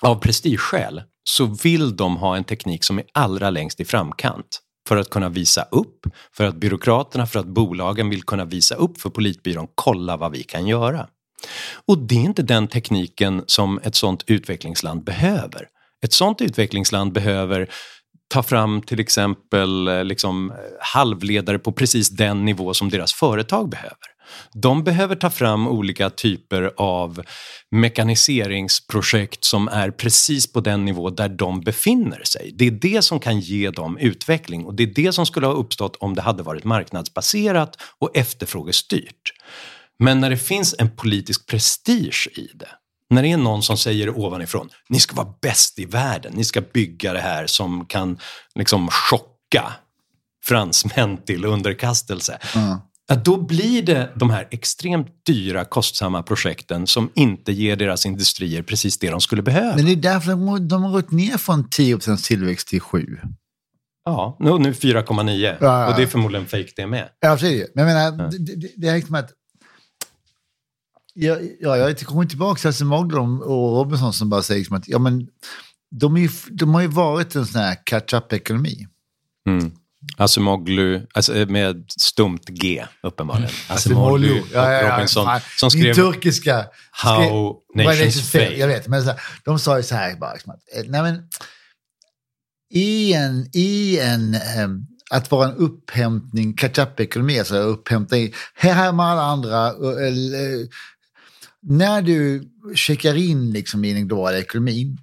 av 0.00 0.14
prestigeskäl 0.14 1.02
så 1.24 1.44
vill 1.44 1.96
de 1.96 2.16
ha 2.16 2.36
en 2.36 2.44
teknik 2.44 2.84
som 2.84 2.98
är 2.98 3.04
allra 3.12 3.50
längst 3.50 3.80
i 3.80 3.84
framkant. 3.84 4.60
För 4.88 4.96
att 4.96 5.10
kunna 5.10 5.28
visa 5.28 5.62
upp, 5.62 6.06
för 6.32 6.44
att 6.44 6.56
byråkraterna, 6.56 7.26
för 7.26 7.40
att 7.40 7.46
bolagen 7.46 8.10
vill 8.10 8.22
kunna 8.22 8.44
visa 8.44 8.74
upp 8.74 9.00
för 9.00 9.10
politbyrån, 9.10 9.68
kolla 9.74 10.16
vad 10.16 10.32
vi 10.32 10.42
kan 10.42 10.66
göra. 10.66 11.06
Och 11.86 11.98
det 11.98 12.14
är 12.14 12.20
inte 12.20 12.42
den 12.42 12.68
tekniken 12.68 13.44
som 13.46 13.80
ett 13.82 13.94
sånt 13.94 14.24
utvecklingsland 14.26 15.04
behöver. 15.04 15.68
Ett 16.04 16.12
sånt 16.12 16.40
utvecklingsland 16.40 17.12
behöver 17.12 17.70
ta 18.28 18.42
fram 18.42 18.82
till 18.82 19.00
exempel 19.00 19.88
eh, 19.88 20.04
liksom, 20.04 20.52
halvledare 20.80 21.58
på 21.58 21.72
precis 21.72 22.10
den 22.10 22.44
nivå 22.44 22.74
som 22.74 22.90
deras 22.90 23.12
företag 23.12 23.68
behöver. 23.68 23.96
De 24.54 24.84
behöver 24.84 25.16
ta 25.16 25.30
fram 25.30 25.68
olika 25.68 26.10
typer 26.10 26.72
av 26.76 27.22
mekaniseringsprojekt 27.70 29.44
som 29.44 29.68
är 29.68 29.90
precis 29.90 30.52
på 30.52 30.60
den 30.60 30.84
nivå 30.84 31.10
där 31.10 31.28
de 31.28 31.60
befinner 31.60 32.24
sig. 32.24 32.52
Det 32.54 32.66
är 32.66 32.70
det 32.70 33.02
som 33.02 33.20
kan 33.20 33.40
ge 33.40 33.70
dem 33.70 33.98
utveckling 33.98 34.64
och 34.64 34.74
det 34.74 34.82
är 34.82 34.94
det 34.94 35.12
som 35.12 35.26
skulle 35.26 35.46
ha 35.46 35.54
uppstått 35.54 35.96
om 35.96 36.14
det 36.14 36.22
hade 36.22 36.42
varit 36.42 36.64
marknadsbaserat 36.64 37.76
och 37.98 38.16
efterfrågestyrt. 38.16 39.32
Men 39.98 40.20
när 40.20 40.30
det 40.30 40.38
finns 40.38 40.74
en 40.78 40.96
politisk 40.96 41.46
prestige 41.46 42.28
i 42.34 42.48
det, 42.54 42.68
när 43.10 43.22
det 43.22 43.32
är 43.32 43.36
någon 43.36 43.62
som 43.62 43.76
säger 43.76 44.18
ovanifrån, 44.18 44.68
ni 44.88 45.00
ska 45.00 45.16
vara 45.16 45.34
bäst 45.42 45.78
i 45.78 45.84
världen, 45.84 46.32
ni 46.36 46.44
ska 46.44 46.60
bygga 46.60 47.12
det 47.12 47.20
här 47.20 47.46
som 47.46 47.86
kan 47.86 48.18
liksom 48.54 48.88
chocka 48.90 49.72
fransmän 50.44 51.24
till 51.24 51.44
underkastelse. 51.44 52.38
Ja, 53.10 53.16
då 53.16 53.36
blir 53.36 53.82
det 53.82 54.12
de 54.16 54.30
här 54.30 54.48
extremt 54.50 55.08
dyra, 55.26 55.64
kostsamma 55.64 56.22
projekten 56.22 56.86
som 56.86 57.10
inte 57.14 57.52
ger 57.52 57.76
deras 57.76 58.06
industrier 58.06 58.62
precis 58.62 58.98
det 58.98 59.10
de 59.10 59.20
skulle 59.20 59.42
behöva. 59.42 59.76
Men 59.76 59.84
det 59.84 59.92
är 59.92 59.96
därför 59.96 60.30
de, 60.60 60.82
har 60.82 60.92
gått 60.92 61.10
ner 61.10 61.36
från 61.36 61.70
10 61.70 61.98
tillväxt 61.98 62.68
till 62.68 62.80
7. 62.80 63.18
Ja, 64.04 64.36
nu, 64.40 64.58
nu 64.58 64.72
4,9 64.72 65.30
Ja, 65.30 65.56
ja. 65.60 65.88
och 65.88 65.96
det 65.96 66.02
är 66.02 66.06
förmodligen 66.06 66.46
fake 66.46 66.72
det 66.76 66.86
med. 66.86 67.08
Ja, 67.20 67.38
ju. 67.38 67.66
Men 67.74 67.88
jag 67.88 67.94
menar, 67.94 68.30
det, 68.30 68.38
det, 68.38 68.68
det 68.76 68.88
är 68.88 68.94
liksom 68.94 69.14
att... 69.14 69.30
Ja, 71.14 71.36
ja, 71.60 71.76
jag 71.76 71.98
kommer 71.98 72.24
tillbaka 72.24 72.58
till 72.58 72.68
Asimoglu 72.68 73.18
och 73.20 73.76
Robinson 73.76 74.12
som 74.12 74.30
bara 74.30 74.42
säger 74.42 74.58
liksom 74.58 74.76
att 74.76 74.88
ja, 74.88 74.98
men, 74.98 75.26
de, 75.90 76.16
ju, 76.16 76.28
de 76.50 76.74
har 76.74 76.80
ju 76.80 76.86
varit 76.88 77.34
en 77.34 77.46
sån 77.46 77.60
här 77.60 77.76
catch-up-ekonomi. 77.84 78.86
Mm. 79.48 79.72
Asimoglu, 80.16 81.06
alltså 81.14 81.32
med 81.32 81.84
stumt 82.00 82.44
G 82.48 82.86
uppenbarligen. 83.02 83.50
Asimoglu 83.68 84.40
och 84.40 84.46
Ja, 84.52 84.72
ja, 84.72 84.82
ja, 84.82 84.96
Robinson 84.96 85.24
fan. 85.24 85.40
som 85.56 85.70
Min 85.74 85.82
skrev 85.82 85.94
turkiska... 85.94 86.66
How 86.90 87.22
skrev- 87.74 87.86
Nations 87.86 88.30
Fail. 88.30 88.58
Jag 88.58 88.68
vet, 88.68 88.88
men 88.88 89.02
så 89.02 89.10
här, 89.10 89.20
de 89.44 89.58
sa 89.58 89.76
ju 89.76 89.82
så 89.82 89.94
här 89.94 90.16
bara, 90.16 90.32
liksom 90.32 90.52
att, 90.52 90.60
eh, 90.76 90.90
nej 90.90 91.02
men, 91.02 91.22
i 92.74 93.12
en, 93.12 93.48
i 93.52 93.98
en 93.98 94.34
ehm, 94.34 94.86
att 95.10 95.30
vara 95.30 95.48
en 95.48 95.56
upphämtning, 95.56 96.54
catch-up-ekonomi, 96.54 97.38
alltså 97.38 97.56
upphämta 97.56 98.18
i, 98.18 98.34
här 98.54 98.92
med 98.92 99.06
alla 99.06 99.22
andra, 99.22 99.66
eh, 99.66 100.06
eh, 100.42 100.66
när 101.62 102.02
du 102.02 102.48
checkar 102.74 103.14
in 103.14 103.50
liksom 103.50 103.84
i 103.84 103.92
den 103.92 104.08
globala 104.08 104.38
ekonomin 104.38 104.98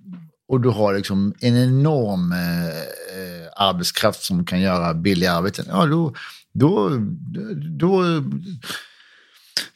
och 0.48 0.62
du 0.62 0.70
har 0.70 0.94
liksom 0.94 1.34
en 1.40 1.58
enorm 1.58 2.32
eh, 2.32 2.68
eh, 2.68 3.48
arbetskraft 3.56 4.24
som 4.24 4.46
kan 4.46 4.62
göra 4.62 4.94
billiga 4.94 5.32
arbeten, 5.32 5.66
ja 5.70 5.86
då, 5.86 6.14
då, 6.54 6.90
då, 7.80 8.24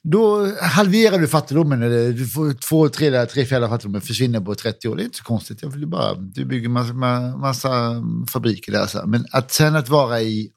då 0.03 0.47
halverar 0.61 1.19
du 1.19 1.27
fattigdomen. 1.27 1.83
Eller 1.83 2.11
du 2.11 2.27
får 2.27 2.53
två, 2.53 2.89
tre, 2.89 3.25
tre 3.25 3.45
fjärdedelar 3.45 3.67
av 3.67 3.71
fattigdomen 3.71 4.01
försvinner 4.01 4.39
på 4.39 4.55
30 4.55 4.87
år. 4.87 4.95
Det 4.95 5.03
är 5.03 5.05
inte 5.05 5.17
så 5.17 5.23
konstigt. 5.23 5.61
Jag 5.61 5.69
vill 5.69 5.87
bara, 5.87 6.13
du 6.13 6.45
bygger 6.45 6.69
massa, 6.69 6.93
massa 6.93 8.03
fabriker 8.31 8.71
där. 8.71 8.85
Så. 8.85 9.07
Men 9.07 9.25
att 9.31 9.51
sen 9.51 9.75
att 9.75 9.89
vara 9.89 10.21
i, 10.21 10.51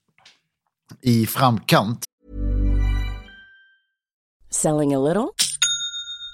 i 1.03 1.27
framkant 1.27 2.05
Selling 4.51 4.95
a 4.95 4.99
little 4.99 5.29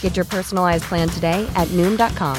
Get 0.00 0.16
your 0.16 0.26
personalized 0.26 0.84
plan 0.88 1.08
today 1.08 1.46
at 1.54 1.68
Noom.com. 1.68 2.36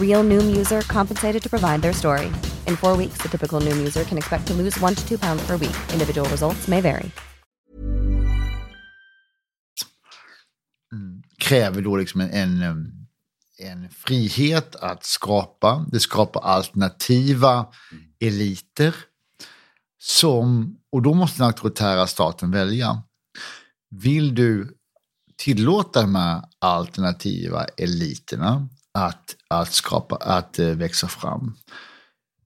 Real 0.00 0.24
Noom 0.24 0.56
user 0.56 0.80
compensated 0.80 1.42
to 1.42 1.50
provide 1.50 1.82
their 1.82 1.92
story. 1.92 2.32
In 2.66 2.76
four 2.76 2.96
weeks, 2.96 3.18
the 3.22 3.28
typical 3.28 3.60
Noom 3.60 3.76
user 3.76 4.04
can 4.04 4.16
expect 4.16 4.46
to 4.46 4.54
lose 4.54 4.80
one 4.80 4.94
to 4.94 5.06
two 5.06 5.18
pounds 5.18 5.46
per 5.46 5.56
week. 5.58 5.76
Individual 5.92 6.28
results 6.30 6.68
may 6.68 6.80
vary. 6.80 7.10
Mm. 10.92 11.22
kräver 11.38 11.82
då 11.82 11.96
liksom 11.96 12.20
en, 12.20 12.30
en, 12.30 12.62
um, 12.62 13.06
en 13.58 13.88
frihet 13.90 14.76
att 14.76 15.04
skapa. 15.04 15.86
Det 15.92 16.00
skapar 16.00 16.40
alternativa 16.40 17.66
eliter. 18.20 18.94
Som, 19.98 20.76
och 20.92 21.02
då 21.02 21.14
måste 21.14 21.38
den 21.38 21.46
auktoritära 21.46 22.06
staten 22.06 22.50
välja. 22.50 23.02
Vill 23.90 24.34
du 24.34 24.75
tillåta 25.36 26.02
de 26.02 26.14
här 26.14 26.42
alternativa 26.58 27.64
eliterna 27.64 28.68
att, 28.94 29.36
att, 29.48 29.72
skapa, 29.72 30.16
att 30.16 30.58
eh, 30.58 30.68
växa 30.68 31.08
fram? 31.08 31.56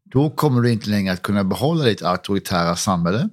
Då 0.05 0.31
kommer 0.31 0.61
du 0.63 0.73
inte 0.73 0.91
längre 0.91 1.13
att 1.13 1.23
kunna 1.23 1.45
behålla 1.45 1.85
ditt 1.85 2.03
auktoritära 2.03 2.77
samhälle. 2.77 3.29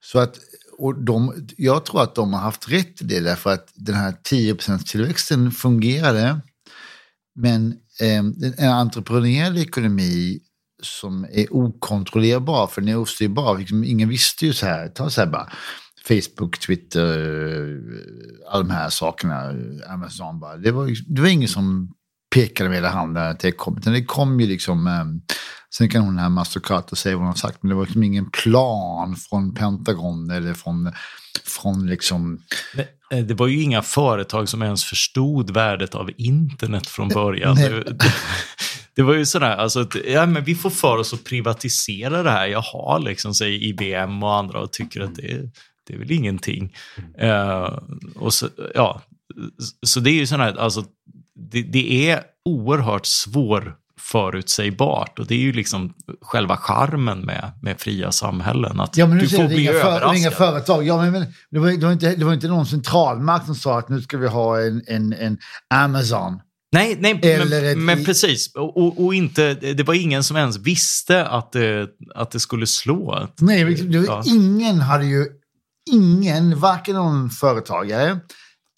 Så 0.00 0.18
att, 0.18 0.38
och 0.78 1.04
de, 1.04 1.46
jag 1.56 1.84
tror 1.84 2.02
att 2.02 2.14
de 2.14 2.32
har 2.32 2.40
haft 2.40 2.68
rätt 2.68 3.02
i 3.02 3.04
det 3.04 3.20
därför 3.20 3.52
att 3.52 3.72
den 3.74 3.94
här 3.94 4.12
10% 4.12 4.84
tillväxten 4.84 5.52
fungerade. 5.52 6.40
Men 7.34 7.72
eh, 8.00 8.18
en 8.56 8.72
entreprenöriell 8.72 9.58
ekonomi 9.58 10.40
som 10.82 11.26
är 11.32 11.54
okontrollerbar, 11.54 12.66
för 12.66 12.80
den 12.80 12.90
är 12.90 12.98
ostyrbar. 12.98 13.58
Liksom, 13.58 13.84
ingen 13.84 14.08
visste 14.08 14.46
ju 14.46 14.52
så 14.52 14.66
här, 14.66 14.88
ta 14.88 15.10
så 15.10 15.20
här 15.20 15.28
bara, 15.28 15.52
Facebook, 16.08 16.58
Twitter, 16.58 17.18
eh, 17.18 18.52
alla 18.52 18.62
de 18.62 18.70
här 18.70 18.90
sakerna, 18.90 19.52
Amazon 19.88 20.40
bara. 20.40 20.56
Det 20.56 20.70
var, 20.70 21.14
det 21.14 21.20
var 21.20 21.28
ingen 21.28 21.48
som 21.48 21.92
pekade 22.34 22.68
med 22.68 22.76
hela 22.78 22.90
handen 22.90 23.22
att 23.26 23.40
det 23.40 23.52
kom, 23.52 23.78
utan 23.78 23.92
det 23.92 24.04
kom 24.04 24.40
ju 24.40 24.46
liksom, 24.46 24.86
eh, 24.86 25.04
sen 25.76 25.88
kan 25.88 26.02
hon 26.02 26.18
här 26.18 26.28
Mastercard 26.28 26.98
säga 26.98 27.14
vad 27.16 27.20
hon 27.20 27.28
har 27.28 27.34
sagt, 27.34 27.62
men 27.62 27.68
det 27.70 27.74
var 27.74 27.84
liksom 27.84 28.02
ingen 28.02 28.30
plan 28.30 29.16
från 29.16 29.54
Pentagon 29.54 30.30
eller 30.30 30.54
från, 30.54 30.92
från 31.44 31.86
liksom, 31.86 32.38
Eh, 33.12 33.18
Det 33.24 33.34
var 33.34 33.46
ju 33.46 33.62
inga 33.62 33.82
företag 33.82 34.48
som 34.48 34.62
ens 34.62 34.84
förstod 34.84 35.50
värdet 35.50 35.94
av 35.94 36.10
internet 36.16 36.86
från 36.86 37.08
början. 37.08 37.56
Det, 37.56 37.68
det, 37.84 38.12
det 38.96 39.02
var 39.02 39.14
ju 39.14 39.26
sådär, 39.26 39.56
alltså, 39.56 39.88
ja, 40.06 40.26
men 40.26 40.44
vi 40.44 40.54
får 40.54 40.70
för 40.70 40.96
oss 40.96 41.12
att 41.14 41.24
privatisera 41.24 42.22
det 42.22 42.30
här. 42.30 42.46
Jaha, 42.46 42.98
liksom, 42.98 43.34
säger 43.34 43.62
IBM 43.62 44.22
och 44.22 44.34
andra 44.34 44.60
och 44.60 44.72
tycker 44.72 45.00
att 45.00 45.14
det, 45.14 45.32
är- 45.32 45.50
det 45.86 45.94
är 45.94 45.98
väl 45.98 46.10
ingenting. 46.12 46.74
Eh, 47.18 47.78
och 48.16 48.34
så, 48.34 48.48
ja, 48.74 49.02
så 49.86 50.00
det 50.00 50.10
är 50.10 50.14
ju 50.14 50.26
sådär, 50.26 50.56
alltså, 50.58 50.84
det, 51.50 51.62
det 51.62 52.10
är 52.10 52.20
oerhört 52.44 53.06
svår 53.06 53.74
förutsägbart 54.00 55.18
och 55.18 55.26
det 55.26 55.34
är 55.34 55.38
ju 55.38 55.52
liksom 55.52 55.94
själva 56.20 56.56
charmen 56.56 57.20
med, 57.20 57.52
med 57.62 57.80
fria 57.80 58.12
samhällen. 58.12 58.80
Att 58.80 58.96
Ja, 58.96 59.06
men 59.06 59.18
du 59.18 59.28
får 59.28 59.42
du 59.42 59.48
bli 59.48 59.62
inga, 59.62 59.70
överraskad. 59.72 60.16
inga 60.16 60.30
företag. 60.30 60.86
Ja, 60.86 60.96
men, 61.02 61.12
men, 61.12 61.26
det, 61.50 61.58
var, 61.58 61.70
det, 61.70 61.86
var 61.86 61.92
inte, 61.92 62.14
det 62.16 62.24
var 62.24 62.34
inte 62.34 62.48
någon 62.48 62.66
centralmakt 62.66 63.46
som 63.46 63.54
sa 63.54 63.78
att 63.78 63.88
nu 63.88 64.00
ska 64.02 64.18
vi 64.18 64.28
ha 64.28 64.60
en, 64.60 64.82
en, 64.86 65.12
en 65.12 65.38
Amazon. 65.74 66.40
Nej, 66.72 66.96
nej 67.00 67.20
Eller 67.22 67.64
ett- 67.64 67.76
men, 67.76 67.84
men 67.84 68.04
precis. 68.04 68.52
Och, 68.54 69.04
och, 69.04 69.14
inte, 69.14 69.54
det 69.54 69.82
var 69.82 69.94
ingen 69.94 70.24
som 70.24 70.36
ens 70.36 70.58
visste 70.58 71.26
att 71.26 71.52
det, 71.52 71.88
att 72.14 72.30
det 72.30 72.40
skulle 72.40 72.66
slå. 72.66 73.28
Nej, 73.40 73.64
men 73.64 73.90
det 73.90 73.98
Ja. 73.98 74.22
ingen 74.26 74.80
hade 74.80 75.06
ju, 75.06 75.26
ingen, 75.90 76.60
varken 76.60 76.94
någon 76.94 77.30
företagare 77.30 78.18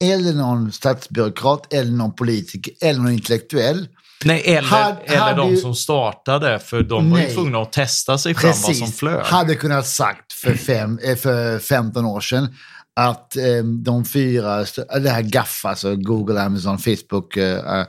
eller 0.04 0.32
någon 0.32 0.72
statsbyråkrat 0.72 1.72
eller 1.72 1.90
någon 1.92 2.14
politiker 2.14 2.72
eller 2.82 3.00
någon 3.00 3.12
intellektuell. 3.12 3.88
Nej, 4.24 4.42
eller, 4.46 4.68
Hade- 4.68 4.96
eller 5.04 5.18
hade 5.18 5.36
de 5.36 5.50
ju- 5.50 5.56
som 5.56 5.74
startade, 5.74 6.58
för 6.58 6.82
de 6.82 7.10
var 7.10 7.18
ju 7.18 7.26
tvungna 7.34 7.58
att 7.62 7.72
testa 7.72 8.18
sig 8.18 8.34
fram 8.34 8.52
vad 8.66 8.76
som 8.76 8.88
flög. 8.92 9.24
hade 9.24 9.54
kunnat 9.54 9.86
sagt 9.86 10.32
för, 10.32 10.54
fem, 10.54 10.98
eh, 11.04 11.16
för 11.16 11.58
15 11.58 12.04
år 12.04 12.20
sedan 12.20 12.54
att 13.00 13.36
eh, 13.36 13.64
de 13.84 14.04
fyra, 14.04 14.64
det 15.00 15.10
här 15.10 15.22
GAFF, 15.22 15.64
alltså 15.64 15.96
Google, 15.96 16.42
Amazon, 16.42 16.78
Facebook 16.78 17.36
eh, 17.36 17.84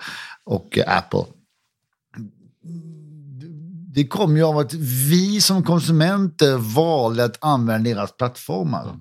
och 0.45 0.77
eh, 0.77 0.97
Apple. 0.97 1.23
Det 3.99 4.07
kom 4.07 4.38
ju 4.38 4.43
av 4.43 4.57
att 4.57 4.73
vi 5.09 5.41
som 5.41 5.63
konsumenter 5.63 6.57
valde 6.57 7.23
att 7.23 7.38
använda 7.41 7.89
deras 7.89 8.17
plattformar. 8.17 8.95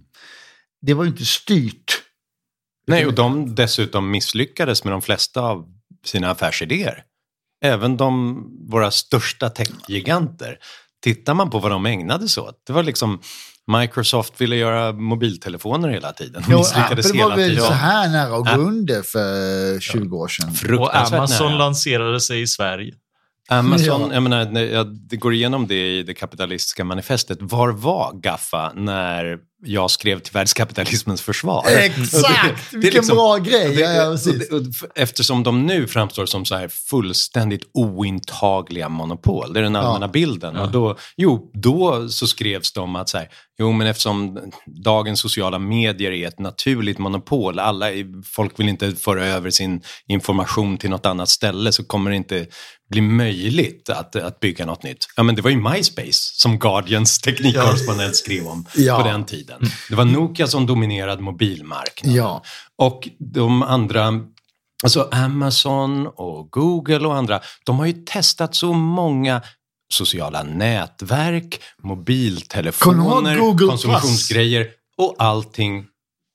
Det 0.87 0.95
var 0.95 1.05
ju 1.05 1.11
inte 1.11 1.25
styrt. 1.25 2.03
Nej, 2.87 3.07
och 3.07 3.15
de 3.15 3.55
dessutom 3.55 4.11
misslyckades 4.11 4.85
med 4.85 4.93
de 4.93 5.03
flesta 5.03 5.41
av 5.41 5.65
sina 6.05 6.31
affärsidéer. 6.31 7.03
Även 7.65 7.97
de, 7.97 8.45
våra 8.71 8.91
största 8.91 9.51
techgiganter. 9.51 10.59
Tittar 11.03 11.35
man 11.35 11.51
på 11.51 11.59
vad 11.59 11.71
de 11.71 11.87
ägnade 11.87 12.29
sig 12.29 12.43
åt. 12.43 12.63
Det 12.67 12.73
var 12.73 12.83
liksom 12.83 13.21
Microsoft 13.67 14.41
ville 14.41 14.57
göra 14.57 14.93
mobiltelefoner 14.93 15.89
hela 15.89 16.13
tiden. 16.13 16.43
De 16.49 16.55
misslyckades 16.55 17.07
Apple 17.07 17.19
hela 17.19 17.29
var 17.29 17.37
väl 17.37 17.51
tiden. 17.51 17.65
så 17.65 17.73
här 17.73 18.09
nära 18.09 18.37
att 18.37 18.57
gå 18.57 18.63
under 18.63 19.03
för 19.03 19.81
20 19.81 20.17
år 20.17 20.29
sedan. 20.29 20.79
Och 20.79 20.97
Amazon 20.97 21.47
nära. 21.47 21.59
lanserade 21.59 22.21
sig 22.21 22.43
i 22.43 22.47
Sverige. 22.47 22.95
Amazon, 23.51 24.01
Ja. 24.09 24.15
jag 24.15 24.23
menar, 24.23 24.85
det 25.09 25.17
går 25.17 25.35
igenom 25.35 25.67
det 25.67 25.99
i 25.99 26.03
det 26.03 26.15
kapitalistiska 26.15 26.85
manifestet. 26.85 27.39
Var 27.41 27.69
var 27.69 28.13
Gaffa 28.23 28.73
när 28.75 29.39
jag 29.65 29.91
skrev 29.91 30.19
till 30.21 30.33
världskapitalismens 30.33 31.23
försvar? 31.23 31.65
Exakt! 31.79 32.71
Det 32.71 32.77
Vilken 32.77 32.99
liksom- 33.01 33.17
bra 33.17 33.37
grej! 33.37 33.75
Det- 33.75 33.81
Ja, 33.81 33.93
ja, 33.93 34.07
och 34.07 34.13
precis. 34.15 34.49
det- 34.49 34.57
och 34.57 34.63
f- 34.71 34.91
Eftersom 34.95 35.43
de 35.43 35.67
nu 35.67 35.87
framstår 35.87 36.27
som 36.27 36.45
så 36.45 36.55
här 36.55 36.69
fullständigt 36.69 37.71
ointagliga 37.75 38.89
monopol, 38.89 39.53
det 39.53 39.61
är 39.61 39.65
den 39.65 39.77
allmänna 39.77 40.09
bilden. 40.09 40.57
Och 40.57 40.71
då, 40.71 40.97
jo, 41.17 41.51
då 41.55 42.09
så 42.09 42.27
skrevs 42.27 42.73
de 42.73 42.97
att 42.97 43.09
så 43.09 43.19
här, 43.19 43.29
jo 43.59 43.73
men 43.73 43.87
eftersom 43.87 44.39
dagens 44.85 45.21
sociala 45.21 45.59
medier 45.59 46.11
är 46.13 46.29
ett 46.29 46.39
naturligt 46.39 46.99
monopol, 46.99 47.59
alla, 47.59 47.87
folk 48.25 48.61
vill 48.61 48.69
inte 48.69 48.93
föra 48.93 49.27
över 49.27 49.51
sin 49.51 49.81
information 50.09 50.77
till 50.79 50.91
något 50.91 51.07
annat 51.07 51.29
ställe 51.29 51.73
så 51.73 51.85
kommer 51.85 52.11
det 52.11 52.17
inte 52.17 52.47
bli 52.91 53.01
möjligt 53.01 53.89
att, 53.89 54.17
att 54.17 54.41
bygga 54.41 54.67
något 54.67 54.83
nytt. 54.83 55.07
Ja 55.17 55.23
men 55.23 55.35
det 55.35 55.43
var 55.43 55.51
ju 55.51 55.57
MySpace 55.71 56.13
som 56.13 56.59
Guardians 56.59 57.19
teknikkorrespondent 57.21 58.17
skrev 58.17 58.47
om 58.47 58.67
Ja. 58.75 59.03
på 59.03 59.09
den 59.09 59.25
tiden. 59.25 59.61
Det 59.89 59.95
var 59.95 60.05
Nokia 60.05 60.47
som 60.47 60.67
dominerade 60.67 61.23
mobilmarknaden. 61.23 62.17
Ja. 62.19 62.43
Och 62.77 63.09
de 63.19 63.63
andra, 63.63 64.13
alltså 64.85 65.09
Amazon 65.13 66.07
och 66.07 66.51
Google 66.51 67.07
och 67.07 67.17
andra, 67.17 67.41
de 67.65 67.79
har 67.79 67.87
ju 67.87 67.93
testat 67.93 68.55
så 68.55 68.73
många 68.73 69.43
sociala 69.93 70.43
nätverk, 70.43 71.61
mobiltelefoner, 71.83 73.39
konsumtionsgrejer 73.69 74.67
och 74.99 75.15
allting. 75.19 75.85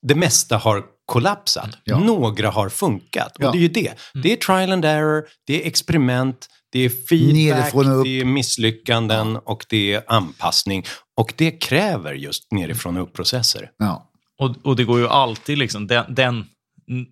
Det 0.08 0.16
mesta 0.16 0.58
har 0.58 0.84
kollapsat. 1.13 1.69
Ja. 1.84 1.99
Några 1.99 2.49
har 2.49 2.69
funkat. 2.69 3.36
Ja. 3.39 3.47
Och 3.47 3.54
det 3.54 3.58
är 3.58 3.62
ju 3.62 3.67
det. 3.67 3.93
Det 4.23 4.34
är 4.34 4.36
trial 4.36 4.71
and 4.71 4.86
error, 4.86 5.23
det 5.47 5.63
är 5.63 5.67
experiment, 5.67 6.47
det 6.71 6.80
är 6.80 6.89
feedback, 6.89 7.73
det 8.04 8.19
är 8.21 8.26
misslyckanden 8.26 9.38
och 9.38 9.65
det 9.69 9.93
är 9.93 10.04
anpassning. 10.08 10.86
Och 11.17 11.34
det 11.38 11.52
kräver 11.52 12.13
just 12.13 12.52
nerifrån 12.52 12.97
och 12.97 13.04
upp-processer. 13.04 13.69
Ja. 13.78 14.10
Och, 14.39 14.56
och 14.63 14.76
det 14.76 14.84
går 14.84 14.99
ju 14.99 15.08
alltid 15.08 15.58
liksom, 15.58 15.88
den, 15.88 16.15
den, 16.15 16.45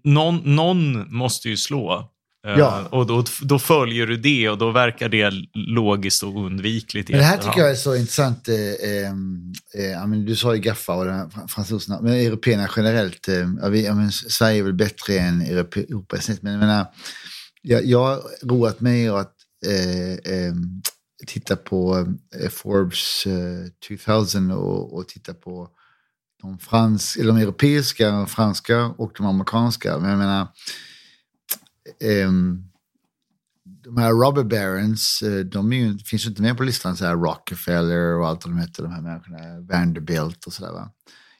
någon, 0.03 0.55
någon 0.55 1.15
måste 1.15 1.49
ju 1.49 1.57
slå. 1.57 2.09
Eh, 2.47 2.59
Ja. 2.59 2.87
Och 2.91 3.05
då, 3.07 3.23
då 3.41 3.59
följer 3.59 4.07
du 4.07 4.17
det 4.17 4.49
och 4.49 4.57
då 4.57 4.71
verkar 4.71 5.09
det 5.09 5.31
logiskt 5.53 6.23
och 6.23 6.45
undvikligt. 6.45 7.09
Men 7.09 7.19
det 7.19 7.25
här 7.25 7.37
tycker 7.37 7.59
jag 7.59 7.71
är 7.71 7.75
så 7.75 7.95
intressant. 7.95 8.47
Eh, 8.47 8.55
eh, 8.55 10.01
eh, 10.01 10.09
du 10.25 10.35
sa 10.35 10.55
ju 10.55 10.61
Gaffa 10.61 10.93
och 10.93 11.31
fransoserna, 11.51 12.01
men 12.01 12.13
européerna 12.13 12.69
generellt. 12.75 13.27
Eh, 13.27 13.69
vi, 13.69 13.93
men 13.93 14.11
Sverige 14.11 14.59
är 14.59 14.63
väl 14.63 14.73
bättre 14.73 15.19
än 15.19 15.41
Europa 15.41 16.17
i 16.17 16.21
snitt, 16.21 16.41
men 16.41 16.51
jag 16.51 16.59
menar, 16.59 16.85
jag, 17.61 17.85
jag 17.85 18.05
har 18.05 18.21
roat 18.43 18.81
mig 18.81 19.07
att 19.07 19.35
eh, 19.65 20.33
eh, 20.33 20.53
titta 21.27 21.55
på 21.55 22.07
Forbes 22.49 23.25
eh, 23.25 23.87
2000 23.87 24.51
och, 24.51 24.97
och 24.97 25.07
titta 25.07 25.33
på 25.33 25.69
de, 26.41 26.57
frans, 26.57 27.15
eller 27.15 27.27
de 27.27 27.37
europeiska, 27.37 28.25
franska 28.25 28.85
och 28.85 29.11
de 29.17 29.25
amerikanska. 29.25 29.97
Men 29.97 30.09
jag 30.09 30.19
menar, 30.19 30.47
Ehm, 31.99 32.63
de 33.83 33.97
här 33.97 34.11
Robert 34.11 34.45
barons, 34.45 35.21
eh, 35.21 35.39
de 35.39 35.73
är 35.73 35.77
ju, 35.77 35.97
finns 35.97 36.25
ju 36.25 36.29
inte 36.29 36.41
med 36.41 36.57
på 36.57 36.63
listan, 36.63 36.97
så 36.97 37.05
här 37.05 37.15
Rockefeller 37.15 38.19
och 38.19 38.27
allt 38.27 38.45
vad 38.45 38.55
de 38.55 38.59
heter, 38.59 38.83
de 38.83 38.91
här 38.91 39.01
människorna, 39.01 39.61
Vanderbilt 39.61 40.45
och 40.45 40.53
sådär. 40.53 40.87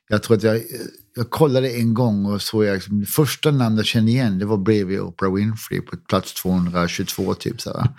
Jag 0.09 0.23
tror 0.23 0.37
att 0.37 0.43
jag, 0.43 0.55
eh, 0.55 0.61
jag 1.15 1.29
kollade 1.29 1.69
en 1.69 1.93
gång 1.93 2.25
och 2.25 2.41
såg 2.41 2.65
jag, 2.65 2.73
liksom, 2.73 2.99
det 2.99 3.05
första 3.05 3.51
namn 3.51 3.77
jag 3.77 3.85
kände 3.85 4.11
igen, 4.11 4.39
det 4.39 4.45
var 4.45 4.57
bredvid 4.57 4.99
Oprah 4.99 5.33
Winfrey 5.33 5.81
på 5.81 5.97
plats 5.97 6.33
222 6.33 7.33
typ. 7.33 7.61
Så 7.61 7.69
här, 7.69 7.77
va? 7.77 7.95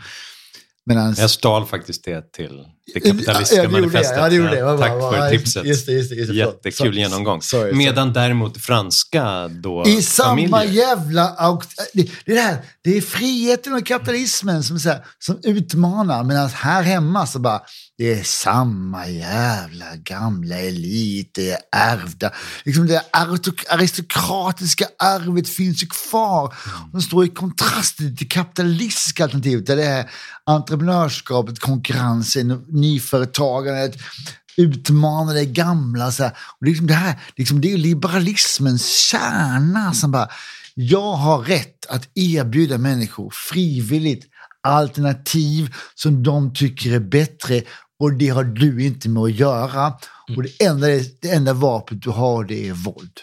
Medans, 0.86 1.18
Jag 1.18 1.30
stal 1.30 1.66
faktiskt 1.66 2.04
det 2.04 2.32
till 2.32 2.66
det 2.94 3.00
kapitalistiska 3.00 3.62
Ja, 3.62 3.68
manifestet. 3.70 4.16
Ja, 4.18 4.28
det 4.28 4.34
gjorde 4.36 4.58
jag. 4.58 4.80
Tack 4.80 4.90
för 4.90 5.30
tipset. 5.30 5.64
just 5.64 5.86
det, 5.86 5.92
just 5.92 6.10
det, 6.10 6.16
just 6.16 6.30
det. 6.30 6.36
Jättekul 6.36 6.72
Sorry. 6.72 6.98
genomgång. 7.00 7.42
Sorry. 7.42 7.72
Medan 7.72 8.12
däremot 8.12 8.58
franska 8.58 9.48
då 9.48 9.84
I 9.86 10.02
samma 10.02 10.48
familjer. 10.48 10.64
jävla... 10.88 11.36
auk- 11.38 11.64
Det, 11.94 12.02
det, 12.26 12.32
är 12.32 12.36
det, 12.36 12.40
här, 12.42 12.58
det 12.84 12.96
är 12.96 13.00
friheten 13.00 13.72
och 13.74 13.86
kapitalismen 13.86 14.62
som, 14.62 14.78
så 14.80 14.88
här, 14.88 15.04
som 15.18 15.38
utmanar. 15.42 16.24
Medan 16.24 16.48
här 16.48 16.82
hemma 16.82 17.26
så 17.26 17.38
bara, 17.38 17.60
det 17.98 18.12
är 18.12 18.22
samma 18.22 19.08
jävla 19.08 19.86
gamla 19.96 20.58
elit, 20.58 21.30
det 21.34 21.50
är 21.50 21.58
ärvda. 21.76 22.30
Liksom 22.64 22.86
det 22.86 23.02
aristok- 23.12 23.64
aristokratiska 23.70 24.86
arvet 24.98 25.48
finns 25.48 25.82
ju 25.82 25.86
kvar. 25.86 26.54
De 26.92 27.02
står 27.02 27.24
i 27.24 27.28
kontrast 27.28 27.96
till 27.96 28.14
det 28.14 28.24
kapitalistiska 28.24 29.24
alternativet. 29.24 29.66
Där 29.66 29.76
det 29.76 29.84
är 29.86 30.10
entreprenörskapet, 30.46 31.58
konkurrensen, 31.58 32.64
nyföretagandet 32.72 33.96
utmana 34.56 35.32
det 35.32 35.44
gamla. 35.44 36.12
Så 36.12 36.22
här. 36.22 36.32
Och 36.60 36.66
liksom 36.66 36.86
det, 36.86 36.94
här, 36.94 37.20
liksom 37.36 37.60
det 37.60 37.72
är 37.72 37.78
liberalismens 37.78 38.88
kärna 38.88 39.94
som 39.94 40.10
bara, 40.10 40.28
jag 40.74 41.12
har 41.12 41.38
rätt 41.38 41.86
att 41.88 42.08
erbjuda 42.14 42.78
människor 42.78 43.32
frivilligt 43.50 44.24
alternativ 44.62 45.74
som 45.94 46.22
de 46.22 46.54
tycker 46.54 46.92
är 46.92 47.00
bättre 47.00 47.62
och 47.98 48.12
det 48.12 48.28
har 48.28 48.44
du 48.44 48.84
inte 48.84 49.08
med 49.08 49.22
att 49.22 49.34
göra. 49.34 49.92
Och 50.36 50.42
det 50.42 50.64
enda, 50.64 50.86
det 51.20 51.30
enda 51.30 51.52
vapnet 51.52 52.02
du 52.02 52.10
har 52.10 52.44
det 52.44 52.68
är 52.68 52.72
våld. 52.72 53.20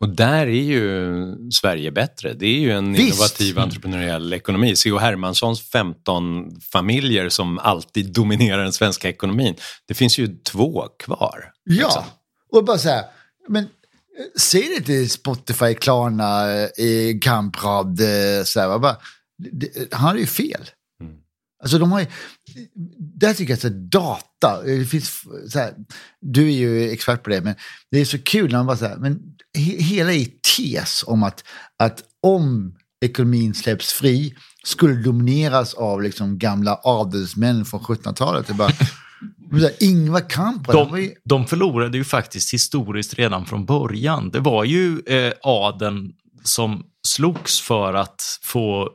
Och 0.00 0.08
där 0.08 0.46
är 0.46 0.62
ju 0.62 1.14
Sverige 1.50 1.90
bättre. 1.90 2.34
Det 2.34 2.46
är 2.46 2.58
ju 2.58 2.72
en 2.72 2.92
Visst. 2.92 3.02
innovativ 3.02 3.58
entreprenöriell 3.58 4.32
ekonomi. 4.32 4.76
C.H. 4.76 4.98
Hermanssons 4.98 5.60
15 5.60 6.60
familjer 6.60 7.28
som 7.28 7.58
alltid 7.58 8.12
dominerar 8.12 8.62
den 8.62 8.72
svenska 8.72 9.08
ekonomin. 9.08 9.54
Det 9.88 9.94
finns 9.94 10.18
ju 10.18 10.36
två 10.36 10.88
kvar. 10.98 11.52
Ja, 11.64 11.84
liksom. 11.84 12.02
och 12.52 12.64
bara 12.64 12.78
så 12.78 12.88
här, 12.88 13.04
men 13.48 13.64
eh, 13.64 13.68
säg 14.38 14.68
det 14.78 14.84
till 14.84 15.10
Spotify, 15.10 15.74
Klarna, 15.74 16.52
eh, 16.60 17.18
Kamprad, 17.20 18.00
eh, 18.00 18.44
så 18.44 18.60
här, 18.60 18.78
bara, 18.78 18.96
det, 19.52 19.92
han 19.92 20.08
har 20.08 20.16
ju 20.16 20.26
fel. 20.26 20.70
Alltså 21.62 21.78
de 21.78 21.92
har 21.92 22.00
ju, 22.00 22.06
där 22.98 23.34
tycker 23.34 23.58
jag 23.62 23.66
att 23.66 23.90
data, 23.90 24.62
det 24.62 24.84
finns, 24.84 25.22
så 25.48 25.58
här, 25.58 25.74
du 26.20 26.46
är 26.46 26.56
ju 26.56 26.90
expert 26.90 27.22
på 27.22 27.30
det, 27.30 27.40
men 27.40 27.54
det 27.90 28.00
är 28.00 28.04
så 28.04 28.18
kul 28.18 28.50
när 28.50 28.58
man 28.58 28.66
bara 28.66 28.76
så 28.76 28.86
här, 28.86 28.96
men 28.96 29.20
he, 29.58 29.82
hela 29.82 30.12
er 30.12 30.26
tes 30.56 31.04
om 31.06 31.22
att, 31.22 31.44
att 31.78 32.02
om 32.22 32.74
ekonomin 33.04 33.54
släpps 33.54 33.92
fri 33.92 34.34
skulle 34.64 34.94
domineras 34.94 35.74
av 35.74 36.02
liksom 36.02 36.38
gamla 36.38 36.80
adelsmän 36.84 37.64
från 37.64 37.80
1700-talet. 37.80 38.46
Det 38.46 38.52
är 38.52 38.56
bara, 38.56 38.72
men 39.50 39.60
så 39.60 39.66
här, 39.66 39.76
Ingvar 39.80 40.30
Kamprad, 40.30 40.90
var 40.90 40.96
ju, 40.98 41.08
De, 41.08 41.14
de 41.24 41.46
förlorade 41.46 41.98
ju 41.98 42.04
faktiskt 42.04 42.54
historiskt 42.54 43.14
redan 43.14 43.46
från 43.46 43.66
början. 43.66 44.30
Det 44.30 44.40
var 44.40 44.64
ju 44.64 45.00
eh, 45.06 45.32
adeln 45.42 46.12
som 46.42 46.82
slogs 47.06 47.60
för 47.60 47.94
att 47.94 48.38
få 48.42 48.90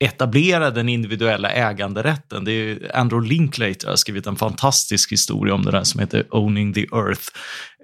etablera 0.00 0.70
den 0.70 0.88
individuella 0.88 1.50
äganderätten. 1.50 2.44
Det 2.44 2.52
är 2.52 2.96
Andrew 2.96 3.28
Linklater 3.28 3.88
har 3.88 3.96
skrivit 3.96 4.26
en 4.26 4.36
fantastisk 4.36 5.12
historia 5.12 5.54
om 5.54 5.64
det 5.64 5.70
där 5.70 5.84
som 5.84 6.00
heter 6.00 6.26
Owning 6.30 6.72
the 6.72 6.86
Earth. 6.92 7.22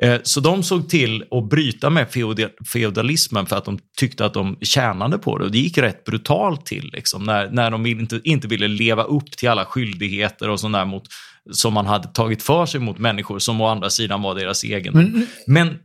Eh, 0.03 0.21
så 0.23 0.41
de 0.41 0.63
såg 0.63 0.89
till 0.89 1.25
att 1.31 1.49
bryta 1.49 1.91
med 1.91 2.11
feodal, 2.11 2.51
feodalismen 2.73 3.47
för 3.47 3.57
att 3.57 3.65
de 3.65 3.79
tyckte 3.97 4.25
att 4.25 4.35
de 4.35 4.57
tjänade 4.61 5.19
på 5.19 5.39
det. 5.39 5.45
Och 5.45 5.51
det 5.51 5.59
gick 5.59 5.79
rätt 5.79 6.05
brutalt 6.05 6.67
till 6.67 6.91
liksom, 6.93 7.25
när, 7.25 7.51
när 7.51 7.71
de 7.71 7.87
inte, 7.87 8.21
inte 8.25 8.49
ville 8.49 8.69
leva 8.69 9.03
upp 9.03 9.31
till 9.31 9.49
alla 9.49 9.65
skyldigheter 9.65 10.49
och 10.49 10.61
sånt 10.61 10.75
där 10.75 10.85
mot, 10.85 11.05
som 11.51 11.75
man 11.75 11.87
hade 11.87 12.09
tagit 12.09 12.43
för 12.43 12.67
sig 12.67 12.81
mot 12.81 12.99
människor 12.99 13.39
som 13.39 13.61
å 13.61 13.67
andra 13.67 13.91
sidan 13.91 14.23
var 14.23 14.35
deras 14.35 14.65
egen. 14.65 15.27
Men, 15.47 15.79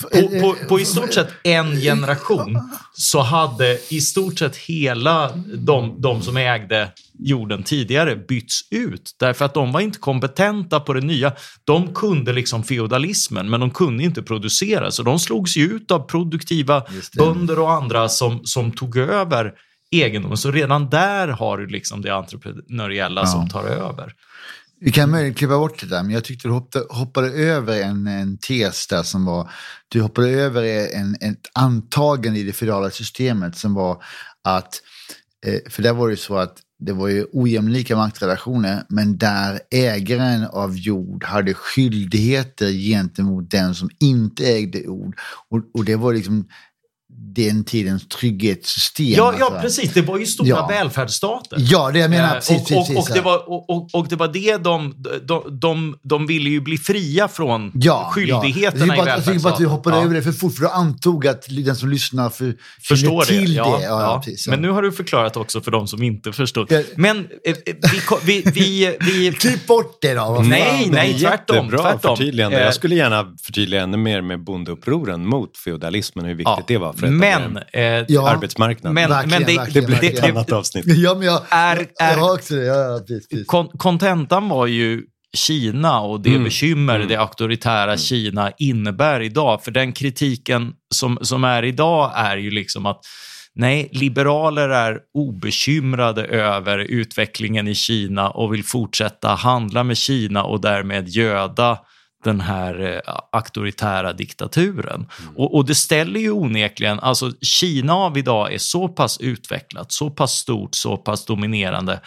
På, 0.00 0.08
på, 0.40 0.56
på 0.68 0.80
i 0.80 0.84
stort 0.84 1.14
sett 1.14 1.28
en 1.44 1.76
generation 1.76 2.58
så 2.92 3.20
hade 3.20 3.78
i 3.88 4.00
stort 4.00 4.38
sett 4.38 4.56
hela 4.56 5.30
de, 5.54 6.00
de 6.00 6.22
som 6.22 6.36
ägde 6.36 6.92
jorden 7.18 7.62
tidigare 7.62 8.16
bytts 8.16 8.60
ut 8.70 9.16
därför 9.18 9.44
att 9.44 9.54
de 9.54 9.72
var 9.72 9.80
inte 9.80 9.98
kompetenta 9.98 10.80
på 10.80 10.92
det 10.92 11.00
nya. 11.00 11.32
De 11.64 11.94
kunde 11.94 12.32
liksom 12.32 12.64
feodalismen 12.64 13.50
men 13.50 13.60
de 13.60 13.70
kunde 13.70 14.04
inte 14.04 14.22
producera 14.22 14.90
så 14.90 15.02
de 15.02 15.18
slogs 15.18 15.56
ju 15.56 15.64
ut 15.64 15.90
av 15.90 15.98
produktiva 15.98 16.82
bönder 17.16 17.58
och 17.58 17.72
andra 17.72 18.08
som, 18.08 18.44
som 18.44 18.72
tog 18.72 18.96
över 18.96 19.52
egendomen. 19.90 20.36
Så 20.36 20.50
redan 20.50 20.90
där 20.90 21.28
har 21.28 21.58
du 21.58 21.66
liksom 21.66 22.02
det 22.02 22.14
entreprenöriella 22.14 23.26
som 23.26 23.48
tar 23.48 23.64
över. 23.64 24.12
Vi 24.84 24.90
kan 24.90 25.10
möjligen 25.10 25.34
klippa 25.34 25.58
bort 25.58 25.80
det 25.80 25.86
där, 25.86 26.02
men 26.02 26.10
jag 26.10 26.24
tyckte 26.24 26.48
du 26.48 26.52
hoppade, 26.52 26.84
hoppade 26.90 27.28
över 27.28 27.82
en, 27.82 28.06
en 28.06 28.38
tes 28.38 28.86
där 28.86 29.02
som 29.02 29.24
var, 29.24 29.50
du 29.88 30.00
hoppade 30.00 30.28
över 30.28 30.62
en, 30.94 31.14
ett 31.14 31.50
antagande 31.52 32.40
i 32.40 32.42
det 32.42 32.52
federala 32.52 32.90
systemet 32.90 33.56
som 33.56 33.74
var 33.74 34.02
att, 34.44 34.82
eh, 35.46 35.70
för 35.70 35.82
där 35.82 35.92
var 35.92 36.08
det 36.08 36.12
ju 36.12 36.16
så 36.16 36.36
att 36.36 36.56
det 36.78 36.92
var 36.92 37.08
ju 37.08 37.26
ojämlika 37.32 37.96
maktrelationer, 37.96 38.84
men 38.88 39.18
där 39.18 39.60
ägaren 39.70 40.44
av 40.44 40.76
jord 40.76 41.24
hade 41.24 41.54
skyldigheter 41.54 42.70
gentemot 42.70 43.50
den 43.50 43.74
som 43.74 43.90
inte 44.00 44.44
ägde 44.44 44.78
jord. 44.78 45.16
Och, 45.48 45.60
och 45.74 45.84
det 45.84 45.96
var 45.96 46.14
liksom 46.14 46.48
den 47.34 47.64
tidens 47.64 48.08
trygghetssystem. 48.08 49.06
Ja, 49.06 49.34
ja 49.38 49.44
alltså. 49.46 49.60
precis. 49.60 49.92
Det 49.94 50.02
var 50.02 50.18
ju 50.18 50.26
stora 50.26 50.48
Ja. 50.48 50.66
välfärdsstater. 50.66 51.56
Ja, 51.60 51.90
det 51.90 51.98
jag 51.98 52.10
menar. 52.10 52.28
Eh, 52.28 52.32
Precis, 52.34 52.50
och, 52.60 52.66
precis, 52.68 52.76
och, 52.76 52.80
och, 52.80 52.86
precis, 52.96 53.12
det 53.12 53.18
ja. 53.18 53.22
var, 53.24 53.48
och, 53.50 53.70
och, 53.70 53.88
och 53.94 54.08
det 54.08 54.16
var 54.16 54.28
det 54.28 54.56
de, 54.56 54.94
de, 55.24 55.58
de, 55.60 55.96
de 56.02 56.26
ville 56.26 56.50
ju 56.50 56.60
bli 56.60 56.78
fria 56.78 57.28
från 57.28 57.72
Ja, 57.74 58.10
skyldigheterna 58.14 58.86
ja. 58.86 58.94
i 58.94 58.98
Jag 58.98 58.98
tycker 58.98 59.04
bara 59.04 59.14
att 59.14 59.20
vi 59.28 59.32
välfärdsstaten. 59.32 59.66
hoppade 59.66 59.96
Ja. 59.96 60.02
över 60.04 60.14
det 60.14 60.22
för 60.22 60.32
fort, 60.32 60.54
för 60.54 60.62
du 60.62 60.68
antog 60.68 61.26
att 61.26 61.44
den 61.48 61.76
som 61.76 61.88
lyssnar 61.88 62.30
för, 62.30 62.54
Förstår 62.82 63.24
känner 63.24 63.40
det. 63.40 63.46
till 63.46 63.54
Ja, 63.56 63.76
det. 63.78 63.84
Ja, 63.84 64.00
ja. 64.02 64.22
precis, 64.24 64.46
ja. 64.46 64.50
Men 64.50 64.62
nu 64.62 64.70
har 64.70 64.82
du 64.82 64.92
förklarat 64.92 65.36
också 65.36 65.60
för 65.60 65.70
de 65.70 65.88
som 65.88 66.02
inte 66.02 66.32
förstår. 66.32 66.66
Ja. 66.70 66.82
Men 66.96 67.18
eh, 67.18 67.52
eh, 67.66 67.74
vi, 68.24 68.42
vi, 68.44 68.50
vi, 68.54 68.96
vi, 69.00 69.32
Klipp 69.32 69.66
bort 69.66 69.98
det 70.02 70.14
då. 70.14 70.20
vad 70.24 70.36
fan. 70.36 70.48
Nej, 70.48 70.88
nej, 70.92 71.18
tvärtom. 71.20 71.56
Jättebra 71.56 71.82
tvärtom. 71.82 72.16
förtydligande. 72.16 72.60
Jag 72.60 72.74
skulle 72.74 72.94
gärna 72.94 73.26
förtydliga 73.42 73.82
ännu 73.82 73.96
mer 73.96 74.20
med 74.20 74.44
bondeupproren 74.44 75.26
mot 75.26 75.56
feodalismen, 75.56 76.24
hur 76.24 76.34
viktigt 76.34 76.46
Ja. 76.58 76.64
det 76.66 76.78
var 76.78 76.92
för 77.08 77.14
att 77.14 77.52
Men, 77.52 77.56
eh, 77.72 78.04
Ja. 78.08 78.30
arbetsmarknaden. 78.30 78.94
men, 78.94 79.10
Verkligen, 79.10 79.30
men 79.42 79.46
det, 79.52 79.56
verkligen, 79.58 79.80
det 79.82 79.86
blir 79.86 79.96
verkligen. 80.10 80.24
ett 80.24 80.36
annat 80.36 80.52
avsnitt. 80.52 80.84
Ja, 80.86 81.14
men 81.14 81.26
jag, 81.26 81.42
Är- 81.50 81.86
är- 82.00 82.16
jag 82.18 82.32
också 82.34 82.54
det. 82.54 82.64
Ja, 82.64 82.98
precis, 83.06 83.28
precis. 83.28 83.46
kon- 83.46 83.68
kontentan 83.78 84.48
var 84.48 84.66
ju 84.66 85.02
Kina 85.36 86.00
och 86.00 86.20
det 86.20 86.30
Mm. 86.30 86.44
bekymmer 86.44 86.98
det 86.98 87.16
auktoritära 87.16 87.96
Kina 87.96 88.52
innebär 88.58 89.20
idag. 89.20 89.64
För 89.64 89.70
den 89.70 89.92
kritiken 89.92 90.72
som, 90.94 91.18
som 91.22 91.44
är 91.44 91.62
idag 91.62 92.12
är 92.14 92.36
ju 92.36 92.50
liksom 92.50 92.86
att 92.86 93.00
nej, 93.54 93.88
liberaler 93.92 94.68
är 94.68 94.98
obekymrade 95.14 96.24
över 96.24 96.78
utvecklingen 96.78 97.68
i 97.68 97.74
Kina 97.74 98.30
och 98.30 98.54
vill 98.54 98.64
fortsätta 98.64 99.28
handla 99.28 99.84
med 99.84 99.96
Kina 99.96 100.44
och 100.44 100.60
därmed 100.60 101.08
göda 101.08 101.78
den 102.24 102.40
här 102.40 102.80
eh, 102.80 103.14
auktoritära 103.32 104.12
diktaturen. 104.12 105.06
Och, 105.36 105.54
och 105.54 105.66
det 105.66 105.74
ställer 105.74 106.20
ju 106.20 106.30
onekligen, 106.30 107.00
alltså 107.00 107.32
Kina 107.40 107.94
av 107.94 108.18
idag 108.18 108.52
är 108.52 108.58
så 108.58 108.88
pass 108.88 109.20
utvecklat, 109.20 109.92
så 109.92 110.10
pass 110.10 110.32
stort, 110.32 110.74
så 110.74 110.96
pass 110.96 111.24
dominerande 111.24 112.00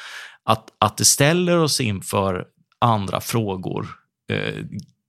att, 0.46 0.68
att 0.80 0.98
det 0.98 1.06
ställer 1.06 1.58
oss 1.58 1.82
inför 1.82 2.46
andra 2.80 3.22
frågor 3.22 3.88
eh, 4.32 4.64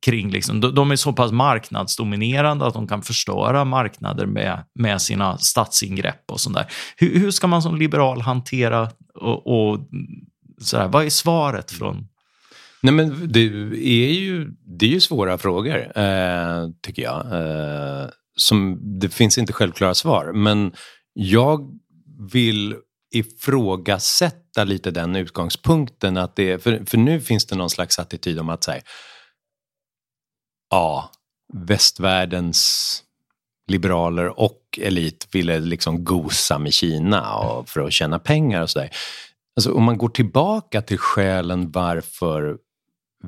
kring, 0.07 0.31
liksom, 0.31 0.61
de, 0.61 0.75
de 0.75 0.91
är 0.91 0.97
så 0.97 1.13
pass 1.13 1.33
marknadsdominerande 1.33 2.67
att 2.67 2.75
de 2.75 2.89
kan 2.89 3.03
förstöra 3.03 3.65
marknader 3.65 4.27
med, 4.27 4.65
med 4.75 5.03
sina 5.03 5.39
statsingrepp 5.39 6.31
och 6.31 6.41
sånt 6.41 6.57
där. 6.57 6.67
Hur, 6.97 7.19
hur 7.19 7.31
ska 7.31 7.47
man 7.47 7.63
som 7.63 7.77
liberal 7.77 8.21
hantera 8.21 8.91
och, 9.15 9.47
och 9.47 9.79
sådär, 10.61 10.89
vad 10.89 11.05
är 11.05 11.11
svaret 11.11 11.71
från 11.71 12.09
Nej, 12.87 12.95
men 12.95 13.33
det 13.33 13.41
är 13.41 14.13
ju, 14.13 14.51
det 14.79 14.87
är 14.87 14.91
ju 14.91 15.01
svåra 15.01 15.39
frågor, 15.39 15.99
eh, 15.99 16.69
tycker 16.83 17.03
jag. 17.03 17.27
Eh, 17.33 18.09
som, 18.37 18.79
det 19.01 19.09
finns 19.09 19.39
inte 19.39 19.53
självklara 19.53 19.95
svar, 19.95 20.33
men 20.33 20.73
jag 21.13 21.71
vill 22.33 22.77
ifrågasätta 23.15 24.65
lite 24.65 24.91
den 24.91 25.17
utgångspunkten. 25.17 26.17
Att 26.17 26.37
det, 26.37 26.63
för, 26.63 26.85
för 26.87 26.99
nu 26.99 27.21
finns 27.21 27.47
det 27.47 27.57
någon 27.57 27.71
slags 27.71 27.99
attityd 27.99 28.39
om 28.39 28.49
att 28.49 28.65
säga, 28.65 28.83
ja, 30.71 31.11
västvärldens 31.55 33.03
liberaler 33.69 34.41
och 34.41 34.61
elit 34.81 35.29
ville 35.33 35.59
liksom 35.59 36.05
gosa 36.05 36.59
med 36.59 36.73
Kina 36.73 37.35
och 37.35 37.69
för 37.69 37.81
att 37.81 37.93
tjäna 37.93 38.19
pengar 38.19 38.63
och 38.63 38.71
sådär. 38.71 38.91
Alltså 39.57 39.73
om 39.73 39.85
man 39.85 39.99
går 39.99 40.09
tillbaka 40.09 40.83
till 40.83 40.99
skälen 40.99 41.71
varför 41.71 42.59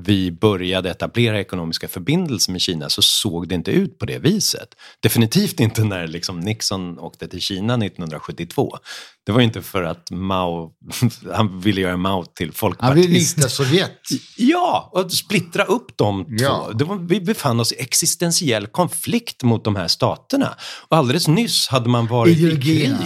vi 0.05 0.31
började 0.33 0.91
etablera 0.91 1.41
ekonomiska 1.41 1.89
förbindelser 1.89 2.53
med 2.53 2.61
Kina 2.61 2.89
så 2.89 3.03
såg 3.03 3.49
det 3.49 3.55
inte 3.55 3.71
ut 3.71 3.99
på 3.99 4.07
det 4.07 4.19
viset. 4.19 4.69
Definitivt 5.03 5.61
inte 5.61 5.85
när 5.85 6.07
liksom 6.07 6.41
Nixon 6.41 6.99
åkte 6.99 7.29
till 7.29 7.41
Kina 7.41 7.75
1972. 7.75 8.79
Det 9.27 9.33
var 9.33 9.41
ju 9.41 9.45
inte 9.47 9.63
för 9.63 9.83
att 9.83 10.11
Mao, 10.11 10.73
han 11.35 11.61
ville 11.61 11.81
göra 11.81 11.97
Mao 11.97 12.25
till 12.25 12.33
Han 12.39 12.49
vill 12.49 12.55
folkpartist. 12.55 13.37
likna 13.37 13.49
Sovjet. 13.49 13.99
Ja, 14.37 14.91
och 14.93 15.13
splittra 15.13 15.65
upp 15.65 15.97
de 15.97 16.27
Ja. 16.29 16.65
två. 16.67 16.73
Det 16.79 16.85
var, 16.85 16.97
vi 16.97 17.21
befann 17.21 17.61
oss 17.61 17.73
i 17.73 17.77
existentiell 17.81 18.67
konflikt 18.67 19.43
mot 19.43 19.65
de 19.65 19.77
här 19.77 19.89
staterna. 19.89 20.55
Och 20.89 20.97
alldeles 20.97 21.29
nyss 21.29 21.69
hade 21.69 21.89
man 21.89 22.07
varit 22.07 22.37
i 22.39 22.41
Ideologierna. 22.41 22.99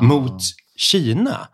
krig 0.00 0.08
mot 0.08 0.42
Kina. 0.76 1.48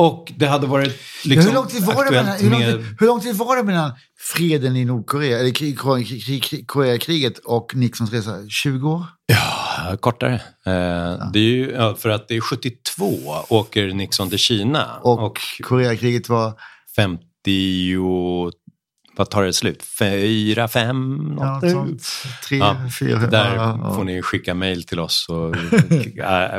Och 0.00 0.32
det 0.36 0.46
hade 0.46 0.66
varit 0.66 0.88
Ja, 0.88 1.30
liksom 1.30 1.46
hur, 1.46 1.54
lång 1.54 1.66
tid 1.66 1.82
var 1.84 2.04
det 2.04 2.10
mellan, 2.10 2.38
hur, 2.40 2.50
lång 2.50 2.60
med... 2.60 2.72
tid, 2.72 2.96
hur 3.00 3.06
lång 3.06 3.20
tid 3.20 3.36
var 3.36 3.56
det 3.56 3.62
mellan 3.62 3.92
freden 4.18 4.76
i 4.76 4.84
Nordkorea, 4.84 5.38
eller 5.38 5.50
krig, 5.50 5.78
krig, 5.80 6.24
krig, 6.24 6.42
krig, 6.42 6.66
Koreakriget 6.66 7.38
och 7.38 7.74
Nixons 7.74 8.12
resa? 8.12 8.48
20 8.48 8.90
år? 8.90 9.04
Ja, 9.26 9.96
kortare. 9.96 10.34
Eh, 10.66 11.30
Det 11.32 11.38
är 11.38 11.50
ju, 11.54 11.70
ja, 11.70 11.94
för 11.94 12.08
att 12.08 12.28
det 12.28 12.36
är 12.36 12.40
72 12.40 13.18
åker 13.48 13.88
Nixon 13.88 14.30
till 14.30 14.38
Kina. 14.38 14.98
Och, 15.02 15.38
Koreakriget 15.62 16.28
var... 16.28 16.52
50... 16.96 17.96
Vad 19.16 19.30
tar 19.30 19.42
det 19.44 19.52
slut? 19.52 19.82
Fyra, 19.98 20.68
fem? 20.68 21.18
Ja, 21.38 21.44
Något 21.54 21.62
något 21.62 21.70
sånt. 21.72 22.02
Tre, 22.48 22.58
Ja, 22.58 22.76
fyra. 22.98 23.18
Där 23.26 23.54
ja, 23.56 23.78
ja. 23.82 23.94
får 23.94 24.04
ni 24.04 24.22
skicka 24.22 24.54
mejl 24.54 24.82
till 24.84 25.00
oss 25.00 25.26
och 25.28 25.36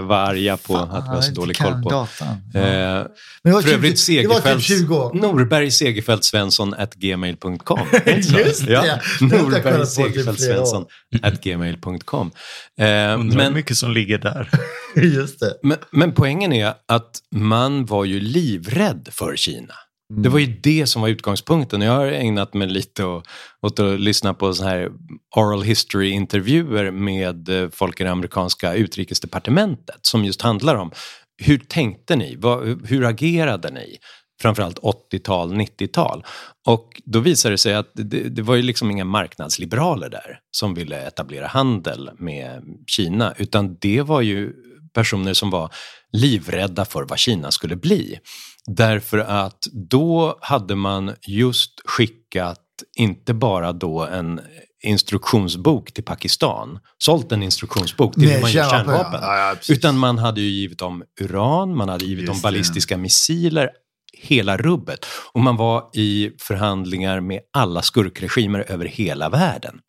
vara 0.08 0.18
arga 0.28 0.58
på 0.58 0.78
att 0.78 1.04
vi 1.06 1.16
har 1.16 1.22
så 1.22 1.32
dålig 1.32 1.58
koll 1.58 1.84
på. 1.84 1.90
datan. 1.90 2.28
Ja. 2.54 2.60
Eh, 2.60 3.06
Men 3.44 3.54
var 3.54 3.62
för 3.62 3.70
typ- 3.70 3.78
övrigt 3.78 3.92
var 3.92 3.96
typ 3.96 4.00
Segerfeldt, 4.00 4.64
20 4.64 4.96
år. 4.96 5.14
Norberg 5.14 5.72
Segerfeldt 5.72 6.24
Svensson 6.26 6.74
at 6.74 6.94
gmail.com. 6.96 7.80
Just 8.06 8.66
det, 8.66 8.72
Ja. 8.74 9.00
Norberg 9.22 9.78
typ 9.80 9.88
Segerfeldt. 9.88 10.42
Svensson 10.42 10.86
at 11.22 11.44
gmail.com. 11.44 12.32
Eh, 12.80 12.86
Undrar 12.86 13.18
hur 13.18 13.36
men, 13.36 13.54
mycket 13.54 13.78
som 13.78 13.92
ligger 13.92 14.18
där. 14.18 14.50
Just 14.96 15.40
det. 15.40 15.54
men, 15.64 15.78
men 15.92 16.12
poängen 16.12 16.54
är 16.54 16.74
att 16.88 17.12
man 17.36 17.86
var 17.86 18.06
ju 18.06 18.20
livrädd 18.20 19.08
för 19.12 19.36
Kina. 19.36 19.74
Det 20.18 20.30
var 20.30 20.40
ju 20.40 20.46
det 20.46 20.88
som 20.88 21.02
var 21.02 21.10
utgångspunkten. 21.10 21.82
Jag 21.82 21.94
har 21.94 22.06
ägnat 22.06 22.54
mig 22.54 22.68
lite 22.68 23.04
åt, 23.06 23.80
att 23.80 24.00
lyssna 24.00 24.34
på 24.34 24.54
så 24.54 24.64
här 24.64 24.92
oral 25.36 25.64
history-intervjuer 25.64 26.92
med 26.92 27.50
eh, 27.50 27.70
folk 27.70 28.02
i 28.02 28.04
det 28.04 28.12
amerikanska 28.12 28.74
utrikesdepartementet 28.74 30.00
som 30.02 30.26
just 30.26 30.42
handlar 30.42 30.76
om 30.76 30.92
hur 31.38 31.58
tänkte 31.58 32.16
ni? 32.16 32.38
Hur 32.86 33.06
agerade 33.06 33.72
ni? 33.72 33.98
Framförallt 34.42 34.80
80-tal, 34.80 35.54
90-tal. 35.54 36.26
Och 36.68 37.02
då 37.06 37.20
visade 37.20 37.54
det 37.54 37.58
sig 37.58 37.74
att 37.74 37.92
det, 37.94 38.30
det 38.30 38.42
var 38.42 38.56
ju 38.56 38.62
liksom 38.62 38.92
inga 38.92 39.06
marknadsliberaler 39.06 40.10
där 40.10 40.40
som 40.52 40.74
ville 40.74 41.08
etablera 41.08 41.48
handel 41.48 42.10
med 42.18 42.64
Kina, 42.88 43.34
utan 43.38 43.78
det 43.82 44.02
var 44.02 44.22
ju 44.22 44.54
personer 44.94 45.34
som 45.34 45.50
var 45.50 45.74
livrädda 46.12 46.86
för 46.86 47.04
vad 47.04 47.20
Kina 47.20 47.52
skulle 47.52 47.76
bli. 47.76 48.20
Därför 48.68 49.18
att 49.18 49.68
då 49.90 50.38
hade 50.42 50.76
man 50.76 51.16
just 51.28 51.82
skickat 51.86 52.60
inte 52.98 53.34
bara 53.34 53.72
då 53.74 54.06
en 54.06 54.42
instruktionsbok 54.84 55.94
till 55.94 56.04
Pakistan, 56.04 56.80
sålt 56.98 57.32
en 57.32 57.44
instruktionsbok 57.44 58.14
till 58.14 58.30
hur 58.30 58.42
man 58.42 58.52
gör 58.52 58.70
kärnvapen, 58.70 58.96
kärnvapen. 58.96 59.20
ja. 59.24 59.56
Ja, 59.68 59.74
utan 59.74 59.98
man 59.98 60.18
hade 60.18 60.42
ju 60.42 60.50
givit 60.50 60.80
dem 60.80 61.04
uran, 61.22 61.76
man 61.76 61.90
hade 61.90 62.06
givit 62.06 62.28
dem 62.28 62.40
ballistiska 62.44 62.98
missiler, 62.98 63.70
hela 64.14 64.58
rubbet. 64.58 65.06
Och 65.34 65.40
man 65.40 65.56
var 65.56 65.90
i 65.94 66.32
förhandlingar 66.40 67.20
med 67.20 67.40
alla 67.54 67.82
skurkregimer 67.82 68.66
över 68.72 68.86
hela 68.86 69.30
världen. 69.30 69.80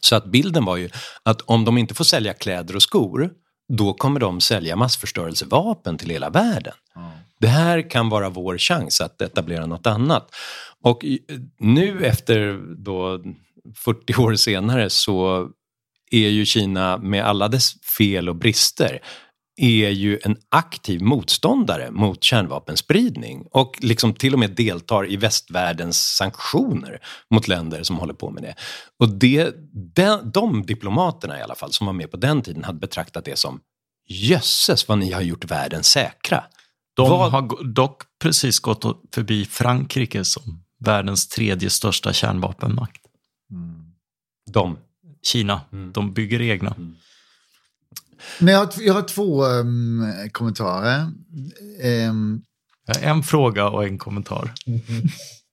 Så 0.00 0.16
att 0.16 0.24
bilden 0.26 0.64
var 0.64 0.76
ju 0.76 0.90
att 1.22 1.40
om 1.40 1.64
de 1.64 1.78
inte 1.78 1.94
får 1.94 2.04
sälja 2.04 2.34
kläder 2.34 2.76
och 2.76 2.82
skor, 2.82 3.30
då 3.78 3.94
kommer 3.94 4.20
de 4.20 4.40
sälja 4.40 4.76
massförstörelsevapen 4.76 5.98
till 5.98 6.10
hela 6.10 6.30
världen. 6.30 6.74
Det 7.40 7.48
här 7.48 7.90
kan 7.90 8.08
vara 8.08 8.28
vår 8.28 8.58
chans 8.58 9.00
att 9.00 9.22
etablera 9.22 9.66
något 9.66 9.86
annat. 9.86 10.34
Och 10.82 11.04
nu 11.58 12.06
efter 12.06 12.60
då 12.84 13.20
40 13.74 14.20
år 14.22 14.34
senare 14.34 14.90
så 14.90 15.48
är 16.10 16.28
ju 16.28 16.44
Kina 16.44 16.98
med 16.98 17.24
alla 17.24 17.48
dess 17.48 17.80
fel 17.98 18.28
och 18.28 18.36
brister 18.36 19.00
är 19.56 19.90
ju 19.90 20.18
en 20.22 20.36
aktiv 20.48 21.02
motståndare 21.02 21.90
mot 21.90 22.24
kärnvapenspridning 22.24 23.46
och 23.50 23.78
liksom 23.80 24.14
till 24.14 24.32
och 24.32 24.38
med 24.38 24.50
deltar 24.50 25.12
i 25.12 25.16
västvärldens 25.16 26.16
sanktioner 26.16 27.00
mot 27.30 27.48
länder 27.48 27.82
som 27.82 27.98
håller 27.98 28.14
på 28.14 28.30
med 28.30 28.42
det. 28.42 28.54
Och 28.98 29.08
det, 29.08 29.54
de, 29.94 30.30
de 30.34 30.66
diplomaterna 30.66 31.38
i 31.38 31.42
alla 31.42 31.54
fall 31.54 31.72
som 31.72 31.86
var 31.86 31.94
med 31.94 32.10
på 32.10 32.16
den 32.16 32.42
tiden 32.42 32.64
hade 32.64 32.78
betraktat 32.78 33.24
det 33.24 33.38
som 33.38 33.60
jösses 34.08 34.88
vad 34.88 34.98
ni 34.98 35.12
har 35.12 35.22
gjort 35.22 35.44
världen 35.44 35.82
säkra. 35.82 36.44
De 36.96 37.10
Vad- 37.10 37.32
har 37.32 37.64
dock 37.64 38.02
precis 38.18 38.58
gått 38.58 38.84
förbi 39.14 39.44
Frankrike 39.44 40.24
som 40.24 40.64
världens 40.84 41.28
tredje 41.28 41.70
största 41.70 42.12
kärnvapenmakt. 42.12 43.02
De. 44.50 44.78
Kina, 45.22 45.60
de 45.94 46.12
bygger 46.14 46.40
egna. 46.40 46.74
Men 48.38 48.54
jag, 48.54 48.58
har, 48.60 48.70
jag 48.82 48.94
har 48.94 49.02
två 49.02 49.44
ehm, 49.44 50.04
kommentarer. 50.32 50.98
Har 52.86 53.02
en 53.02 53.22
fråga 53.22 53.68
och 53.68 53.84
en 53.84 53.98
kommentar. 53.98 54.52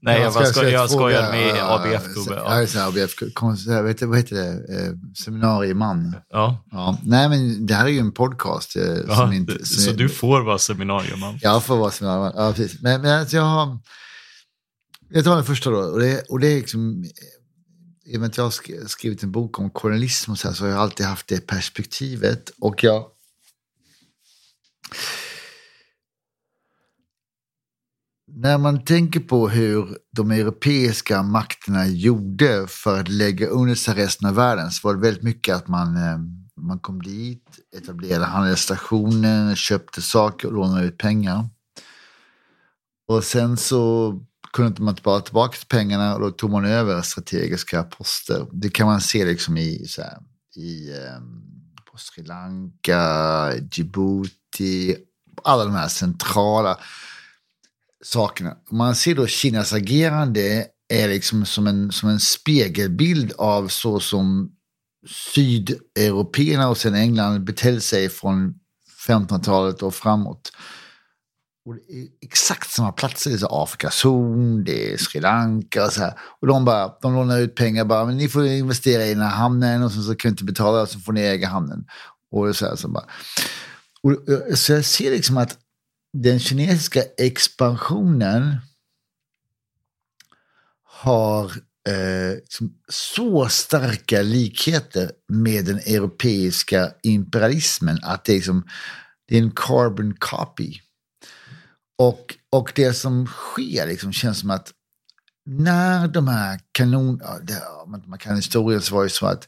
Nej, 0.00 0.20
jag, 0.20 0.32
ska- 0.32 0.40
bara 0.42 0.52
sko- 0.52 0.62
jag 0.62 0.90
skojar 0.90 1.32
med 1.32 1.54
ABF-gubbe. 1.62 2.34
Ja, 2.36 2.54
det 2.72 2.84
ABF, 2.86 3.22
vet, 3.84 4.02
vad 4.02 4.16
heter 4.18 4.36
det? 4.36 4.76
Eh, 4.86 4.92
seminarieman. 5.24 6.16
Ja. 6.30 6.64
Ja. 6.70 6.98
Nej, 7.02 7.28
men 7.28 7.66
det 7.66 7.74
här 7.74 7.84
är 7.84 7.90
ju 7.90 7.98
en 7.98 8.12
podcast. 8.12 8.76
Eh, 8.76 8.82
Ja, 9.08 9.16
som 9.16 9.32
inte, 9.32 9.52
som 9.66 9.82
så 9.82 9.90
är- 9.90 9.94
du 9.94 10.08
får 10.08 10.40
vara 10.40 10.58
seminarieman. 10.58 11.38
Jag 11.42 11.64
får 11.64 11.76
vara 11.76 11.90
seminarieman. 11.90 12.32
Ja, 12.36 12.52
precis. 12.52 12.80
Men, 12.82 13.00
men 13.02 13.20
alltså, 13.20 13.36
jag 13.36 13.42
har... 13.44 13.78
Jag 15.10 15.24
tar 15.24 15.34
den 15.36 15.44
första 15.44 15.70
då. 15.70 15.78
Och 15.78 16.00
det, 16.00 16.20
och 16.28 16.40
det 16.40 16.48
är 16.48 16.56
liksom... 16.56 17.04
I 18.04 18.16
och 18.16 18.20
med 18.20 18.28
att 18.28 18.36
jag 18.36 18.44
har 18.44 18.50
sk- 18.50 18.86
skrivit 18.86 19.22
en 19.22 19.32
bok 19.32 19.58
om 19.58 19.70
kolonialism 19.70 20.30
och 20.30 20.38
så, 20.38 20.48
här, 20.48 20.54
så 20.54 20.64
har 20.64 20.70
jag 20.70 20.78
alltid 20.80 21.06
haft 21.06 21.28
det 21.28 21.46
perspektivet. 21.46 22.50
Och 22.60 22.84
jag... 22.84 23.04
När 28.34 28.58
man 28.58 28.84
tänker 28.84 29.20
på 29.20 29.48
hur 29.48 29.98
de 30.16 30.30
europeiska 30.30 31.22
makterna 31.22 31.86
gjorde 31.86 32.66
för 32.68 33.00
att 33.00 33.08
lägga 33.08 33.46
under 33.46 33.74
sig 33.74 33.94
resten 33.94 34.28
av 34.28 34.34
världen 34.34 34.70
så 34.70 34.88
var 34.88 34.94
det 34.94 35.00
väldigt 35.00 35.22
mycket 35.22 35.56
att 35.56 35.68
man, 35.68 35.96
eh, 35.96 36.18
man 36.56 36.78
kom 36.78 37.02
dit, 37.02 37.44
etablerade 37.76 38.24
handelsstationer, 38.24 39.54
köpte 39.54 40.02
saker 40.02 40.48
och 40.48 40.54
lånade 40.54 40.86
ut 40.86 40.98
pengar. 40.98 41.48
Och 43.08 43.24
sen 43.24 43.56
så 43.56 44.12
kunde 44.52 44.68
inte 44.68 44.82
man 44.82 44.96
bara 45.04 45.20
tillbaka 45.20 45.56
pengarna 45.68 46.14
och 46.14 46.20
då 46.20 46.30
tog 46.30 46.50
man 46.50 46.64
över 46.64 47.02
strategiska 47.02 47.82
poster. 47.82 48.46
Det 48.52 48.68
kan 48.68 48.86
man 48.86 49.00
se 49.00 49.24
liksom 49.24 49.56
i, 49.56 49.86
så 49.88 50.02
här, 50.02 50.18
i 50.56 50.90
eh, 50.90 51.20
på 51.90 51.98
Sri 51.98 52.24
Lanka, 52.24 53.52
Djibouti, 53.72 54.96
alla 55.44 55.64
de 55.64 55.74
här 55.74 55.88
centrala 55.88 56.78
sakerna. 58.04 58.56
Man 58.70 58.94
ser 58.94 59.14
då 59.14 59.26
Kinas 59.26 59.72
agerande 59.72 60.66
är 60.88 61.08
liksom 61.08 61.46
som 61.46 61.66
en, 61.66 61.92
som 61.92 62.08
en 62.08 62.20
spegelbild 62.20 63.32
av 63.38 63.68
så 63.68 64.00
som 64.00 64.50
sydeuropeerna 65.34 66.68
och 66.68 66.78
sen 66.78 66.94
England 66.94 67.44
betedde 67.44 67.80
sig 67.80 68.08
från 68.08 68.54
1500-talet 69.08 69.82
och 69.82 69.94
framåt. 69.94 70.52
Och 71.64 71.74
det 71.74 71.80
är 71.80 72.06
exakt 72.20 72.70
samma 72.70 72.92
platser, 72.92 73.30
det 73.30 73.42
är 73.42 73.62
Afrikazon, 73.62 74.64
det 74.64 74.92
är 74.92 74.96
Sri 74.96 75.20
Lanka 75.20 75.84
och 75.84 75.92
så 75.92 76.00
här. 76.00 76.18
Och 76.40 76.46
de 76.46 76.64
bara, 76.64 76.92
de 77.02 77.14
lånar 77.14 77.38
ut 77.38 77.54
pengar 77.54 77.84
bara, 77.84 78.04
men 78.04 78.16
ni 78.16 78.28
får 78.28 78.46
investera 78.46 79.06
i 79.06 79.14
den 79.14 79.22
här 79.22 79.36
hamnen 79.36 79.82
och 79.82 79.92
sen 79.92 80.02
så 80.02 80.14
kan 80.14 80.28
vi 80.28 80.32
inte 80.32 80.44
betala 80.44 80.82
och 80.82 80.88
så 80.88 80.98
får 80.98 81.12
ni 81.12 81.20
äga 81.20 81.48
hamnen. 81.48 81.84
Och 82.30 82.56
så 82.56 82.66
här, 82.66 82.76
så 82.76 82.88
bara. 82.88 83.04
Och, 84.02 84.58
så 84.58 84.72
jag 84.72 84.84
ser 84.84 85.10
liksom 85.10 85.36
att 85.36 85.58
den 86.12 86.38
kinesiska 86.38 87.02
expansionen 87.18 88.56
har 90.82 91.44
eh, 91.88 92.34
liksom 92.34 92.74
så 92.88 93.48
starka 93.48 94.22
likheter 94.22 95.10
med 95.28 95.64
den 95.64 95.78
europeiska 95.78 96.92
imperialismen 97.02 97.98
att 98.02 98.24
det 98.24 98.32
är, 98.32 98.36
liksom, 98.36 98.68
det 99.26 99.38
är 99.38 99.42
en 99.42 99.52
carbon 99.56 100.14
copy. 100.18 100.80
Och, 101.98 102.36
och 102.50 102.72
det 102.74 102.94
som 102.94 103.26
sker 103.26 103.86
liksom 103.86 104.12
känns 104.12 104.40
som 104.40 104.50
att 104.50 104.72
när 105.46 106.08
de 106.08 106.28
här 106.28 106.60
kanon... 106.72 107.20
Inte 107.40 108.08
man 108.08 108.18
kan 108.18 108.36
historien 108.36 108.82
så 108.82 108.94
var 108.94 109.04
det 109.04 109.10
så 109.10 109.26
att 109.26 109.46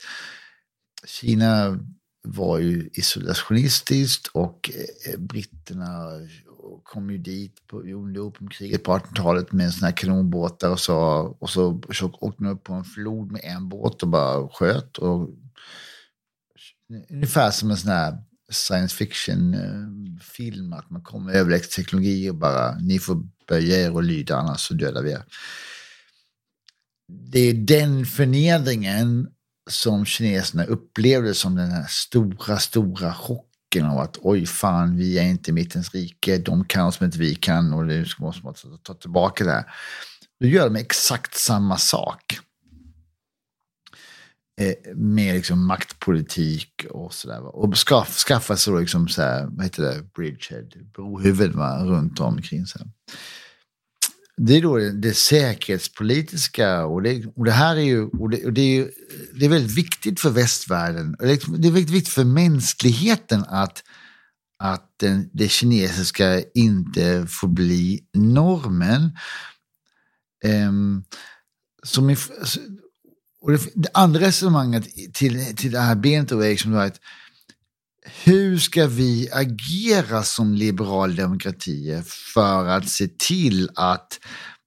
Kina 1.06 1.78
var 2.22 2.58
ju 2.58 2.90
isolationistiskt 2.92 4.26
och 4.26 4.70
eh, 5.06 5.18
britterna 5.18 6.10
britterna 6.80 6.84
kom 6.84 7.10
ju 7.10 7.18
dit 7.18 7.66
på, 7.68 7.80
under 7.80 8.20
opiumkriget 8.20 8.84
på 8.84 8.92
1800-talet 8.92 9.52
med 9.52 9.72
såna 9.72 9.86
här 9.86 9.96
kanonbåtar 9.96 10.70
och 10.70 10.80
så, 10.80 10.96
och 11.40 11.50
så, 11.50 11.82
så 11.92 12.06
åkte 12.20 12.44
de 12.44 12.50
upp 12.50 12.64
på 12.64 12.74
en 12.74 12.84
flod 12.84 13.32
med 13.32 13.40
en 13.44 13.68
båt 13.68 14.02
och 14.02 14.08
bara 14.08 14.48
sköt. 14.48 14.98
Och, 14.98 15.30
ungefär 17.10 17.50
som 17.50 17.70
en 17.70 17.76
sån 17.76 17.90
här 17.90 18.18
science 18.52 18.96
fiction-film, 18.96 20.72
eh, 20.72 20.78
att 20.78 20.90
man 20.90 21.02
kommer 21.02 21.26
med 21.26 21.34
överlägsen 21.34 21.84
teknologi 21.84 22.30
och 22.30 22.36
bara 22.36 22.78
ni 22.78 22.98
får 22.98 23.22
böja 23.48 23.76
er 23.76 23.94
och 23.94 24.02
lyda 24.02 24.36
annars 24.36 24.60
så 24.60 24.74
dödar 24.74 25.02
vi 25.02 25.12
er. 25.12 25.24
Det 27.32 27.40
är 27.40 27.54
den 27.54 28.06
förnedringen 28.06 29.28
som 29.70 30.04
kineserna 30.04 30.64
upplevde 30.64 31.34
som 31.34 31.56
den 31.56 31.70
här 31.70 31.86
stora, 31.88 32.58
stora 32.58 33.14
chocken 33.14 33.49
av 33.78 33.98
att 33.98 34.18
oj 34.22 34.46
fan, 34.46 34.96
vi 34.96 35.18
är 35.18 35.22
inte 35.22 35.52
mittens 35.52 35.94
rike, 35.94 36.38
de 36.38 36.64
kan 36.64 36.92
som 36.92 37.06
inte 37.06 37.18
vi 37.18 37.34
kan 37.34 37.72
och 37.72 37.86
nu 37.86 38.06
måste 38.18 38.44
man 38.44 38.54
ta 38.82 38.94
tillbaka 38.94 39.44
det 39.44 39.50
här. 39.50 39.64
Då 40.40 40.46
gör 40.46 40.64
de 40.64 40.76
exakt 40.76 41.34
samma 41.34 41.76
sak. 41.76 42.38
Eh, 44.60 44.94
med 44.94 45.34
liksom 45.34 45.66
maktpolitik 45.66 46.86
och 46.90 47.14
sådär. 47.14 47.56
Och 47.56 47.78
skaff, 47.78 48.16
skaffa 48.16 48.56
sig 48.56 48.72
då 48.72 48.80
liksom 48.80 49.08
så 49.08 49.22
här, 49.22 49.46
vad 49.46 49.64
heter 49.64 49.82
det, 49.82 50.12
bridgehead, 50.14 50.68
brohuvud 50.94 51.52
va, 51.52 51.84
runt 51.84 52.20
omkring. 52.20 52.66
Så 52.66 52.78
här. 52.78 52.88
Det 54.46 54.56
är 54.56 54.62
då 54.62 54.76
det, 54.76 54.92
det 54.92 55.14
säkerhetspolitiska 55.14 56.84
och 56.84 57.02
det, 57.02 57.26
och 57.36 57.44
det 57.44 57.50
här 57.52 57.76
är 57.76 57.80
ju, 57.80 58.02
och 58.02 58.30
det, 58.30 58.44
och 58.44 58.52
det 58.52 58.60
är 58.60 58.74
ju, 58.74 58.90
det 59.34 59.44
är 59.44 59.48
väldigt 59.48 59.78
viktigt 59.78 60.20
för 60.20 60.30
västvärlden. 60.30 61.16
Liksom, 61.20 61.60
det, 61.60 61.68
är- 61.68 61.72
väldigt 61.72 61.90
viktigt 61.90 62.14
för 62.14 62.24
mänskligheten 62.24 63.44
att, 63.48 63.82
att 64.58 64.94
den, 64.96 65.30
det 65.32 65.48
kinesiska 65.48 66.42
inte 66.54 67.26
får 67.28 67.48
bli 67.48 68.04
normen. 68.14 69.10
Um, 70.44 71.04
som 71.82 72.10
i, 72.10 72.16
och 73.40 73.52
det, 73.52 73.60
det 73.74 73.88
andra 73.94 74.20
resonemanget 74.20 74.84
till, 75.14 75.56
till 75.56 75.70
det 75.70 75.80
här 75.80 75.94
benet 75.94 76.28
då 76.28 76.40
är 76.40 76.50
liksom 76.50 76.76
att 76.76 77.00
hur 78.24 78.58
ska 78.58 78.86
vi 78.86 79.28
agera 79.32 80.22
som 80.22 80.54
liberal 80.54 81.16
demokrati 81.16 82.02
för 82.34 82.66
att 82.66 82.88
se 82.88 83.08
till 83.18 83.70
att 83.74 84.18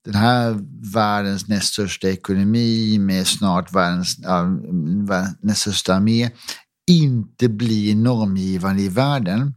den 0.05 0.15
här 0.15 0.59
världens 0.93 1.47
näst 1.47 1.73
största 1.73 2.09
ekonomi 2.09 2.99
med 2.99 3.27
snart 3.27 3.73
världens 3.73 4.19
äh, 4.19 4.49
näst 5.41 5.61
största 5.61 5.95
armé 5.95 6.31
inte 6.87 7.49
blir 7.49 7.95
normgivande 7.95 8.81
i 8.81 8.89
världen. 8.89 9.53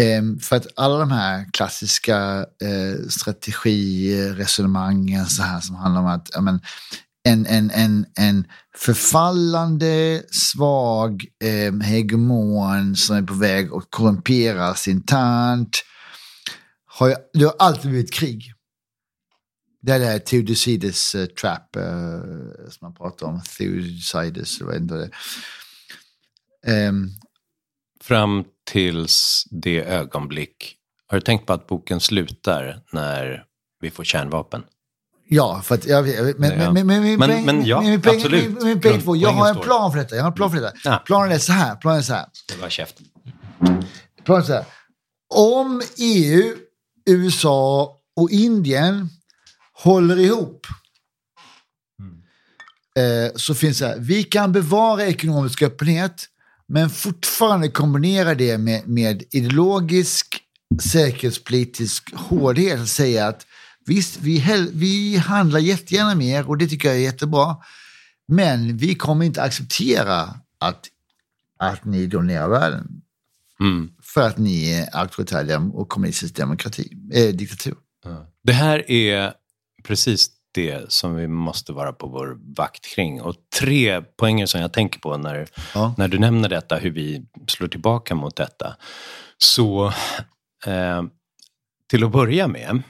Ehm, 0.00 0.38
för 0.38 0.56
att 0.56 0.66
alla 0.76 0.98
de 0.98 1.10
här 1.10 1.46
klassiska 1.52 2.46
eh, 2.62 3.08
strategiresonemangen 3.08 5.26
så 5.26 5.42
här 5.42 5.60
som 5.60 5.76
handlar 5.76 6.00
om 6.00 6.06
att 6.06 6.30
ja, 6.32 6.40
men, 6.40 6.60
en, 7.24 7.46
en, 7.46 7.70
en, 7.70 8.06
en 8.18 8.46
förfallande, 8.76 10.22
svag 10.30 11.24
eh, 11.44 11.80
hegemon 11.82 12.96
som 12.96 13.16
är 13.16 13.22
på 13.22 13.34
väg 13.34 13.72
att 13.72 13.90
korrumperas 13.90 14.88
internt. 14.88 15.84
Har 16.86 17.08
ju, 17.08 17.14
det 17.32 17.44
har 17.44 17.54
alltid 17.58 17.90
blivit 17.90 18.12
krig. 18.12 18.52
Det 19.82 19.92
är 19.92 19.98
det 19.98 20.04
här 20.04 20.18
Thucydides 20.18 21.14
uh, 21.14 21.22
eh, 21.22 21.26
trap 21.26 21.76
uh, 21.76 22.68
som 22.68 22.78
man 22.80 22.94
pratar 22.94 23.26
om. 23.26 23.40
Thucydides, 23.58 24.60
jag 24.60 24.66
vet 24.66 24.80
inte 24.80 24.94
vad 24.94 25.02
det 25.02 25.10
är. 26.72 26.92
Fram 28.00 28.44
tills 28.64 29.46
det 29.50 29.84
ögonblick. 29.84 30.76
Har 31.06 31.18
du 31.18 31.22
tänkt 31.22 31.46
på 31.46 31.52
att 31.52 31.66
boken 31.66 32.00
slutar 32.00 32.82
när 32.92 33.44
vi 33.80 33.90
får 33.90 34.04
kärnvapen? 34.04 34.64
Ja, 35.34 35.62
för 35.64 35.74
att 35.74 35.86
jag, 35.86 36.04
men, 36.04 36.34
men, 36.38 36.86
men, 36.86 37.02
min 37.02 37.18
Men- 37.18 37.44
men 37.44 37.64
ja, 37.66 37.80
min 37.80 37.94
absolut. 38.06 38.62
min- 38.62 38.80
min 38.82 39.00
två. 39.00 39.16
Jag 39.16 39.32
har 39.32 39.48
en 39.48 39.56
plan 39.60 39.92
för 39.92 39.98
detta. 39.98 40.16
Jag 40.16 40.22
har 40.22 40.30
en 40.30 40.34
plan 40.34 40.50
för 40.50 40.60
detta. 40.60 40.76
Ja. 40.84 41.02
Planen 41.06 41.32
är 41.32 41.38
så 41.38 41.52
här. 41.52 41.76
Planen 41.76 41.98
är 41.98 42.02
så 42.02 42.12
här. 42.14 42.26
Det 42.48 42.62
var 42.62 42.68
käften. 42.68 43.06
Planen 44.24 44.42
är 44.42 44.46
så 44.46 44.52
här. 44.52 44.64
Om 45.34 45.82
EU, 45.98 46.54
USA 47.10 47.96
och 48.16 48.30
Indien 48.30 49.08
håller 49.82 50.18
ihop 50.18 50.66
eh, 52.98 53.32
så 53.36 53.54
finns 53.54 53.78
det 53.78 53.86
här, 53.86 53.96
vi 53.98 54.24
kan 54.24 54.52
bevara 54.52 55.04
ekonomisk 55.06 55.62
öppenhet 55.62 56.26
men 56.68 56.90
fortfarande 56.90 57.68
kombinera 57.68 58.34
det 58.34 58.58
med, 58.58 58.88
med 58.88 59.22
ideologisk 59.30 60.38
säkerhetspolitisk 60.92 62.14
hårdhet 62.14 62.80
och 62.80 62.88
säga 62.88 63.26
att 63.26 63.46
visst, 63.86 64.20
vi, 64.20 64.68
vi 64.72 65.16
handlar 65.16 65.60
jättegärna 65.60 66.14
mer 66.14 66.48
och 66.48 66.58
det 66.58 66.66
tycker 66.66 66.88
jag 66.88 66.96
är 66.96 67.00
jättebra. 67.02 67.56
Men 68.28 68.76
vi 68.76 68.94
kommer 68.94 69.24
inte 69.24 69.42
acceptera 69.42 70.20
att, 70.58 70.86
att 71.58 71.84
ni 71.84 72.06
dominerar 72.06 72.48
världen. 72.48 73.02
Mm. 73.60 73.90
För 74.02 74.20
att 74.26 74.38
ni 74.38 74.70
är 74.72 74.96
auktoritär 74.96 75.44
dem- 75.44 75.74
och 75.74 75.88
kommunistisk 75.88 76.36
demokrati, 76.36 76.92
eh, 77.12 77.34
diktatur. 77.34 77.74
Det 78.44 78.52
här 78.52 78.90
är 78.90 79.32
precis 79.84 80.30
det 80.52 80.92
som 80.92 81.14
vi 81.16 81.28
måste 81.28 81.72
vara 81.72 81.92
på 81.92 82.06
vår 82.06 82.38
vakt 82.56 82.94
kring. 82.94 83.20
Och 83.20 83.34
tre 83.60 84.02
poänger 84.02 84.46
som 84.46 84.60
jag 84.60 84.72
tänker 84.72 85.00
på 85.00 85.16
när, 85.16 85.46
Ja. 85.74 85.94
när 85.98 86.08
du 86.08 86.18
nämner 86.18 86.48
detta, 86.48 86.76
hur 86.76 86.90
vi 86.90 87.26
slår 87.48 87.68
tillbaka 87.68 88.14
mot 88.14 88.36
detta. 88.36 88.76
Så 89.38 89.86
eh, 90.66 91.02
till 91.90 92.04
att 92.04 92.12
börja 92.12 92.48
med 92.48 92.82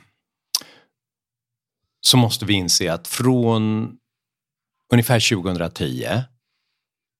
så 2.06 2.16
måste 2.16 2.44
vi 2.44 2.52
inse 2.52 2.92
att 2.92 3.08
från 3.08 3.92
ungefär 4.92 5.34
2010, 5.34 6.06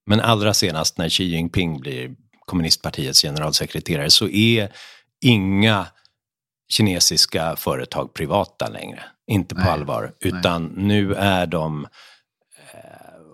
men 0.06 0.20
allra 0.20 0.54
senast 0.54 0.98
när 0.98 1.08
Xi 1.08 1.24
Jinping 1.24 1.80
blir 1.80 2.14
kommunistpartiets 2.46 3.22
generalsekreterare, 3.22 4.10
så 4.10 4.28
är 4.28 4.72
inga 5.24 5.86
kinesiska 6.68 7.56
företag 7.56 8.14
privata 8.14 8.68
längre. 8.68 9.02
Inte 9.26 9.54
på 9.54 9.60
Nej, 9.60 9.70
allvar. 9.70 10.12
Utan 10.20 10.64
nu 10.64 11.14
är 11.14 11.46
de 11.46 11.84
eh, 12.72 12.80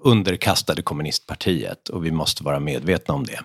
underkastade 0.05 0.83
kommunistpartiet 0.83 1.89
och 1.89 2.05
vi 2.05 2.11
måste 2.11 2.45
vara 2.45 2.61
medvetna 2.61 3.15
om 3.15 3.25
det. 3.25 3.41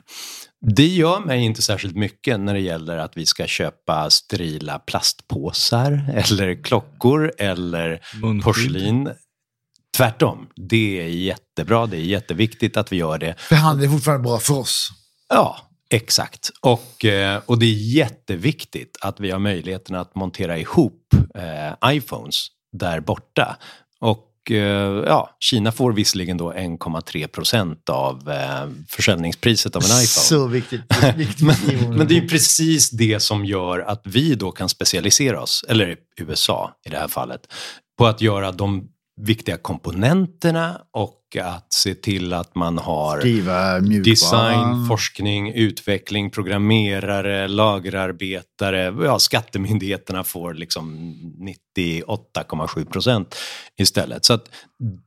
Det 0.66 0.88
gör 0.88 1.20
mig 1.20 1.41
inte 1.41 1.61
särskilt 1.61 1.95
mycket 1.95 2.39
när 2.39 2.53
det 2.53 2.59
gäller 2.59 2.97
att 2.97 3.18
vi 3.18 3.26
ska 3.26 3.47
köpa 3.47 4.09
sterila 4.09 4.80
plastpåsar 4.80 6.09
eller 6.14 6.64
klockor 6.64 7.32
eller 7.38 8.01
Munskydd. 8.22 8.43
porslin. 8.43 9.09
Tvärtom, 9.97 10.47
det 10.55 11.01
är 11.01 11.07
jättebra, 11.07 11.86
det 11.86 11.97
är 11.97 12.01
jätteviktigt 12.01 12.78
att 12.78 12.91
vi 12.91 12.95
gör 12.95 13.18
det. 13.18 13.36
För 13.39 13.55
handel 13.55 13.86
är 13.86 13.91
fortfarande 13.91 14.24
bra 14.24 14.39
för 14.39 14.53
oss. 14.53 14.89
Ja, 15.30 15.57
exakt. 15.89 16.49
Och, 16.61 17.05
eh, 17.05 17.41
och 17.45 17.59
det 17.59 17.66
är 17.66 17.95
jätteviktigt 17.95 18.97
att 19.01 19.20
vi 19.20 19.32
har 19.32 19.39
möjligheten 19.39 19.95
att 19.95 20.16
montera 20.16 20.57
ihop 20.57 21.14
eh, 21.36 21.95
iPhones 21.95 22.47
där 22.72 22.99
borta. 22.99 23.57
Och 23.99 24.33
ja, 25.06 25.36
Kina 25.39 25.72
får 25.72 25.94
visserligen 25.94 26.38
då 26.38 26.54
1,3 26.54 27.28
procent 27.28 27.89
av 27.89 28.30
eh, 28.30 28.70
försäljningspriset 28.89 29.76
av 29.76 29.82
en 29.82 29.86
iPhone. 29.86 30.06
Så 30.06 30.48
viktigt. 30.48 30.82
viktigt 31.16 31.41
Men, 31.41 31.98
men 31.98 32.08
det 32.08 32.14
är 32.14 32.22
ju 32.22 32.28
precis 32.28 32.89
det 32.89 33.20
som 33.20 33.46
gör 33.46 33.80
att 33.80 34.02
vi 34.04 34.36
då 34.36 34.52
kan 34.52 34.70
specialisera 34.70 35.41
oss, 35.41 35.66
eller 35.70 35.96
USA 36.18 36.72
i 36.86 36.89
det 36.89 36.98
här 36.98 37.08
fallet, 37.08 37.41
på 37.98 38.06
att 38.08 38.22
göra 38.22 38.52
de 38.52 38.89
viktiga 39.22 39.57
komponenterna 39.57 40.82
och 40.91 41.20
att 41.41 41.74
se 41.74 41.95
till 41.95 42.34
att 42.34 42.55
man 42.55 42.78
har 42.78 43.20
Skriva 43.20 43.80
design, 43.80 44.88
forskning, 44.88 45.53
utveckling, 45.53 46.30
programmerare, 46.30 47.47
lagerarbetare. 47.47 48.95
Ja, 49.05 49.20
skattemyndigheterna 49.20 50.24
får 50.24 50.53
liksom 50.53 51.16
98,7 51.76 52.86
procent 52.86 53.36
istället. 53.78 54.26
Så 54.26 54.34
att 54.34 54.49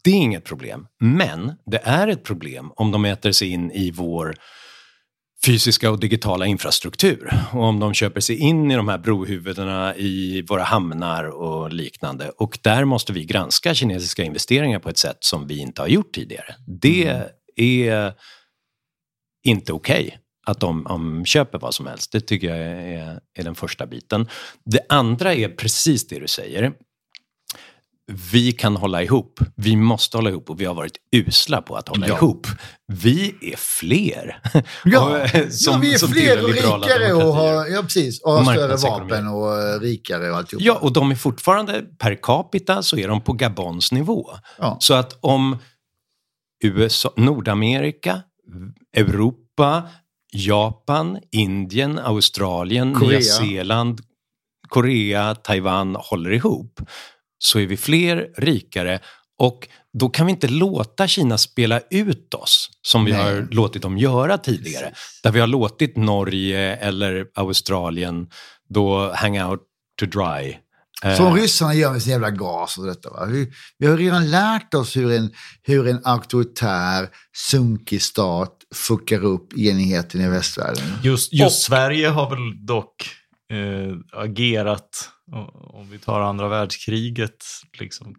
det 0.05 0.11
är 0.11 0.15
inget 0.15 0.45
problem. 0.45 0.87
Men 1.01 1.53
det 1.67 1.81
är 1.85 2.09
ett 2.09 2.25
problem 2.25 2.73
om 2.77 2.91
de 2.91 3.05
äter 3.05 3.33
sig 3.33 3.49
in 3.49 3.71
i 3.71 3.91
vår 3.91 4.37
fysiska 5.45 5.91
och 5.91 6.01
digitala 6.01 6.47
infrastruktur. 6.47 7.33
Och 7.53 7.63
om 7.63 7.81
de 7.81 7.95
köper 7.95 8.21
sig 8.21 8.37
in 8.37 8.71
i 8.71 8.77
de 8.77 8.89
här 8.89 8.99
brohuvudena 8.99 9.97
i 9.97 10.43
våra 10.43 10.63
hamnar 10.63 11.25
och 11.25 11.73
liknande. 11.73 12.31
Och 12.31 12.59
där 12.63 12.85
måste 12.85 13.13
vi 13.13 13.25
granska 13.25 13.75
kinesiska 13.75 14.23
investeringar 14.23 14.79
på 14.79 14.89
ett 14.89 14.99
sätt 14.99 15.19
som 15.21 15.47
vi 15.47 15.59
inte 15.59 15.83
har 15.83 15.89
gjort 15.89 16.15
tidigare. 16.15 16.55
Det 16.67 17.27
är 17.57 18.13
inte 19.45 19.73
okej 19.73 20.19
att 20.47 20.61
de, 20.61 20.85
de 20.89 21.25
köper 21.25 21.59
vad 21.59 21.75
som 21.75 21.87
helst. 21.87 22.13
Det 22.13 22.21
tycker 22.21 22.47
jag 22.47 22.59
är, 22.59 23.21
är 23.39 23.45
den 23.45 23.55
första 23.55 23.87
biten. 23.87 24.29
Det 24.65 24.81
andra 24.89 25.35
är 25.35 25.49
precis 25.49 26.09
det 26.09 26.19
du 26.19 26.29
säger. 26.29 26.73
Vi 28.13 28.53
kan 28.53 28.77
hålla 28.77 29.03
ihop. 29.03 29.41
Vi 29.57 29.77
måste 29.77 30.17
hålla 30.17 30.31
ihop 30.31 30.51
och 30.51 30.61
vi 30.61 30.65
har 30.65 30.75
varit 30.75 30.97
usla 31.17 31.63
på 31.63 31.77
att 31.77 31.89
hålla 31.89 32.09
Ja. 32.09 32.17
ihop. 32.17 32.47
Vi 32.87 33.35
är 33.43 33.57
fler. 33.57 34.41
Ja, 34.85 35.05
Och, 35.11 35.17
eh, 35.35 35.47
ja, 35.67 35.79
vi 35.83 35.95
är 35.95 35.99
som 35.99 36.09
fler 36.09 36.43
och 36.45 36.49
rikare 36.51 37.13
och 37.13 37.35
har, 37.35 37.67
ja, 37.67 37.83
precis, 37.83 38.23
och 38.23 38.33
har 38.33 38.41
Och 38.41 38.47
större 38.79 38.91
vapen 38.91 39.29
och 39.29 39.63
eh, 39.63 39.81
rikare 39.81 40.31
och 40.31 40.37
alltihop. 40.37 40.63
Ja, 40.63 40.79
och 40.83 40.93
de 40.93 41.11
är 41.11 41.15
fortfarande 41.15 41.83
per 41.99 42.15
capita 42.23 42.83
så 42.83 42.99
är 42.99 43.09
de 43.09 43.21
på 43.21 43.33
Gabons 43.33 43.93
nivå. 43.93 44.31
Ja. 44.59 44.77
Så 44.81 44.95
att 44.95 45.19
om 45.21 45.59
USA, 46.65 47.13
Nordamerika, 47.17 48.23
Europa, 48.97 49.83
Japan, 50.33 51.19
Indien, 51.33 51.99
Australien, 51.99 52.95
Korea. 52.95 53.09
Nya 53.11 53.21
Zeeland, 53.21 54.01
Korea, 54.69 55.35
Taiwan 55.35 55.97
håller 55.99 56.31
ihop 56.33 56.81
så 57.39 57.59
är 57.59 57.67
vi 57.67 57.77
fler, 57.77 58.29
rikare 58.37 59.01
och 59.39 59.69
då 59.93 60.09
kan 60.09 60.27
vi 60.27 60.33
inte 60.33 60.49
låta 60.49 61.09
Kina 61.09 61.39
spela 61.39 61.81
ut 61.91 62.35
oss 62.35 62.71
som 62.83 63.05
vi 63.05 63.13
Nej. 63.13 63.23
har 63.23 63.49
låtit 63.51 63.83
dem 63.83 63.99
göra 63.99 64.39
tidigare. 64.39 64.93
Där 65.23 65.31
vi 65.31 65.41
har 65.41 65.47
låtit 65.47 65.97
Norge 65.97 66.77
eller 66.77 67.27
Australien 67.35 68.29
då 68.69 69.13
hang 69.15 69.43
out 69.43 69.61
to 70.01 70.07
dry. 70.07 70.57
Eh, 71.05 71.17
Som 71.17 71.35
ryssarna 71.35 71.75
gör 71.75 71.93
med 71.93 72.03
sin 72.03 72.13
jävla 72.13 72.31
gas 72.31 72.79
och 72.79 72.87
detta. 72.87 73.11
Va? 73.11 73.25
Vi, 73.27 73.53
vi 73.79 73.87
har 73.87 73.97
redan 73.97 74.31
lärt 74.31 74.75
oss 74.75 74.97
hur 74.97 75.13
en, 75.13 75.31
hur 75.63 75.89
en 75.89 76.01
auktoritär, 76.05 77.09
sunkig 77.37 78.03
stat 78.03 78.53
fuckar 78.75 79.25
upp 79.25 79.53
enigheten 79.59 80.21
i 80.21 80.29
västvärlden. 80.29 80.85
Just, 81.03 81.33
just 81.33 81.63
Sverige 81.63 82.09
har 82.09 82.31
väl 82.31 82.67
dock 82.67 83.11
eh, 83.53 84.21
agerat, 84.23 85.09
om 85.75 85.91
vi 85.91 85.99
tar 85.99 86.21
andra 86.21 86.49
världskriget, 86.49 87.45
liksom, 87.81 88.15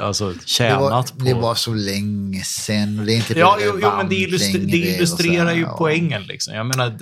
alltså 0.00 0.30
Det 0.32 0.48
tjänat 0.48 0.80
var, 0.80 1.02
på... 1.18 1.24
det 1.24 1.34
var 1.34 1.54
så 1.54 1.74
länge 1.74 2.42
sedan 2.44 2.98
och 3.00 3.06
det 3.06 3.12
är 3.12 3.16
inte 3.16 3.38
Ja, 3.38 3.58
jo, 3.60 3.72
jo, 3.82 3.88
men 3.96 4.08
det, 4.08 4.14
illustrer, 4.14 4.60
det 4.60 4.76
illustrerar 4.76 5.52
ju 5.52 5.66
poängen. 5.78 6.22
Liksom. 6.22 6.54
Jag 6.54 6.66
menar, 6.66 6.98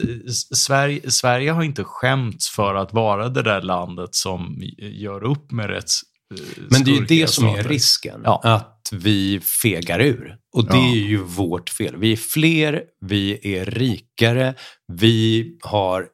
Sverige, 0.54 1.10
Sverige 1.10 1.50
har 1.50 1.62
inte 1.62 1.84
skämts 1.84 2.50
för 2.50 2.74
att 2.74 2.92
vara 2.92 3.28
det 3.28 3.42
där 3.42 3.62
landet 3.62 4.14
som 4.14 4.62
gör 4.78 5.24
upp 5.24 5.52
med 5.52 5.70
rätts... 5.70 6.00
eh, 6.34 6.62
Men 6.70 6.84
det 6.84 6.90
är 6.90 6.94
ju 6.94 7.04
det 7.06 7.26
som 7.30 7.46
är 7.48 7.62
risken. 7.62 8.20
Ja. 8.24 8.40
Att 8.44 8.74
vi 8.92 9.40
fegar 9.62 10.00
ur. 10.00 10.36
Och 10.56 10.64
det 10.64 10.76
Ja. 10.76 10.92
är 10.92 10.96
ju 11.08 11.22
vårt 11.22 11.70
fel. 11.70 11.96
Vi 11.96 12.12
är 12.12 12.16
fler, 12.16 12.82
vi 13.06 13.56
är 13.58 13.64
rikare, 13.64 14.54
vi 14.92 15.46
har, 15.62 16.06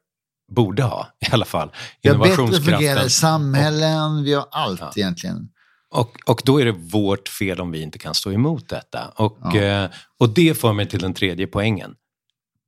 borde 0.55 0.83
ha 0.83 1.07
i 1.29 1.33
alla 1.33 1.45
fall, 1.45 1.71
Vi 2.03 2.09
har 2.09 2.19
bättre 2.19 2.61
fungerande 2.61 3.11
samhällen, 3.11 4.25
vi 4.25 4.35
har 4.35 4.47
allt 4.51 4.81
Ja. 4.81 4.93
egentligen. 4.97 5.49
Och, 5.91 6.19
och 6.27 6.43
då 6.45 6.61
är 6.61 6.65
det 6.65 6.73
vårt 6.73 7.29
fel 7.29 7.61
om 7.61 7.71
vi 7.71 7.83
inte 7.83 7.99
kan 7.99 8.15
stå 8.15 8.33
emot 8.33 8.69
detta. 8.69 9.09
Och, 9.17 9.39
Ja. 9.43 9.57
eh, 9.61 9.91
och 10.21 10.29
det 10.29 10.55
för 10.59 10.73
mig 10.73 10.89
till 10.89 11.01
den 11.01 11.15
tredje 11.15 11.47
poängen. 11.47 11.95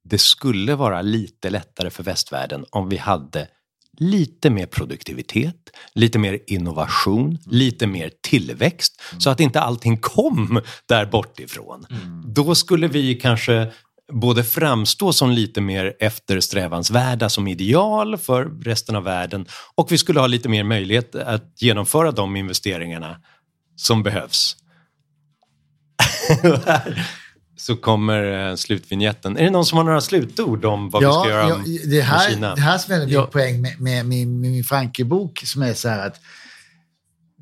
Det 0.04 0.18
skulle 0.18 0.74
vara 0.74 1.02
lite 1.02 1.50
lättare 1.50 1.90
för 1.90 2.02
västvärlden 2.02 2.64
om 2.70 2.88
vi 2.88 2.96
hade 2.96 3.48
lite 3.98 4.50
mer 4.50 4.66
produktivitet, 4.66 5.70
lite 5.94 6.18
mer 6.18 6.38
innovation, 6.46 7.38
lite 7.46 7.86
mer 7.86 8.10
tillväxt. 8.22 9.02
Så 9.18 9.30
att 9.30 9.40
inte 9.40 9.60
allting 9.60 9.98
kom 9.98 10.60
där 10.88 11.06
bortifrån. 11.06 11.86
Då 12.26 12.54
skulle 12.54 12.88
vi 12.88 13.14
kanske 13.14 13.72
både 14.12 14.44
framstå 14.44 15.12
som 15.12 15.30
lite 15.30 15.60
mer 15.60 15.96
eftersträvansvärda 16.00 17.28
som 17.28 17.48
ideal 17.48 18.18
för 18.18 18.44
resten 18.44 18.96
av 18.96 19.04
världen 19.04 19.46
och 19.74 19.92
vi 19.92 19.98
skulle 19.98 20.20
ha 20.20 20.26
lite 20.26 20.48
mer 20.48 20.64
möjlighet 20.64 21.14
att 21.14 21.62
genomföra 21.62 22.12
de 22.12 22.36
investeringarna 22.36 23.16
som 23.76 24.02
behövs. 24.02 24.56
Så 27.58 27.76
kommer 27.76 28.50
eh, 28.50 28.56
slutvinjetten. 28.56 29.36
Är 29.36 29.44
det 29.44 29.50
någon 29.50 29.66
som 29.66 29.78
har 29.78 29.84
några 29.84 30.00
slutord 30.00 30.64
om 30.64 30.90
vad 30.90 31.02
vi 31.02 31.12
ska 31.12 31.28
göra 31.28 31.48
ja, 31.48 31.56
med 31.56 31.80
det, 31.90 32.00
här, 32.00 32.30
Kina? 32.30 32.54
det 32.54 32.60
här 32.60 32.78
som 32.78 32.94
är 32.94 32.98
min 32.98 33.08
Ja. 33.08 33.26
poäng 33.26 33.60
med, 33.60 33.80
med, 33.80 34.06
med, 34.06 34.28
med 34.28 34.50
min 34.50 34.64
Franke-bok 34.64 35.42
som 35.44 35.62
är 35.62 35.74
så 35.74 35.88
här 35.88 36.06
att 36.06 36.20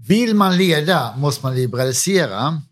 vill 0.08 0.34
man 0.34 0.56
leda 0.56 1.16
måste 1.16 1.46
man 1.46 1.54
liberalisera. 1.54 2.62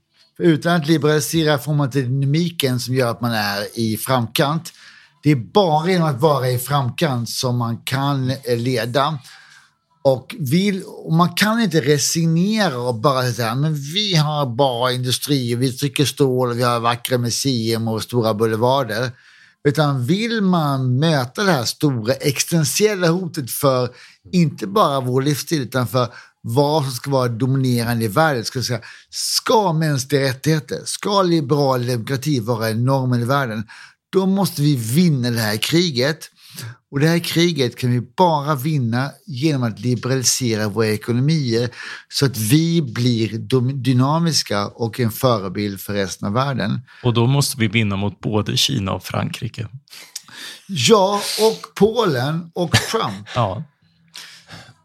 Utan 0.42 0.76
att 0.76 0.88
liberalisera 0.88 1.58
får 1.58 1.74
man 1.74 1.86
inte 1.86 2.02
dynamiken 2.02 2.80
som 2.80 2.94
gör 2.94 3.10
att 3.10 3.20
man 3.20 3.32
är 3.32 3.78
i 3.78 3.96
framkant. 3.96 4.72
Det 5.22 5.30
är 5.30 5.36
bara 5.36 5.90
genom 5.90 6.08
att 6.08 6.20
vara 6.20 6.50
i 6.50 6.58
framkant 6.58 7.28
som 7.28 7.58
man 7.58 7.76
kan 7.76 8.30
eh, 8.30 8.56
leda. 8.56 9.18
Och, 10.04 10.34
vill, 10.38 10.82
och 10.84 11.12
man 11.12 11.34
kan 11.34 11.60
inte 11.60 11.80
resignera 11.80 12.78
och 12.78 12.94
bara 12.94 13.32
säga 13.32 13.54
men 13.54 13.74
vi 13.74 14.16
har 14.16 14.46
bra 14.46 14.92
industri 14.92 15.54
vi 15.54 15.72
trycker 15.72 16.04
stål 16.04 16.54
vi 16.54 16.62
har 16.62 16.80
vackra 16.80 17.18
museum 17.18 17.88
och 17.88 18.02
stora 18.02 18.34
boulevarder. 18.34 19.10
Utan 19.68 20.06
vill 20.06 20.40
man 20.40 20.98
möta 20.98 21.44
det 21.44 21.52
här 21.52 21.64
stora 21.64 22.14
existentiella 22.14 23.08
hotet 23.08 23.50
för 23.50 23.88
inte 24.32 24.66
bara 24.66 25.00
vår 25.00 25.22
livsstil 25.22 25.62
utan 25.62 25.86
för 25.86 26.08
vad 26.42 26.82
som 26.82 26.92
ska 26.92 27.10
vara 27.10 27.28
dominerande 27.28 28.04
i 28.04 28.08
världen. 28.08 28.44
Ska, 28.44 28.62
säga, 28.62 28.80
ska 29.10 29.72
mänskliga 29.72 30.22
rättigheter, 30.22 30.80
ska 30.84 31.22
liberal 31.22 31.86
demokrati 31.86 32.40
vara 32.40 32.68
normen 32.68 33.22
i 33.22 33.24
världen, 33.24 33.66
då 34.12 34.26
måste 34.26 34.62
vi 34.62 34.76
vinna 34.76 35.30
det 35.30 35.40
här 35.40 35.56
kriget. 35.56 36.28
Och 36.90 37.00
det 37.00 37.08
här 37.08 37.18
kriget 37.18 37.76
kan 37.76 37.90
vi 37.90 38.00
bara 38.00 38.54
vinna 38.54 39.10
genom 39.26 39.62
att 39.62 39.80
liberalisera 39.80 40.68
våra 40.68 40.86
ekonomier 40.86 41.70
så 42.08 42.26
att 42.26 42.36
vi 42.36 42.82
blir 42.82 43.38
dynamiska 43.72 44.66
och 44.66 45.00
en 45.00 45.10
förebild 45.10 45.80
för 45.80 45.92
resten 45.92 46.28
av 46.28 46.34
världen. 46.34 46.80
Och 47.02 47.14
då 47.14 47.26
måste 47.26 47.60
vi 47.60 47.68
vinna 47.68 47.96
mot 47.96 48.20
både 48.20 48.56
Kina 48.56 48.92
och 48.92 49.04
Frankrike. 49.04 49.68
Ja, 50.66 51.20
och 51.40 51.74
Polen 51.74 52.50
och 52.54 52.72
Trump. 52.72 53.28
ja. 53.34 53.64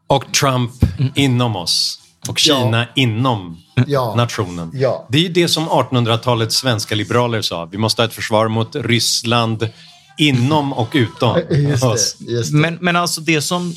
Och 0.07 0.33
Trump 0.33 0.71
inom 1.15 1.55
oss. 1.55 1.99
Och 2.29 2.39
Kina 2.39 2.79
Ja. 2.79 2.85
inom 2.95 3.57
Ja. 3.87 4.13
nationen. 4.17 4.71
Ja. 4.73 5.07
Det 5.09 5.17
är 5.17 5.21
ju 5.21 5.29
det 5.29 5.47
som 5.47 5.69
1800-talets 5.69 6.55
svenska 6.55 6.95
liberaler 6.95 7.41
sa. 7.41 7.65
Vi 7.65 7.77
måste 7.77 8.01
ha 8.01 8.07
ett 8.07 8.13
försvar 8.13 8.47
mot 8.47 8.75
Ryssland 8.75 9.69
inom 10.17 10.73
och 10.73 10.89
utom 10.93 11.39
Just 11.51 11.83
oss. 11.83 12.15
det, 12.19 12.31
just 12.31 12.51
det. 12.51 12.57
Men, 12.57 12.77
men 12.81 12.95
alltså 12.95 13.21
det 13.21 13.41
som, 13.41 13.73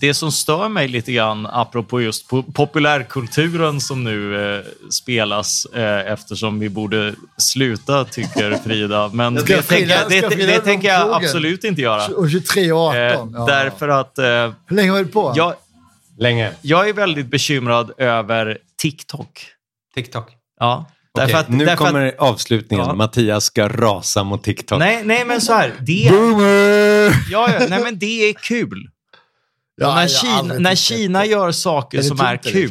det 0.00 0.14
som 0.14 0.32
stör 0.32 0.68
mig 0.68 0.88
lite 0.88 1.12
grann, 1.12 1.46
apropå 1.46 2.00
just 2.00 2.30
po- 2.30 2.52
populärkulturen 2.52 3.80
som 3.80 4.04
nu 4.04 4.54
eh, 4.58 4.64
spelas, 4.90 5.64
eh, 5.64 6.12
eftersom 6.12 6.58
vi 6.58 6.68
borde 6.68 7.14
sluta, 7.38 8.04
tycker 8.04 8.58
Frida. 8.64 9.10
Men 9.12 9.34
det, 9.34 9.40
Frida- 9.42 9.62
tänker, 9.62 9.88
jag- 9.90 10.08
det, 10.08 10.28
det, 10.36 10.46
det 10.46 10.58
tänker 10.60 10.88
jag 10.88 11.12
absolut 11.24 11.64
inte 11.64 11.80
göra. 11.82 12.06
Och 12.06 12.30
23 12.30 12.72
och 12.72 12.78
18. 12.80 12.96
Eh, 12.98 13.02
ja. 13.34 13.46
Därför 13.46 13.88
att 13.88 14.18
eh, 14.18 14.24
Hur 14.66 14.76
länge 14.76 14.90
har 14.90 14.98
du 14.98 15.04
på? 15.06 15.32
jag, 15.36 15.54
Länge. 16.18 16.52
jag 16.62 16.88
är 16.88 16.92
väldigt 16.92 17.26
bekymrad 17.26 17.92
över 17.98 18.58
TikTok. 18.80 19.46
TikTok. 19.94 20.30
Ja, 20.60 20.90
därför 21.14 21.38
att, 21.38 21.48
nu 21.48 21.64
därför 21.64 21.84
kommer 21.84 22.06
att, 22.06 22.18
avslutningen. 22.18 22.86
Ja. 22.86 22.94
Mattias 22.94 23.44
ska 23.44 23.68
rasa 23.68 24.24
mot 24.24 24.44
TikTok. 24.44 24.78
nej, 24.78 25.02
nej, 25.04 25.24
men 25.24 25.40
så 25.40 25.52
här. 25.52 25.74
Det, 25.80 26.10
Boomer! 26.10 27.30
ja, 27.30 27.50
ja, 27.52 27.66
nej, 27.68 27.82
men 27.82 27.98
det 27.98 28.28
är 28.28 28.32
kul. 28.32 28.88
Ja, 29.80 29.94
när 29.94 30.08
Kina, 30.08 30.58
när 30.58 30.74
Kina 30.74 31.26
gör 31.26 31.52
saker 31.52 31.98
Är 31.98 32.02
som 32.02 32.20
är 32.20 32.36
kul, 32.36 32.70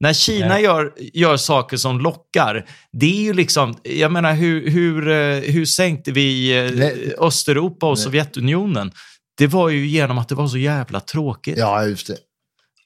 när 0.00 0.12
Kina 0.12 0.48
Nej. 0.48 0.62
gör, 0.62 0.92
gör 0.96 1.36
saker 1.36 1.76
som 1.76 2.00
lockar, 2.00 2.66
det 2.92 3.06
är 3.06 3.22
ju 3.22 3.32
liksom, 3.32 3.74
jag 3.82 4.12
menar 4.12 4.34
hur, 4.34 4.70
hur, 4.70 5.08
eh, 5.08 5.40
hur 5.40 5.64
sänkte 5.64 6.12
vi 6.12 6.58
eh, 6.58 6.72
Nej. 6.74 7.14
Östeuropa 7.18 7.86
och 7.86 7.96
Nej. 7.96 8.04
Sovjetunionen? 8.04 8.92
Det 9.36 9.46
var 9.46 9.68
ju 9.68 9.86
genom 9.86 10.18
att 10.18 10.28
det 10.28 10.34
var 10.34 10.48
så 10.48 10.58
jävla 10.58 11.00
tråkigt. 11.00 11.58
Ja, 11.58 11.84
just 11.84 12.06
det. 12.06 12.16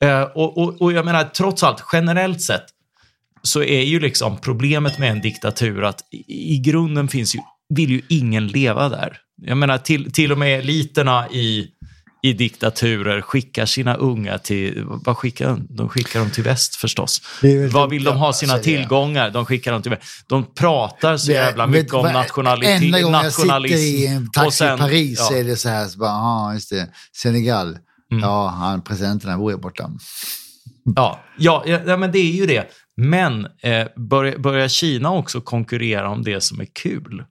Eh, 0.02 0.22
och, 0.22 0.58
och, 0.58 0.82
och 0.82 0.92
jag 0.92 1.04
menar, 1.04 1.24
trots 1.24 1.62
allt, 1.62 1.84
generellt 1.92 2.42
sett, 2.42 2.64
så 3.42 3.62
är 3.62 3.82
ju 3.82 4.00
liksom 4.00 4.36
problemet 4.40 4.98
med 4.98 5.10
en 5.10 5.20
diktatur 5.20 5.84
att 5.84 6.00
i, 6.12 6.54
i 6.54 6.58
grunden 6.58 7.08
finns 7.08 7.34
ju, 7.34 7.38
vill 7.74 7.90
ju 7.90 8.02
ingen 8.08 8.46
leva 8.46 8.88
där. 8.88 9.16
Jag 9.42 9.56
menar, 9.56 9.78
till, 9.78 10.12
till 10.12 10.32
och 10.32 10.38
med 10.38 10.58
eliterna 10.60 11.28
i, 11.30 11.68
i 12.22 12.32
diktaturer 12.32 13.20
skickar 13.20 13.66
sina 13.66 13.94
unga 13.94 14.38
till, 14.38 14.82
vad 14.86 15.16
skickar 15.16 15.46
de? 15.48 15.66
De 15.70 15.88
skickar 15.88 16.20
dem 16.20 16.30
till 16.30 16.44
väst 16.44 16.76
förstås. 16.76 17.22
Vad 17.72 17.90
vill 17.90 18.04
de 18.04 18.16
ha 18.16 18.32
sina 18.32 18.58
tillgångar? 18.58 19.30
De 19.30 19.46
skickar 19.46 19.72
dem 19.72 19.82
till 19.82 19.90
väst. 19.90 20.02
De 20.26 20.54
pratar 20.54 21.16
så 21.16 21.32
jävla 21.32 21.66
Vet- 21.66 21.72
mycket 21.82 21.94
om 21.94 22.02
vad- 22.02 22.12
nationalitet, 22.12 22.82
Enda 22.82 23.00
gången 23.00 23.20
jag 23.24 23.32
sitter 23.32 23.46
nationalism. 23.46 23.76
i 23.76 24.06
en 24.06 24.30
taxi 24.30 24.64
i 24.64 24.68
Paris 24.78 25.26
ja. 25.30 25.36
är 25.36 25.44
det 25.44 25.56
så 25.56 25.68
här, 25.68 25.86
så 25.88 25.98
bara, 25.98 26.10
aha, 26.10 26.54
just 26.54 26.70
det, 26.70 26.88
Senegal. 27.16 27.78
Mm. 28.14 28.28
Ja, 28.28 28.48
han, 28.48 28.82
presidenten 28.82 29.38
bor 29.38 29.52
ju 29.52 29.58
borta. 29.58 29.90
Ja, 30.96 31.20
ja, 31.38 31.64
ja, 31.66 31.96
men 31.96 32.12
det 32.12 32.18
är 32.18 32.32
ju 32.32 32.46
det. 32.46 32.68
Men 32.96 33.46
eh, 33.62 33.86
börjar, 33.96 34.38
börjar 34.38 34.68
Kina 34.68 35.12
också 35.12 35.40
konkurrera 35.40 36.10
om 36.10 36.22
det 36.22 36.40
som 36.40 36.60
är 36.60 36.68
kul, 36.82 37.24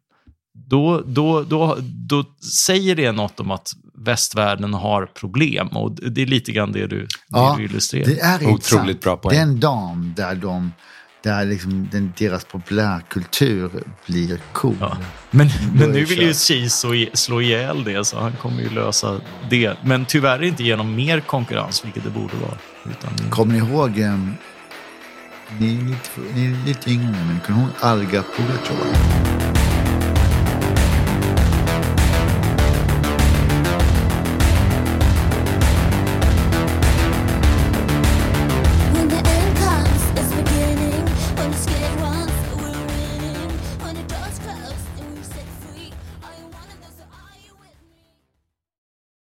då, 0.53 1.03
då, 1.05 1.43
då, 1.43 1.77
då 2.09 2.25
säger 2.65 2.95
det 2.95 3.11
något 3.11 3.39
om 3.39 3.51
att 3.51 3.71
västvärlden 4.05 4.73
har 4.73 5.05
problem. 5.05 5.67
Och 5.67 5.91
det 6.11 6.21
är 6.21 6.25
lite 6.25 6.51
grann 6.51 6.71
det 6.71 6.87
du, 6.87 6.99
det 6.99 7.07
Ja, 7.27 7.55
du 7.57 7.65
illustrerar. 7.65 8.05
Det 8.05 8.19
är 8.19 8.53
Otroligt 8.53 9.01
bra 9.01 9.17
poäng. 9.17 9.39
Den 9.39 9.59
dagen 9.59 10.13
där, 10.17 10.35
de, 10.35 10.71
där 11.23 11.45
liksom 11.45 11.89
den, 11.91 12.13
deras 12.17 12.45
populärkultur 12.45 13.71
blir 14.05 14.39
cool. 14.51 14.75
Ja. 14.79 14.97
Men, 15.31 15.49
men 15.75 15.91
nu 15.91 16.05
vill 16.05 16.21
ju. 16.21 16.33
Xi 16.33 16.69
slå, 17.13 17.41
ihjäl 17.41 17.83
det, 17.83 18.05
så 18.05 18.19
han 18.19 18.33
kommer 18.41 18.61
ju 18.61 18.69
lösa 18.69 19.21
det. 19.49 19.77
Men 19.83 20.05
tyvärr 20.05 20.43
inte 20.43 20.63
genom 20.63 20.95
mer 20.95 21.19
konkurrens, 21.19 21.85
vilket 21.85 22.03
det 22.03 22.09
borde 22.09 22.35
vara. 22.35 22.57
Utan, 22.85 23.29
Kommer 23.29 23.53
ni 23.53 23.59
ihåg, 23.59 23.99
um, 23.99 24.35
ni, 25.59 25.77
är 25.77 25.81
lite, 25.81 26.35
ni 26.35 26.45
är 26.45 26.65
lite 26.65 26.89
yngre, 26.89 27.25
men 27.27 27.39
kommer 27.45 27.59
ni 27.59 27.65
ihåg 27.65 27.73
Alga 27.79 28.23
Pugatjova? 28.35 29.52